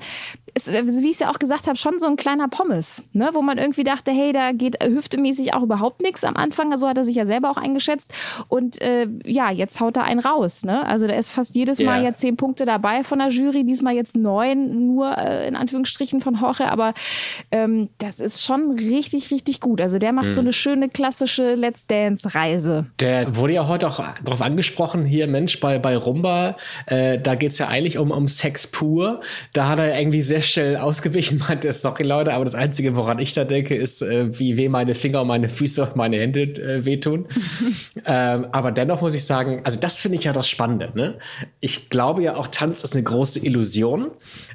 ist, 0.53 0.71
wie 0.71 1.05
ich 1.05 1.13
es 1.13 1.19
ja 1.19 1.31
auch 1.31 1.39
gesagt 1.39 1.67
habe, 1.67 1.77
schon 1.77 1.99
so 1.99 2.07
ein 2.07 2.15
kleiner 2.15 2.47
Pommes, 2.47 3.03
ne? 3.13 3.29
wo 3.33 3.41
man 3.41 3.57
irgendwie 3.57 3.83
dachte, 3.83 4.11
hey, 4.11 4.33
da 4.33 4.51
geht 4.51 4.83
hüftemäßig 4.83 5.53
auch 5.53 5.63
überhaupt 5.63 6.01
nichts 6.01 6.23
am 6.23 6.35
Anfang. 6.35 6.75
So 6.77 6.87
hat 6.87 6.97
er 6.97 7.03
sich 7.03 7.15
ja 7.15 7.25
selber 7.25 7.49
auch 7.49 7.57
eingeschätzt. 7.57 8.13
Und 8.47 8.81
äh, 8.81 9.07
ja, 9.25 9.51
jetzt 9.51 9.79
haut 9.79 9.97
er 9.97 10.03
einen 10.03 10.19
raus. 10.19 10.63
Ne? 10.63 10.85
Also 10.85 11.07
da 11.07 11.13
ist 11.13 11.31
fast 11.31 11.55
jedes 11.55 11.79
Mal 11.79 11.99
yeah. 11.99 12.09
ja 12.09 12.13
zehn 12.13 12.37
Punkte 12.37 12.65
dabei 12.65 13.03
von 13.03 13.19
der 13.19 13.29
Jury, 13.29 13.63
diesmal 13.63 13.95
jetzt 13.95 14.15
neun, 14.15 14.87
nur 14.87 15.17
äh, 15.17 15.47
in 15.47 15.55
Anführungsstrichen 15.55 16.21
von 16.21 16.35
Jorge. 16.35 16.69
Aber 16.69 16.93
ähm, 17.51 17.89
das 17.97 18.19
ist 18.19 18.43
schon 18.43 18.71
richtig, 18.71 19.31
richtig 19.31 19.59
gut. 19.59 19.81
Also 19.81 19.99
der 19.99 20.13
macht 20.13 20.27
hm. 20.27 20.33
so 20.33 20.41
eine 20.41 20.53
schöne 20.53 20.89
klassische 20.89 21.55
Let's 21.55 21.87
Dance 21.87 22.35
Reise. 22.35 22.87
Der 22.99 23.35
wurde 23.35 23.53
ja 23.53 23.67
heute 23.67 23.87
auch 23.87 24.01
darauf 24.23 24.41
angesprochen, 24.41 25.05
hier 25.05 25.27
Mensch, 25.27 25.59
bei, 25.59 25.79
bei 25.79 25.95
Rumba, 25.95 26.57
äh, 26.87 27.19
da 27.19 27.35
geht 27.35 27.51
es 27.51 27.57
ja 27.57 27.67
eigentlich 27.67 27.97
um, 27.97 28.11
um 28.11 28.27
Sex 28.27 28.67
pur. 28.67 29.21
Da 29.53 29.67
hat 29.67 29.79
er 29.79 29.97
irgendwie 29.99 30.21
sehr 30.21 30.40
schnell 30.41 30.77
ausgewichen, 30.77 31.37
meinte, 31.47 31.71
sorry 31.73 32.03
Leute, 32.03 32.33
aber 32.33 32.45
das 32.45 32.55
Einzige, 32.55 32.95
woran 32.95 33.19
ich 33.19 33.33
da 33.33 33.43
denke, 33.43 33.75
ist, 33.75 34.01
äh, 34.01 34.37
wie 34.39 34.57
weh 34.57 34.69
meine 34.69 34.95
Finger 34.95 35.21
und 35.21 35.27
meine 35.27 35.49
Füße 35.49 35.83
und 35.83 35.95
meine 35.95 36.17
Hände 36.17 36.41
äh, 36.41 36.85
wehtun. 36.85 37.27
ähm, 38.05 38.47
aber 38.51 38.71
dennoch 38.71 39.01
muss 39.01 39.15
ich 39.15 39.25
sagen, 39.25 39.61
also 39.63 39.79
das 39.79 39.99
finde 39.99 40.17
ich 40.17 40.23
ja 40.23 40.33
das 40.33 40.49
Spannende. 40.49 40.91
Ne? 40.93 41.19
Ich 41.59 41.89
glaube 41.89 42.23
ja 42.23 42.35
auch, 42.35 42.47
Tanz 42.47 42.83
ist 42.83 42.95
eine 42.95 43.03
große 43.03 43.39
Illusion. 43.39 44.11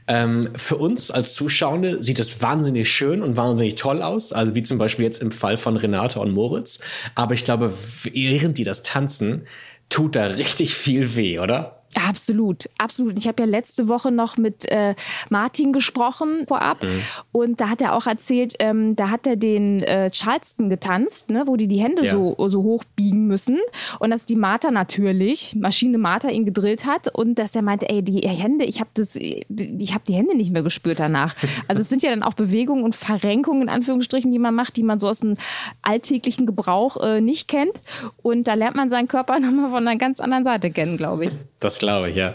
Ähm, 0.09 0.51
für 0.57 0.77
uns 0.77 1.11
als 1.11 1.35
Zuschauer 1.35 2.01
sieht 2.01 2.21
es 2.21 2.41
wahnsinnig 2.41 2.91
schön 2.91 3.23
und 3.23 3.37
wahnsinnig 3.37 3.75
toll 3.75 4.03
aus. 4.03 4.33
Also 4.33 4.55
wie 4.55 4.63
zum 4.63 4.79
Beispiel 4.79 5.05
jetzt 5.05 5.23
im 5.23 5.33
Fall 5.33 5.57
von 5.57 5.77
Renate 5.77 6.21
und 6.21 6.33
Moritz. 6.33 6.81
Aber 7.15 7.35
ich 7.35 7.45
glaube, 7.45 7.73
während 8.05 8.59
die 8.59 8.65
das 8.65 8.83
tanzen, 8.83 9.47
tut 9.89 10.17
da 10.17 10.27
richtig 10.27 10.75
viel 10.75 11.17
weh, 11.17 11.39
oder? 11.39 11.76
Absolut, 11.97 12.69
absolut. 12.77 13.17
Ich 13.17 13.27
habe 13.27 13.43
ja 13.43 13.49
letzte 13.49 13.89
Woche 13.89 14.11
noch 14.11 14.37
mit 14.37 14.71
äh, 14.71 14.95
Martin 15.31 15.73
gesprochen 15.73 16.45
vorab 16.47 16.83
mhm. 16.83 17.03
und 17.33 17.61
da 17.61 17.71
hat 17.71 17.81
er 17.81 17.95
auch 17.95 18.07
erzählt, 18.07 18.55
ähm, 18.59 18.97
da 18.97 19.09
hat 19.09 19.27
er 19.27 19.37
den 19.37 19.83
äh, 19.83 20.11
Charleston 20.11 20.69
getanzt, 20.69 21.31
ne, 21.31 21.45
wo 21.47 21.57
die 21.57 21.69
die 21.69 21.81
Hände 21.81 22.05
ja. 22.05 22.13
so, 22.13 22.37
so 22.49 22.63
hoch 22.63 22.85
biegen 22.97 23.27
müssen 23.27 23.59
und 23.99 24.11
dass 24.11 24.27
die 24.27 24.37
Martha 24.37 24.71
natürlich, 24.71 25.57
Maschine 25.59 25.97
Martha 25.97 26.29
ihn 26.29 26.45
gedrillt 26.45 26.85
hat 26.85 27.09
und 27.09 27.39
dass 27.39 27.57
er 27.57 27.63
meinte, 27.63 27.89
ey, 27.89 28.03
die 28.03 28.21
Hände, 28.29 28.67
ich 28.67 28.81
habe 28.81 28.91
das, 28.93 29.17
ich 29.17 29.95
habe 29.95 30.05
die 30.07 30.15
Hände 30.15 30.37
nicht 30.37 30.53
mehr 30.53 30.63
gespürt 30.63 31.01
danach. 31.01 31.35
Also 31.69 31.83
es 31.83 31.89
sind 31.89 32.03
ja 32.03 32.11
dann 32.11 32.23
auch 32.23 32.35
Bewegungen 32.35 32.85
und 32.85 32.95
Verrenkungen 32.95 33.63
in 33.63 33.69
Anführungsstrichen, 33.69 34.31
die 34.31 34.39
man 34.39 34.55
macht, 34.55 34.77
die 34.77 34.83
man 34.83 34.99
so 34.99 35.09
aus 35.09 35.21
dem 35.21 35.37
alltäglichen 35.83 36.47
Gebrauch 36.47 36.99
äh, 37.03 37.21
nicht 37.21 37.49
kennt 37.49 37.81
und 38.23 38.47
da 38.47 38.55
lernt 38.55 38.77
man 38.77 38.91
seinen 38.91 39.09
Körper 39.09 39.41
nochmal 39.41 39.71
von 39.71 39.89
einer 39.89 39.97
ganz 39.97 40.21
anderen 40.21 40.45
Seite 40.45 40.71
kennen, 40.71 40.97
glaube 40.97 41.27
ich. 41.27 41.33
Das 41.61 41.79
glaube 41.87 42.11
ich, 42.11 42.17
ja. 42.17 42.35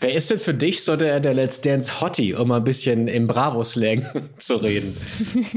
Wer 0.00 0.14
ist 0.14 0.28
denn 0.30 0.40
für 0.40 0.54
dich 0.54 0.82
so 0.82 0.96
der, 0.96 1.20
der 1.20 1.34
Let's 1.34 1.60
Dance 1.60 2.00
Hottie, 2.00 2.34
um 2.34 2.50
ein 2.50 2.64
bisschen 2.64 3.06
im 3.06 3.28
Bravo-Slang 3.28 4.28
zu 4.38 4.56
reden? 4.56 4.96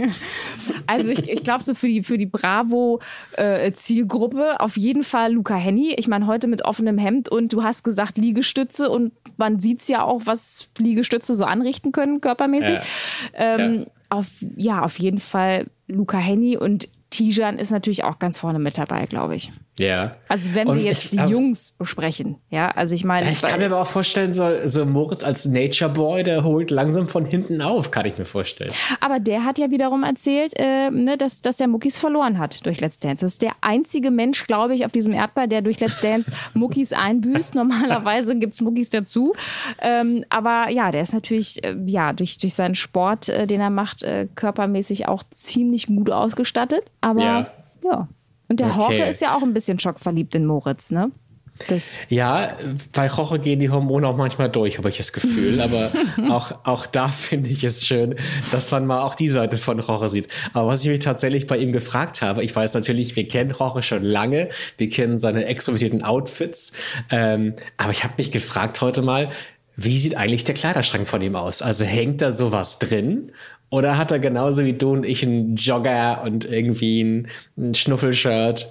also 0.88 1.10
ich, 1.10 1.28
ich 1.28 1.44
glaube 1.44 1.64
so 1.64 1.74
für 1.74 1.88
die, 1.88 2.04
für 2.04 2.20
die 2.20 2.28
Bravo-Zielgruppe 2.28 4.52
äh, 4.54 4.58
auf 4.58 4.78
jeden 4.78 5.04
Fall 5.04 5.34
Luca 5.34 5.56
Henny. 5.56 5.96
Ich 5.98 6.08
meine, 6.08 6.28
heute 6.28 6.46
mit 6.48 6.64
offenem 6.66 7.00
Hemd 7.00 7.30
und 7.30 7.52
du 7.52 7.64
hast 7.64 7.84
gesagt 7.84 8.20
Liegestütze 8.20 8.90
und 8.90 9.12
man 9.38 9.60
sieht 9.60 9.82
es 9.82 9.88
ja 9.88 10.04
auch, 10.04 10.22
was 10.26 10.68
Liegestütze 10.78 11.34
so 11.34 11.46
anrichten 11.46 11.92
können, 11.92 12.22
körpermäßig. 12.22 12.76
Ja. 12.76 12.84
Ähm, 13.34 13.80
ja. 13.80 13.86
Auf, 14.10 14.28
ja, 14.56 14.84
auf 14.84 15.00
jeden 15.00 15.20
Fall 15.20 15.68
Luca 15.88 16.18
Henny 16.18 16.58
und 16.58 16.90
Tijan 17.10 17.58
ist 17.60 17.72
natürlich 17.72 18.04
auch 18.04 18.20
ganz 18.20 18.38
vorne 18.38 18.60
mit 18.60 18.78
dabei, 18.78 19.06
glaube 19.06 19.36
ich. 19.36 19.52
Ja. 19.82 20.16
Also 20.28 20.54
wenn 20.56 20.68
wir 20.68 20.82
jetzt 20.82 21.06
ich, 21.06 21.10
die 21.12 21.20
also, 21.20 21.34
Jungs 21.34 21.74
besprechen, 21.78 22.38
ja, 22.50 22.70
also 22.70 22.96
ich 22.96 23.04
meine. 23.04 23.30
Ich 23.32 23.42
kann 23.42 23.60
mir 23.60 23.66
aber 23.66 23.82
auch 23.82 23.88
vorstellen, 23.88 24.34
so, 24.34 24.50
so 24.66 24.86
Moritz 24.86 25.24
als 25.24 25.46
Nature 25.46 25.92
Boy, 25.92 26.24
der 26.24 26.44
holt 26.44 26.72
langsam 26.72 27.08
von 27.08 27.26
hinten 27.26 27.62
auf, 27.62 27.92
kann 27.92 28.06
ich 28.06 28.18
mir 28.18 28.26
vorstellen. 28.26 28.72
Aber 29.00 29.20
der 29.20 29.44
hat 29.44 29.58
ja 29.58 29.72
wiederum 29.72 30.04
erzählt, 30.04 30.54
äh, 30.58 30.90
ne, 30.90 31.18
dass, 31.18 31.42
dass 31.42 31.60
er 31.60 31.68
Muckis 31.68 31.98
verloren 31.98 32.38
hat 32.38 32.66
durch 32.66 32.80
Let's 32.80 33.00
Dance. 33.00 33.26
Das 33.26 33.34
ist 33.34 33.42
der 33.42 33.54
einzige 33.62 34.12
Mensch, 34.12 34.48
glaube 34.48 34.76
ich, 34.76 34.86
auf 34.86 34.92
diesem 34.92 35.14
Erdball, 35.14 35.48
der 35.48 35.62
durch 35.62 35.80
Let's 35.80 36.00
Dance 36.02 36.32
Muckis 36.54 36.94
einbüßt. 36.94 37.56
Normalerweise 37.56 38.38
gibt 38.38 38.54
es 38.54 38.62
Muckis 38.62 38.90
dazu. 38.90 39.34
Ähm, 39.82 40.26
aber 40.30 40.70
ja, 40.70 40.92
der 40.92 41.02
ist 41.02 41.14
natürlich, 41.14 41.64
äh, 41.64 41.76
ja, 41.86 42.14
durch, 42.14 42.38
durch 42.38 42.54
seinen 42.54 42.76
Sport, 42.76 43.30
äh, 43.30 43.48
den 43.48 43.62
er 43.62 43.70
macht, 43.70 44.04
äh, 44.04 44.28
körpermäßig 44.36 45.08
auch 45.08 45.24
ziemlich 45.32 45.88
gut 45.88 46.12
ausgestattet. 46.12 46.84
Aber 47.02 47.22
ja 47.22 47.52
Ja. 47.84 48.08
Und 48.52 48.60
der 48.60 48.68
okay. 48.68 48.80
Jorge 48.80 49.04
ist 49.06 49.22
ja 49.22 49.38
auch 49.38 49.44
ein 49.44 49.54
bisschen 49.54 49.80
schockverliebt 49.80 50.36
in 50.36 50.46
Moritz, 50.46 50.92
ne? 50.92 51.10
Das 51.70 51.92
ja, 52.10 52.58
bei 52.92 53.08
Roche 53.08 53.40
gehen 53.40 53.62
die 53.62 53.70
Hormone 53.70 54.06
auch 54.06 54.18
manchmal 54.18 54.50
durch, 54.50 54.78
habe 54.78 54.90
ich 54.90 54.98
das 54.98 55.14
Gefühl. 55.14 55.62
Aber 55.62 55.90
auch, 56.30 56.52
auch 56.66 56.86
da 56.86 57.08
finde 57.08 57.50
ich 57.50 57.64
es 57.64 57.88
schön, 57.88 58.16
dass 58.52 58.70
man 58.72 58.86
mal 58.86 59.04
auch 59.04 59.16
die 59.16 59.30
Seite 59.30 59.58
von 59.58 59.80
Roche 59.80 60.10
sieht. 60.10 60.28
Aber 60.52 60.68
was 60.68 60.84
ich 60.84 60.90
mich 60.90 61.00
tatsächlich 61.00 61.48
bei 61.48 61.60
ihm 61.60 61.72
gefragt 61.72 62.22
habe, 62.22 62.44
ich 62.44 62.54
weiß 62.54 62.74
natürlich, 62.74 63.16
wir 63.16 63.26
kennen 63.26 63.52
Roche 63.52 63.84
schon 63.84 64.04
lange, 64.04 64.50
wir 64.78 64.90
kennen 64.90 65.18
seine 65.18 65.46
extrovertierten 65.46 66.04
Outfits. 66.04 66.74
Ähm, 67.10 67.54
aber 67.78 67.92
ich 67.92 68.04
habe 68.04 68.16
mich 68.18 68.32
gefragt 68.32 68.82
heute 68.82 69.02
mal, 69.02 69.30
wie 69.78 69.98
sieht 69.98 70.18
eigentlich 70.18 70.44
der 70.44 70.56
Kleiderschrank 70.56 71.08
von 71.08 71.22
ihm 71.22 71.38
aus? 71.38 71.62
Also 71.62 71.86
hängt 71.86 72.20
da 72.20 72.34
sowas 72.34 72.80
drin? 72.80 73.32
Oder 73.72 73.98
hat 73.98 74.12
er 74.12 74.20
genauso 74.20 74.66
wie 74.66 74.74
du 74.74 74.92
und 74.92 75.06
ich 75.06 75.24
einen 75.24 75.56
Jogger 75.56 76.22
und 76.24 76.46
irgendwie 76.46 77.02
ein, 77.02 77.28
ein 77.58 77.74
Schnuffelshirt? 77.74 78.68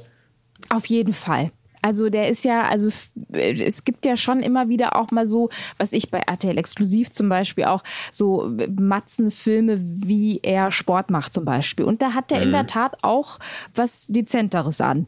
Auf 0.69 0.87
jeden 0.87 1.15
Fall. 1.15 1.51
Also 1.83 2.11
der 2.11 2.29
ist 2.29 2.45
ja, 2.45 2.69
also 2.69 2.91
es 3.33 3.85
gibt 3.85 4.05
ja 4.05 4.19
schon 4.19 4.41
immer 4.41 4.69
wieder 4.69 4.97
auch 4.97 5.11
mal 5.11 5.25
so, 5.25 5.49
was 5.79 5.93
ich 5.93 6.11
bei 6.11 6.19
RTL 6.19 6.59
Exklusiv 6.59 7.11
zum 7.11 7.31
Beispiel 7.31 7.65
auch, 7.65 7.83
so 8.13 8.55
Matzenfilme, 8.79 9.81
wie 9.81 10.41
er 10.43 10.71
Sport 10.71 11.11
macht 11.11 11.33
zum 11.33 11.47
Beispiel. 11.47 11.87
Und 11.87 12.03
da 12.03 12.13
hat 12.13 12.31
er 12.31 12.39
mhm. 12.39 12.45
in 12.45 12.53
der 12.53 12.67
Tat 12.67 12.99
auch 13.01 13.39
was 13.75 14.07
Dezenteres 14.09 14.83
an. 14.83 15.07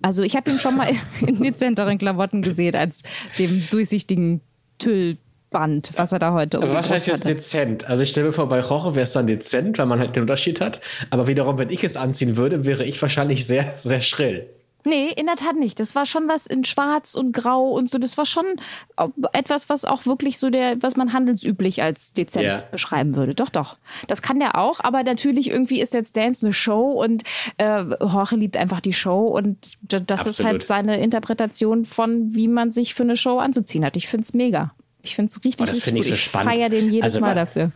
Also 0.00 0.22
ich 0.22 0.36
habe 0.36 0.50
ihn 0.50 0.60
schon 0.60 0.76
mal 0.76 0.92
in 1.26 1.42
dezenteren 1.42 1.98
Klamotten 1.98 2.42
gesehen 2.42 2.76
als 2.76 3.02
dem 3.38 3.64
durchsichtigen 3.70 4.40
Tüll. 4.78 5.18
Band, 5.52 5.90
was 5.96 6.12
er 6.12 6.18
da 6.18 6.32
heute 6.32 6.58
Aber 6.58 6.74
was 6.74 6.90
heißt 6.90 7.06
jetzt 7.06 7.28
dezent? 7.28 7.88
Also 7.88 8.02
ich 8.02 8.10
stelle 8.10 8.28
mir 8.28 8.32
vor, 8.32 8.48
bei 8.48 8.60
Roche 8.60 8.94
wäre 8.94 9.04
es 9.04 9.12
dann 9.12 9.26
dezent, 9.26 9.78
weil 9.78 9.86
man 9.86 9.98
halt 9.98 10.16
den 10.16 10.22
Unterschied 10.22 10.60
hat. 10.60 10.80
Aber 11.10 11.26
wiederum, 11.26 11.58
wenn 11.58 11.70
ich 11.70 11.84
es 11.84 11.96
anziehen 11.96 12.36
würde, 12.36 12.64
wäre 12.64 12.84
ich 12.84 13.00
wahrscheinlich 13.00 13.46
sehr, 13.46 13.64
sehr 13.76 14.00
schrill. 14.00 14.48
Nee, 14.84 15.08
in 15.14 15.26
der 15.26 15.36
Tat 15.36 15.56
nicht. 15.56 15.78
Das 15.78 15.94
war 15.94 16.06
schon 16.06 16.28
was 16.28 16.46
in 16.46 16.64
Schwarz 16.64 17.14
und 17.14 17.32
Grau 17.32 17.70
und 17.70 17.88
so. 17.88 17.98
Das 17.98 18.18
war 18.18 18.26
schon 18.26 18.44
etwas, 19.32 19.68
was 19.68 19.84
auch 19.84 20.06
wirklich 20.06 20.38
so 20.38 20.50
der, 20.50 20.82
was 20.82 20.96
man 20.96 21.12
handelsüblich 21.12 21.82
als 21.82 22.12
dezent 22.12 22.44
yeah. 22.44 22.64
beschreiben 22.70 23.14
würde. 23.14 23.34
Doch, 23.34 23.48
doch. 23.48 23.76
Das 24.08 24.22
kann 24.22 24.40
der 24.40 24.58
auch, 24.58 24.80
aber 24.80 25.04
natürlich 25.04 25.50
irgendwie 25.50 25.80
ist 25.80 25.94
jetzt 25.94 26.16
Dance 26.16 26.44
eine 26.44 26.52
Show 26.52 26.90
und 26.90 27.22
äh, 27.58 27.84
Jorge 28.00 28.36
liebt 28.36 28.56
einfach 28.56 28.80
die 28.80 28.92
Show 28.92 29.26
und 29.26 29.74
das 29.82 30.02
Absolut. 30.08 30.26
ist 30.26 30.44
halt 30.44 30.62
seine 30.64 31.00
Interpretation 31.00 31.84
von, 31.84 32.34
wie 32.34 32.48
man 32.48 32.72
sich 32.72 32.94
für 32.94 33.04
eine 33.04 33.16
Show 33.16 33.38
anzuziehen 33.38 33.84
hat. 33.84 33.96
Ich 33.96 34.08
find's 34.08 34.34
mega. 34.34 34.74
Ich 35.02 35.16
find's 35.16 35.36
richtig, 35.44 35.68
oh, 35.68 35.70
richtig 35.70 35.94
gut. 35.94 36.04
So 36.04 36.14
ich 36.14 36.28
feiere 36.28 36.68
den 36.68 36.90
jedes 36.90 37.04
also, 37.04 37.20
Mal 37.20 37.34
dafür. 37.34 37.72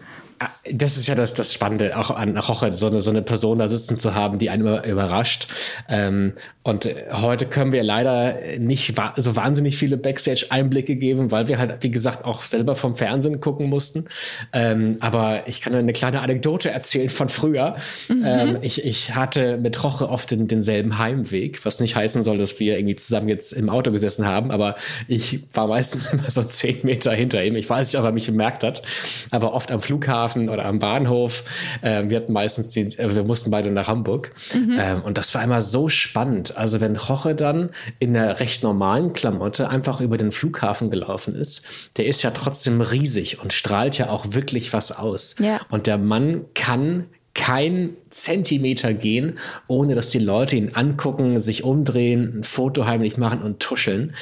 Das 0.70 0.96
ist 0.96 1.06
ja 1.06 1.14
das, 1.14 1.34
das 1.34 1.54
Spannende, 1.54 1.96
auch 1.96 2.10
an 2.10 2.36
Roche, 2.36 2.72
so 2.72 2.88
eine, 2.88 3.00
so 3.00 3.10
eine 3.10 3.22
Person 3.22 3.58
da 3.58 3.68
sitzen 3.68 3.98
zu 3.98 4.14
haben, 4.14 4.38
die 4.38 4.50
einen 4.50 4.66
überrascht. 4.84 5.46
Ähm, 5.88 6.34
und 6.62 6.88
heute 7.12 7.46
können 7.46 7.72
wir 7.72 7.82
leider 7.84 8.34
nicht 8.58 8.96
wa 8.96 9.14
so 9.16 9.36
wahnsinnig 9.36 9.76
viele 9.76 9.96
Backstage-Einblicke 9.96 10.96
geben, 10.96 11.30
weil 11.30 11.46
wir 11.48 11.58
halt, 11.58 11.76
wie 11.82 11.90
gesagt, 11.90 12.24
auch 12.24 12.42
selber 12.42 12.74
vom 12.74 12.96
Fernsehen 12.96 13.40
gucken 13.40 13.68
mussten. 13.68 14.06
Ähm, 14.52 14.96
aber 15.00 15.44
ich 15.46 15.60
kann 15.60 15.74
eine 15.74 15.92
kleine 15.92 16.20
Anekdote 16.20 16.70
erzählen 16.70 17.08
von 17.08 17.28
früher. 17.28 17.76
Mhm. 18.08 18.24
Ähm, 18.26 18.58
ich, 18.62 18.84
ich 18.84 19.14
hatte 19.14 19.58
mit 19.58 19.82
Roche 19.84 20.08
oft 20.08 20.30
den, 20.32 20.48
denselben 20.48 20.98
Heimweg, 20.98 21.64
was 21.64 21.80
nicht 21.80 21.94
heißen 21.94 22.24
soll, 22.24 22.38
dass 22.38 22.58
wir 22.58 22.76
irgendwie 22.76 22.96
zusammen 22.96 23.28
jetzt 23.28 23.52
im 23.52 23.68
Auto 23.68 23.92
gesessen 23.92 24.26
haben, 24.26 24.50
aber 24.50 24.74
ich 25.06 25.44
war 25.54 25.68
meistens 25.68 26.06
immer 26.12 26.28
so 26.28 26.42
zehn 26.42 26.80
Meter 26.82 27.12
hinter 27.12 27.44
ihm. 27.44 27.54
Ich 27.54 27.70
weiß 27.70 27.92
nicht, 27.92 28.00
ob 28.00 28.04
er 28.04 28.12
mich 28.12 28.26
bemerkt 28.26 28.64
hat, 28.64 28.82
aber 29.30 29.54
oft 29.54 29.70
am 29.70 29.80
Flughafen 29.80 30.25
oder 30.34 30.64
am 30.64 30.80
Bahnhof. 30.80 31.44
Ähm, 31.82 32.10
wir 32.10 32.16
hatten 32.18 32.32
meistens, 32.32 32.68
die, 32.68 32.80
äh, 32.80 33.14
wir 33.14 33.24
mussten 33.24 33.50
beide 33.50 33.70
nach 33.70 33.88
Hamburg. 33.88 34.32
Mhm. 34.52 34.76
Ähm, 34.78 35.02
und 35.02 35.16
das 35.16 35.34
war 35.34 35.44
immer 35.44 35.62
so 35.62 35.88
spannend 35.88 36.56
also 36.56 36.80
wenn 36.80 36.96
Roche 36.96 37.34
dann 37.34 37.70
in 37.98 38.16
einer 38.16 38.40
recht 38.40 38.62
normalen 38.62 39.12
Klamotte 39.12 39.68
einfach 39.68 40.00
über 40.00 40.16
den 40.16 40.32
Flughafen 40.32 40.90
gelaufen 40.90 41.34
ist, 41.34 41.90
der 41.96 42.06
ist 42.06 42.22
ja 42.22 42.30
trotzdem 42.30 42.80
riesig 42.80 43.40
und 43.40 43.52
strahlt 43.52 43.98
ja 43.98 44.10
auch 44.10 44.26
wirklich 44.30 44.72
was 44.72 44.92
aus. 44.92 45.36
Ja. 45.38 45.60
Und 45.70 45.86
der 45.86 45.98
Mann 45.98 46.44
kann 46.54 47.06
kein 47.34 47.90
Zentimeter 48.08 48.94
gehen, 48.94 49.38
ohne 49.66 49.94
dass 49.94 50.08
die 50.08 50.18
Leute 50.18 50.56
ihn 50.56 50.70
angucken, 50.72 51.38
sich 51.38 51.64
umdrehen, 51.64 52.38
ein 52.38 52.44
Foto 52.44 52.86
heimlich 52.86 53.18
machen 53.18 53.42
und 53.42 53.60
tuscheln. 53.60 54.14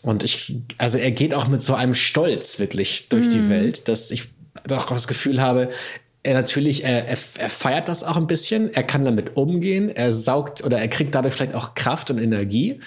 Und 0.00 0.24
ich, 0.24 0.56
also 0.78 0.96
er 0.96 1.10
geht 1.10 1.34
auch 1.34 1.48
mit 1.48 1.60
so 1.60 1.74
einem 1.74 1.94
Stolz 1.94 2.58
wirklich 2.58 3.10
durch 3.10 3.26
mm. 3.26 3.30
die 3.30 3.38
mhm. 3.38 3.48
Welt, 3.50 3.88
dass 3.88 4.10
ich 4.10 4.30
doch 4.66 4.86
das 4.86 5.08
Gefühl 5.08 5.40
habe, 5.40 5.70
er 6.24 6.34
natürlich, 6.34 6.84
er, 6.84 7.08
er, 7.08 7.18
er 7.38 7.48
feiert 7.48 7.88
das 7.88 8.04
auch 8.04 8.16
ein 8.16 8.28
bisschen, 8.28 8.72
er 8.72 8.84
kann 8.84 9.04
damit 9.04 9.36
umgehen, 9.36 9.88
er 9.88 10.12
saugt 10.12 10.62
oder 10.62 10.78
er 10.78 10.86
kriegt 10.86 11.14
dadurch 11.14 11.34
vielleicht 11.34 11.54
auch 11.54 11.74
Kraft 11.74 12.12
und 12.12 12.18
Energie. 12.18 12.78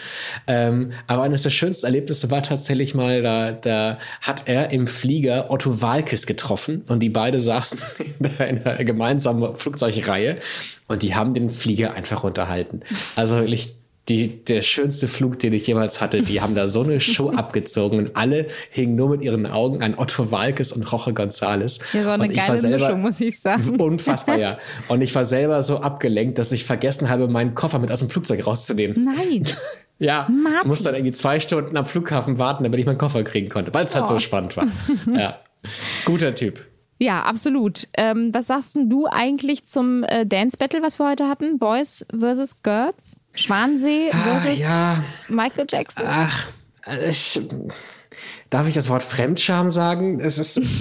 Ähm, 0.48 0.94
aber 1.08 1.24
eines 1.24 1.44
der 1.44 1.50
schönsten 1.50 1.86
Erlebnisse 1.86 2.32
war 2.32 2.44
tatsächlich 2.44 2.96
mal, 2.96 3.22
da, 3.22 3.52
da 3.52 4.00
hat 4.22 4.44
er 4.46 4.72
im 4.72 4.88
Flieger 4.88 5.52
Otto 5.52 5.82
Walkes 5.82 6.28
getroffen 6.28 6.86
und 6.88 7.02
die 7.02 7.10
beide 7.10 7.42
saßen 7.42 7.80
in 8.40 8.66
einer 8.66 8.84
gemeinsamen 8.86 9.58
Flugzeugreihe 9.58 10.38
und 10.88 11.04
die 11.04 11.14
haben 11.14 11.34
den 11.34 11.50
Flieger 11.50 11.94
einfach 11.94 12.24
unterhalten. 12.24 12.82
Also 13.18 13.36
wirklich 13.36 13.76
die, 14.10 14.44
der 14.46 14.62
schönste 14.62 15.08
Flug, 15.08 15.40
den 15.40 15.54
ich 15.54 15.66
jemals 15.66 16.00
hatte. 16.00 16.22
Die 16.22 16.40
haben 16.42 16.54
da 16.54 16.68
so 16.68 16.84
eine 16.84 17.00
Show 17.00 17.30
abgezogen 17.36 17.98
und 17.98 18.16
alle 18.16 18.48
hingen 18.70 18.96
nur 18.96 19.10
mit 19.10 19.22
ihren 19.22 19.48
Augen 19.48 19.82
an 19.82 19.96
Otto 19.98 20.32
Walkes 20.32 20.72
und 20.72 20.92
Roche 20.92 21.14
Gonzales. 21.14 21.80
Ja, 21.94 22.04
so 22.04 22.10
eine 22.10 22.24
und 22.24 22.34
geile 22.34 22.58
selber, 22.58 22.86
Mischung, 22.86 23.02
muss 23.02 23.20
ich 23.20 23.40
sagen. 23.40 23.76
Unfassbar, 23.80 24.38
ja. 24.38 24.60
Und 24.90 25.02
ich 25.02 25.14
war 25.16 25.26
selber 25.26 25.64
so 25.64 25.80
abgelenkt, 25.80 26.38
dass 26.38 26.52
ich 26.52 26.66
vergessen 26.66 27.10
habe, 27.10 27.28
meinen 27.28 27.56
Koffer 27.56 27.80
mit 27.80 27.92
aus 27.92 28.00
dem 28.00 28.10
Flugzeug 28.10 28.46
rauszunehmen. 28.46 29.06
Nein. 29.16 29.48
Ja, 29.98 30.28
Martin. 30.30 30.60
ich 30.60 30.66
musste 30.66 30.84
dann 30.84 30.96
irgendwie 30.96 31.14
zwei 31.14 31.40
Stunden 31.40 31.78
am 31.78 31.86
Flughafen 31.86 32.38
warten, 32.38 32.66
damit 32.66 32.78
ich 32.82 32.86
meinen 32.86 32.98
Koffer 32.98 33.24
kriegen 33.24 33.48
konnte, 33.48 33.74
weil 33.74 33.86
es 33.86 33.94
oh. 33.94 33.96
halt 33.96 34.10
so 34.10 34.16
oh. 34.16 34.20
spannend 34.20 34.58
war. 34.58 34.68
Ja, 35.18 35.40
guter 36.04 36.36
Typ. 36.36 36.66
Ja, 37.00 37.24
absolut. 37.24 37.88
Ähm, 37.96 38.34
was 38.34 38.48
sagst 38.48 38.76
du 38.76 39.08
eigentlich 39.10 39.66
zum 39.66 40.04
äh, 40.04 40.26
Dance 40.26 40.58
Battle, 40.58 40.82
was 40.82 41.00
wir 41.00 41.10
heute 41.10 41.30
hatten? 41.30 41.60
Boys 41.60 42.06
versus 42.14 42.62
Girls? 42.62 43.16
Schwansee 43.36 44.10
ah, 44.12 44.40
versus 44.40 44.64
ah, 44.66 44.70
ja. 44.70 45.04
Michael 45.28 45.66
Jackson? 45.70 46.06
Ach, 46.08 46.48
ich, 47.10 47.40
darf 48.50 48.68
ich 48.68 48.74
das 48.74 48.90
Wort 48.90 49.04
Fremdscham 49.04 49.70
sagen? 49.70 50.20
Es 50.20 50.38
ist. 50.38 50.62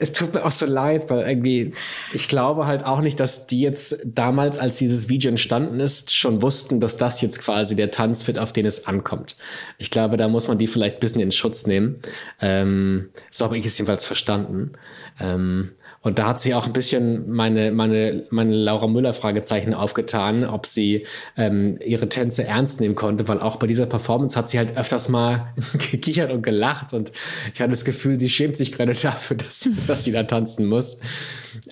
es 0.00 0.12
tut 0.12 0.32
mir 0.32 0.44
auch 0.44 0.50
so 0.52 0.64
leid, 0.64 1.10
weil 1.10 1.28
irgendwie, 1.28 1.74
ich 2.14 2.26
glaube 2.26 2.66
halt 2.66 2.84
auch 2.86 3.02
nicht, 3.02 3.20
dass 3.20 3.46
die 3.46 3.60
jetzt 3.60 3.98
damals, 4.06 4.58
als 4.58 4.76
dieses 4.76 5.10
Video 5.10 5.28
entstanden 5.28 5.78
ist, 5.78 6.14
schon 6.14 6.40
wussten, 6.40 6.80
dass 6.80 6.96
das 6.96 7.20
jetzt 7.20 7.40
quasi 7.40 7.76
der 7.76 7.90
Tanz 7.90 8.26
wird, 8.26 8.38
auf 8.38 8.52
den 8.52 8.64
es 8.64 8.86
ankommt. 8.86 9.36
Ich 9.76 9.90
glaube, 9.90 10.16
da 10.16 10.26
muss 10.28 10.48
man 10.48 10.56
die 10.56 10.68
vielleicht 10.68 10.96
ein 10.96 11.00
bisschen 11.00 11.20
in 11.20 11.32
Schutz 11.32 11.66
nehmen. 11.66 12.00
Ähm, 12.40 13.10
so 13.30 13.44
habe 13.44 13.58
ich 13.58 13.66
es 13.66 13.76
jedenfalls 13.76 14.06
verstanden. 14.06 14.72
Ähm, 15.20 15.72
und 16.02 16.18
da 16.18 16.28
hat 16.28 16.40
sie 16.40 16.54
auch 16.54 16.66
ein 16.66 16.72
bisschen 16.72 17.30
meine, 17.30 17.72
meine, 17.72 18.24
meine 18.30 18.54
Laura 18.54 18.86
Müller 18.86 19.12
Fragezeichen 19.12 19.74
aufgetan, 19.74 20.44
ob 20.44 20.64
sie 20.66 21.06
ähm, 21.36 21.78
ihre 21.84 22.08
Tänze 22.08 22.44
ernst 22.44 22.80
nehmen 22.80 22.94
konnte, 22.94 23.28
weil 23.28 23.38
auch 23.38 23.56
bei 23.56 23.66
dieser 23.66 23.84
Performance 23.84 24.38
hat 24.38 24.48
sie 24.48 24.58
halt 24.58 24.78
öfters 24.78 25.10
mal 25.10 25.52
gekichert 25.90 26.32
und 26.32 26.42
gelacht 26.42 26.94
und 26.94 27.12
ich 27.52 27.60
hatte 27.60 27.70
das 27.70 27.84
Gefühl, 27.84 28.18
sie 28.18 28.30
schämt 28.30 28.56
sich 28.56 28.72
gerade 28.72 28.94
dafür, 29.02 29.36
dass, 29.36 29.68
dass 29.86 30.04
sie 30.04 30.12
da 30.12 30.22
tanzen 30.22 30.66
muss. 30.66 31.00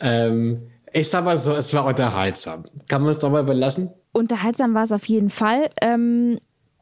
Ähm, 0.00 0.62
ich 0.92 1.08
sag 1.08 1.24
mal 1.24 1.36
so, 1.36 1.54
es 1.54 1.72
war 1.72 1.84
unterhaltsam. 1.86 2.64
Kann 2.86 3.02
man 3.02 3.14
es 3.14 3.22
nochmal 3.22 3.42
überlassen? 3.42 3.90
Unterhaltsam 4.12 4.74
war 4.74 4.84
es 4.84 4.92
auf 4.92 5.06
jeden 5.06 5.30
Fall. 5.30 5.70
Ähm, 5.80 6.38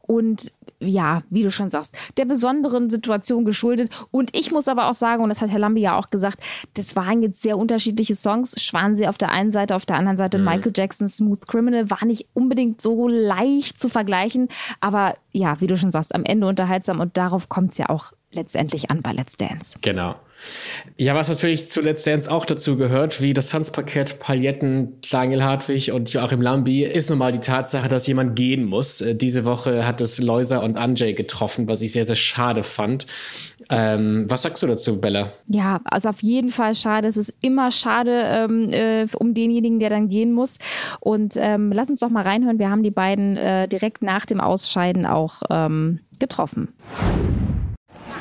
und 0.07 0.53
ja, 0.79 1.23
wie 1.31 1.43
du 1.43 1.51
schon 1.51 1.71
sagst, 1.71 1.97
der 2.17 2.27
besonderen 2.27 2.91
Situation 2.91 3.45
geschuldet. 3.45 3.91
Und 4.11 4.37
ich 4.37 4.53
muss 4.53 4.69
aber 4.69 4.89
auch 4.89 4.95
sagen, 4.95 5.23
und 5.23 5.31
das 5.31 5.41
hat 5.41 5.51
Herr 5.51 5.59
Lambi 5.59 5.81
ja 5.81 5.97
auch 5.97 6.11
gesagt, 6.11 6.41
das 6.75 6.97
waren 6.97 7.23
jetzt 7.23 7.41
sehr 7.41 7.57
unterschiedliche 7.57 8.15
Songs. 8.15 8.61
Schwansee 8.63 9.09
auf 9.09 9.19
der 9.19 9.31
einen 9.31 9.51
Seite, 9.51 9.75
auf 9.75 9.87
der 9.87 9.97
anderen 9.97 10.19
Seite 10.19 10.39
mhm. 10.39 10.45
Michael 10.45 10.73
Jackson 10.75 11.09
Smooth 11.09 11.47
Criminal 11.47 11.91
war 11.91 12.05
nicht 12.05 12.27
unbedingt 12.35 12.81
so 12.81 13.09
leicht 13.09 13.81
zu 13.81 13.89
vergleichen. 13.89 14.49
Aber 14.81 15.17
ja, 15.33 15.61
wie 15.61 15.67
du 15.67 15.79
schon 15.79 15.91
sagst, 15.91 16.15
am 16.15 16.25
Ende 16.25 16.47
unterhaltsam 16.47 17.01
und 17.01 17.17
darauf 17.17 17.49
kommt 17.49 17.73
es 17.73 17.79
ja 17.79 17.89
auch 17.89 18.13
letztendlich 18.33 18.91
an 18.91 19.03
bei 19.03 19.13
Let's 19.13 19.37
Dance. 19.37 19.79
Genau. 19.81 20.17
Ja, 20.99 21.15
was 21.15 21.29
natürlich 21.29 21.69
zu 21.69 21.81
Let's 21.81 22.05
Dance 22.05 22.31
auch 22.31 22.45
dazu 22.45 22.77
gehört, 22.77 23.21
wie 23.21 23.33
das 23.33 23.51
Tanzpaket 23.51 24.19
Paljetten, 24.19 25.01
Daniel 25.11 25.43
Hartwig 25.43 25.93
und 25.93 26.13
Joachim 26.13 26.41
Lambi, 26.41 26.85
ist 26.85 27.11
nun 27.11 27.19
mal 27.19 27.33
die 27.33 27.41
Tatsache, 27.41 27.89
dass 27.89 28.07
jemand 28.07 28.37
gehen 28.37 28.65
muss. 28.65 29.01
Äh, 29.01 29.15
diese 29.15 29.45
Woche 29.45 29.87
hat 29.87 30.01
es 30.01 30.19
Loisa 30.19 30.59
und 30.59 30.77
Anjay 30.77 31.13
getroffen, 31.15 31.69
was 31.69 31.83
ich 31.83 31.93
sehr, 31.93 32.05
sehr 32.05 32.17
schade 32.17 32.63
fand. 32.63 33.07
Ähm, 33.69 34.27
was 34.29 34.43
sagst 34.43 34.63
du 34.63 34.67
dazu, 34.67 35.01
Bella? 35.01 35.33
Ja, 35.47 35.81
also 35.85 36.09
auf 36.09 36.23
jeden 36.23 36.51
Fall 36.51 36.75
schade. 36.75 37.09
Es 37.09 37.17
ist 37.17 37.35
immer 37.41 37.71
schade 37.71 38.23
ähm, 38.25 38.71
äh, 38.71 39.07
um 39.19 39.35
denjenigen, 39.35 39.81
der 39.81 39.91
dann 39.91 40.09
gehen 40.09 40.33
muss. 40.33 40.59
Und 41.01 41.35
ähm, 41.37 41.73
lass 41.73 41.91
uns 41.91 42.01
doch 42.01 42.11
mal 42.11 42.23
reinhören. 42.23 42.59
Wir 42.59 42.71
haben 42.71 42.83
die 42.83 42.91
beiden 42.91 43.37
äh, 43.37 43.69
direkt 43.69 44.03
nach 44.03 44.27
dem 44.27 44.41
Ausscheiden 44.41 45.05
auch 45.05 45.43
ähm, 45.51 46.01
getroffen. 46.19 46.69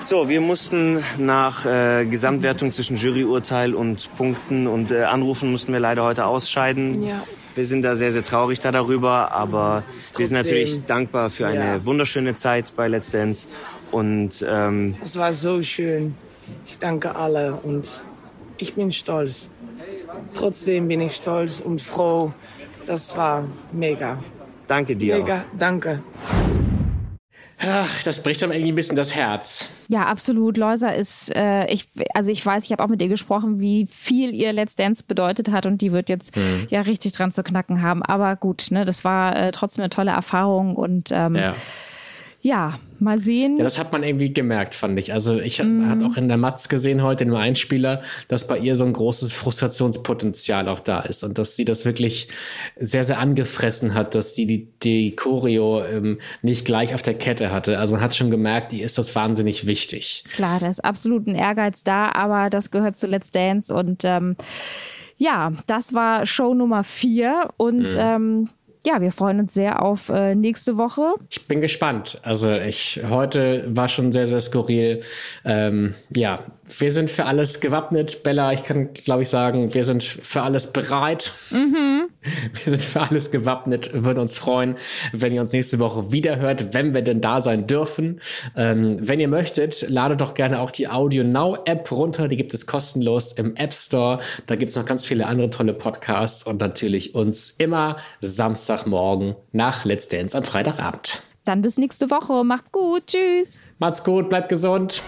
So, 0.08 0.30
wir 0.30 0.40
mussten 0.40 1.04
nach 1.18 1.66
äh, 1.66 2.06
Gesamtwertung 2.06 2.72
zwischen 2.72 2.96
Juryurteil 2.96 3.74
und 3.74 4.16
Punkten 4.16 4.68
und 4.68 4.92
äh, 4.92 5.02
Anrufen 5.02 5.50
mussten 5.50 5.74
wir 5.74 5.80
leider 5.80 6.04
heute 6.04 6.28
ausscheiden. 6.28 7.02
Ja. 7.02 7.24
Wir 7.56 7.66
sind 7.66 7.82
da 7.82 7.96
sehr, 7.96 8.12
sehr 8.12 8.24
traurig 8.24 8.60
da 8.60 8.72
darüber, 8.72 9.32
aber 9.32 9.82
Trotzdem. 9.88 10.20
wir 10.20 10.28
sind 10.28 10.38
natürlich 10.38 10.86
dankbar 10.86 11.32
für 11.32 11.48
eine 11.48 11.66
ja. 11.66 11.86
wunderschöne 11.86 12.36
Zeit 12.36 12.74
bei 12.76 12.88
Let's 12.88 13.10
Dance. 13.10 13.48
Und 13.90 14.46
ähm, 14.48 14.96
es 15.04 15.18
war 15.18 15.34
so 15.34 15.64
schön. 15.64 16.14
Ich 16.68 16.78
danke 16.78 17.16
alle 17.16 17.56
und 17.56 18.04
ich 18.60 18.76
bin 18.76 18.92
stolz. 18.92 19.50
Trotzdem 20.36 20.88
bin 20.88 21.02
ich 21.02 21.16
stolz 21.16 21.60
und 21.60 21.82
froh. 21.82 22.32
Das 22.86 23.18
war 23.18 23.46
mega. 23.72 24.24
Danke 24.68 24.96
dir. 24.96 25.18
Mega, 25.18 25.46
danke. 25.58 26.04
Ach, 27.68 28.04
das 28.04 28.22
bricht 28.22 28.44
einem 28.44 28.52
irgendwie 28.52 28.72
ein 28.72 28.76
bisschen 28.76 28.96
das 28.96 29.16
Herz. 29.16 29.70
Ja, 29.88 30.06
absolut. 30.06 30.58
Loisa 30.58 30.90
ist, 30.90 31.36
äh, 31.36 31.66
ich, 31.66 31.90
also 32.14 32.32
ich 32.32 32.46
weiß, 32.46 32.66
ich 32.66 32.72
habe 32.72 32.84
auch 32.84 32.90
mit 32.90 33.02
ihr 33.02 33.08
gesprochen, 33.08 33.60
wie 33.60 33.88
viel 33.88 34.36
ihr 34.36 34.54
Let's 34.54 34.76
Dance 34.76 35.04
bedeutet 35.08 35.52
hat 35.52 35.66
und 35.66 35.82
die 35.82 35.92
wird 35.92 36.10
jetzt 36.10 36.36
mhm. 36.36 36.68
ja 36.70 36.82
richtig 36.82 37.14
dran 37.14 37.32
zu 37.32 37.44
knacken 37.44 37.82
haben. 37.82 38.04
Aber 38.04 38.36
gut, 38.36 38.68
ne, 38.70 38.86
das 38.86 39.04
war 39.04 39.36
äh, 39.36 39.52
trotzdem 39.52 39.84
eine 39.84 39.90
tolle 39.90 40.12
Erfahrung 40.12 40.76
und 40.76 41.10
ähm, 41.12 41.36
ja 41.36 41.56
ja, 42.46 42.78
mal 43.02 43.20
sehen. 43.20 43.58
Ja, 43.58 43.64
das 43.64 43.78
hat 43.78 43.92
man 43.92 44.04
irgendwie 44.04 44.34
gemerkt, 44.34 44.76
fand 44.76 45.00
ich. 45.00 45.14
Also 45.14 45.40
ich 45.40 45.62
mm. 45.62 45.90
habe 45.90 46.06
auch 46.06 46.18
in 46.18 46.28
der 46.28 46.38
Matz 46.38 46.70
gesehen 46.70 47.04
heute, 47.04 47.24
in 47.24 47.30
dem 47.30 47.38
Einspieler, 47.38 48.02
dass 48.28 48.48
bei 48.48 48.58
ihr 48.58 48.76
so 48.76 48.86
ein 48.86 48.94
großes 48.94 49.34
Frustrationspotenzial 49.34 50.68
auch 50.70 50.80
da 50.80 51.00
ist 51.02 51.24
und 51.24 51.38
dass 51.38 51.56
sie 51.56 51.66
das 51.66 51.86
wirklich 51.86 52.28
sehr, 52.76 53.04
sehr 53.04 53.20
angefressen 53.20 53.94
hat, 53.94 54.16
dass 54.16 54.36
sie 54.36 54.46
die, 54.46 54.68
die 54.84 55.16
Choreo 55.16 55.84
ähm, 55.84 56.20
nicht 56.42 56.66
gleich 56.66 56.94
auf 56.94 57.02
der 57.02 57.16
Kette 57.16 57.52
hatte. 57.52 57.80
Also 57.80 57.94
man 57.94 58.02
hat 58.02 58.16
schon 58.16 58.32
gemerkt, 58.32 58.72
die 58.72 58.82
ist 58.82 58.98
das 58.98 59.16
wahnsinnig 59.16 59.66
wichtig. 59.66 60.24
Klar, 60.34 60.60
da 60.60 60.70
ist 60.70 60.84
absolut 60.84 61.28
ein 61.28 61.36
Ehrgeiz 61.36 61.84
da, 61.84 62.12
aber 62.12 62.50
das 62.50 62.72
gehört 62.72 62.96
zu 62.96 63.08
Let's 63.08 63.32
Dance 63.32 63.74
und 63.74 64.04
ähm, 64.04 64.36
ja, 65.18 65.54
das 65.68 65.94
war 65.94 66.26
Show 66.26 66.54
Nummer 66.54 66.84
vier 66.84 67.50
und 67.58 67.84
mm. 67.84 67.98
ähm, 67.98 68.50
ja, 68.86 69.02
wir 69.02 69.12
freuen 69.12 69.40
uns 69.40 69.54
sehr 69.54 69.82
auf 69.82 70.10
äh, 70.10 70.36
nächste 70.36 70.78
Woche. 70.78 71.16
Ich 71.30 71.48
bin 71.48 71.62
gespannt. 71.62 72.20
Also 72.24 72.52
ich 72.52 73.02
heute 73.10 73.66
war 73.68 73.88
schon 73.88 74.12
sehr, 74.12 74.28
sehr 74.28 74.42
skurril. 74.42 75.02
Ähm, 75.44 75.96
ja, 76.16 76.40
wir 76.68 76.92
sind 76.92 77.10
für 77.10 77.26
alles 77.26 77.60
gewappnet. 77.60 78.24
Bella, 78.24 78.52
ich 78.54 78.64
kann, 78.64 78.94
glaube 78.94 79.24
ich, 79.24 79.30
sagen, 79.30 79.74
wir 79.74 79.86
sind 79.86 80.04
für 80.04 80.42
alles 80.42 80.72
bereit. 80.74 81.34
Mhm. 81.52 82.08
Wir 82.64 82.72
sind 82.72 82.84
für 82.84 83.02
alles 83.02 83.30
gewappnet. 83.30 83.92
Würden 83.94 84.18
uns 84.18 84.40
freuen, 84.40 84.78
wenn 85.12 85.32
ihr 85.32 85.42
uns 85.42 85.54
nächste 85.54 85.78
Woche 85.78 86.12
wieder 86.12 86.38
hört, 86.38 86.74
wenn 86.74 86.94
wir 86.96 87.04
denn 87.04 87.22
da 87.22 87.40
sein 87.40 87.68
dürfen. 87.68 88.20
Ähm, 88.56 88.98
wenn 89.00 89.20
ihr 89.20 89.28
möchtet, 89.28 89.88
ladet 89.90 90.22
doch 90.22 90.34
gerne 90.34 90.60
auch 90.60 90.72
die 90.72 90.88
Audio 90.88 91.24
Now 91.24 91.58
App 91.66 91.92
runter. 91.92 92.28
Die 92.28 92.36
gibt 92.36 92.54
es 92.56 92.66
kostenlos 92.66 93.34
im 93.34 93.56
App 93.58 93.74
Store. 93.74 94.20
Da 94.48 94.56
gibt 94.56 94.72
es 94.72 94.76
noch 94.76 94.86
ganz 94.86 95.06
viele 95.06 95.28
andere 95.28 95.52
tolle 95.52 95.74
Podcasts 95.74 96.46
und 96.46 96.60
natürlich 96.60 97.14
uns 97.14 97.52
immer 97.52 97.98
Samstagmorgen 98.22 99.36
nach 99.52 99.86
Let's 99.86 100.08
Dance 100.08 100.36
am 100.36 100.44
Freitagabend. 100.44 101.22
Dann 101.46 101.62
bis 101.62 101.78
nächste 101.78 102.10
Woche. 102.10 102.44
Macht's 102.44 102.72
gut. 102.72 103.04
Tschüss. 103.06 103.62
Macht's 103.78 104.04
gut. 104.04 104.30
Bleibt 104.30 104.50
gesund. 104.50 105.04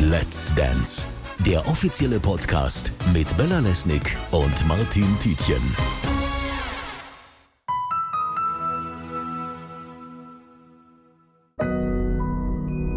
Let's 0.00 0.54
Dance. 0.54 1.06
Der 1.40 1.66
offizielle 1.66 2.20
Podcast 2.20 2.92
mit 3.12 3.36
Bella 3.36 3.58
Lesnick 3.58 4.16
und 4.30 4.66
Martin 4.68 5.18
Tietjen. 5.18 5.60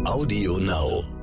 Audio 0.04 0.58
Now. 0.58 1.21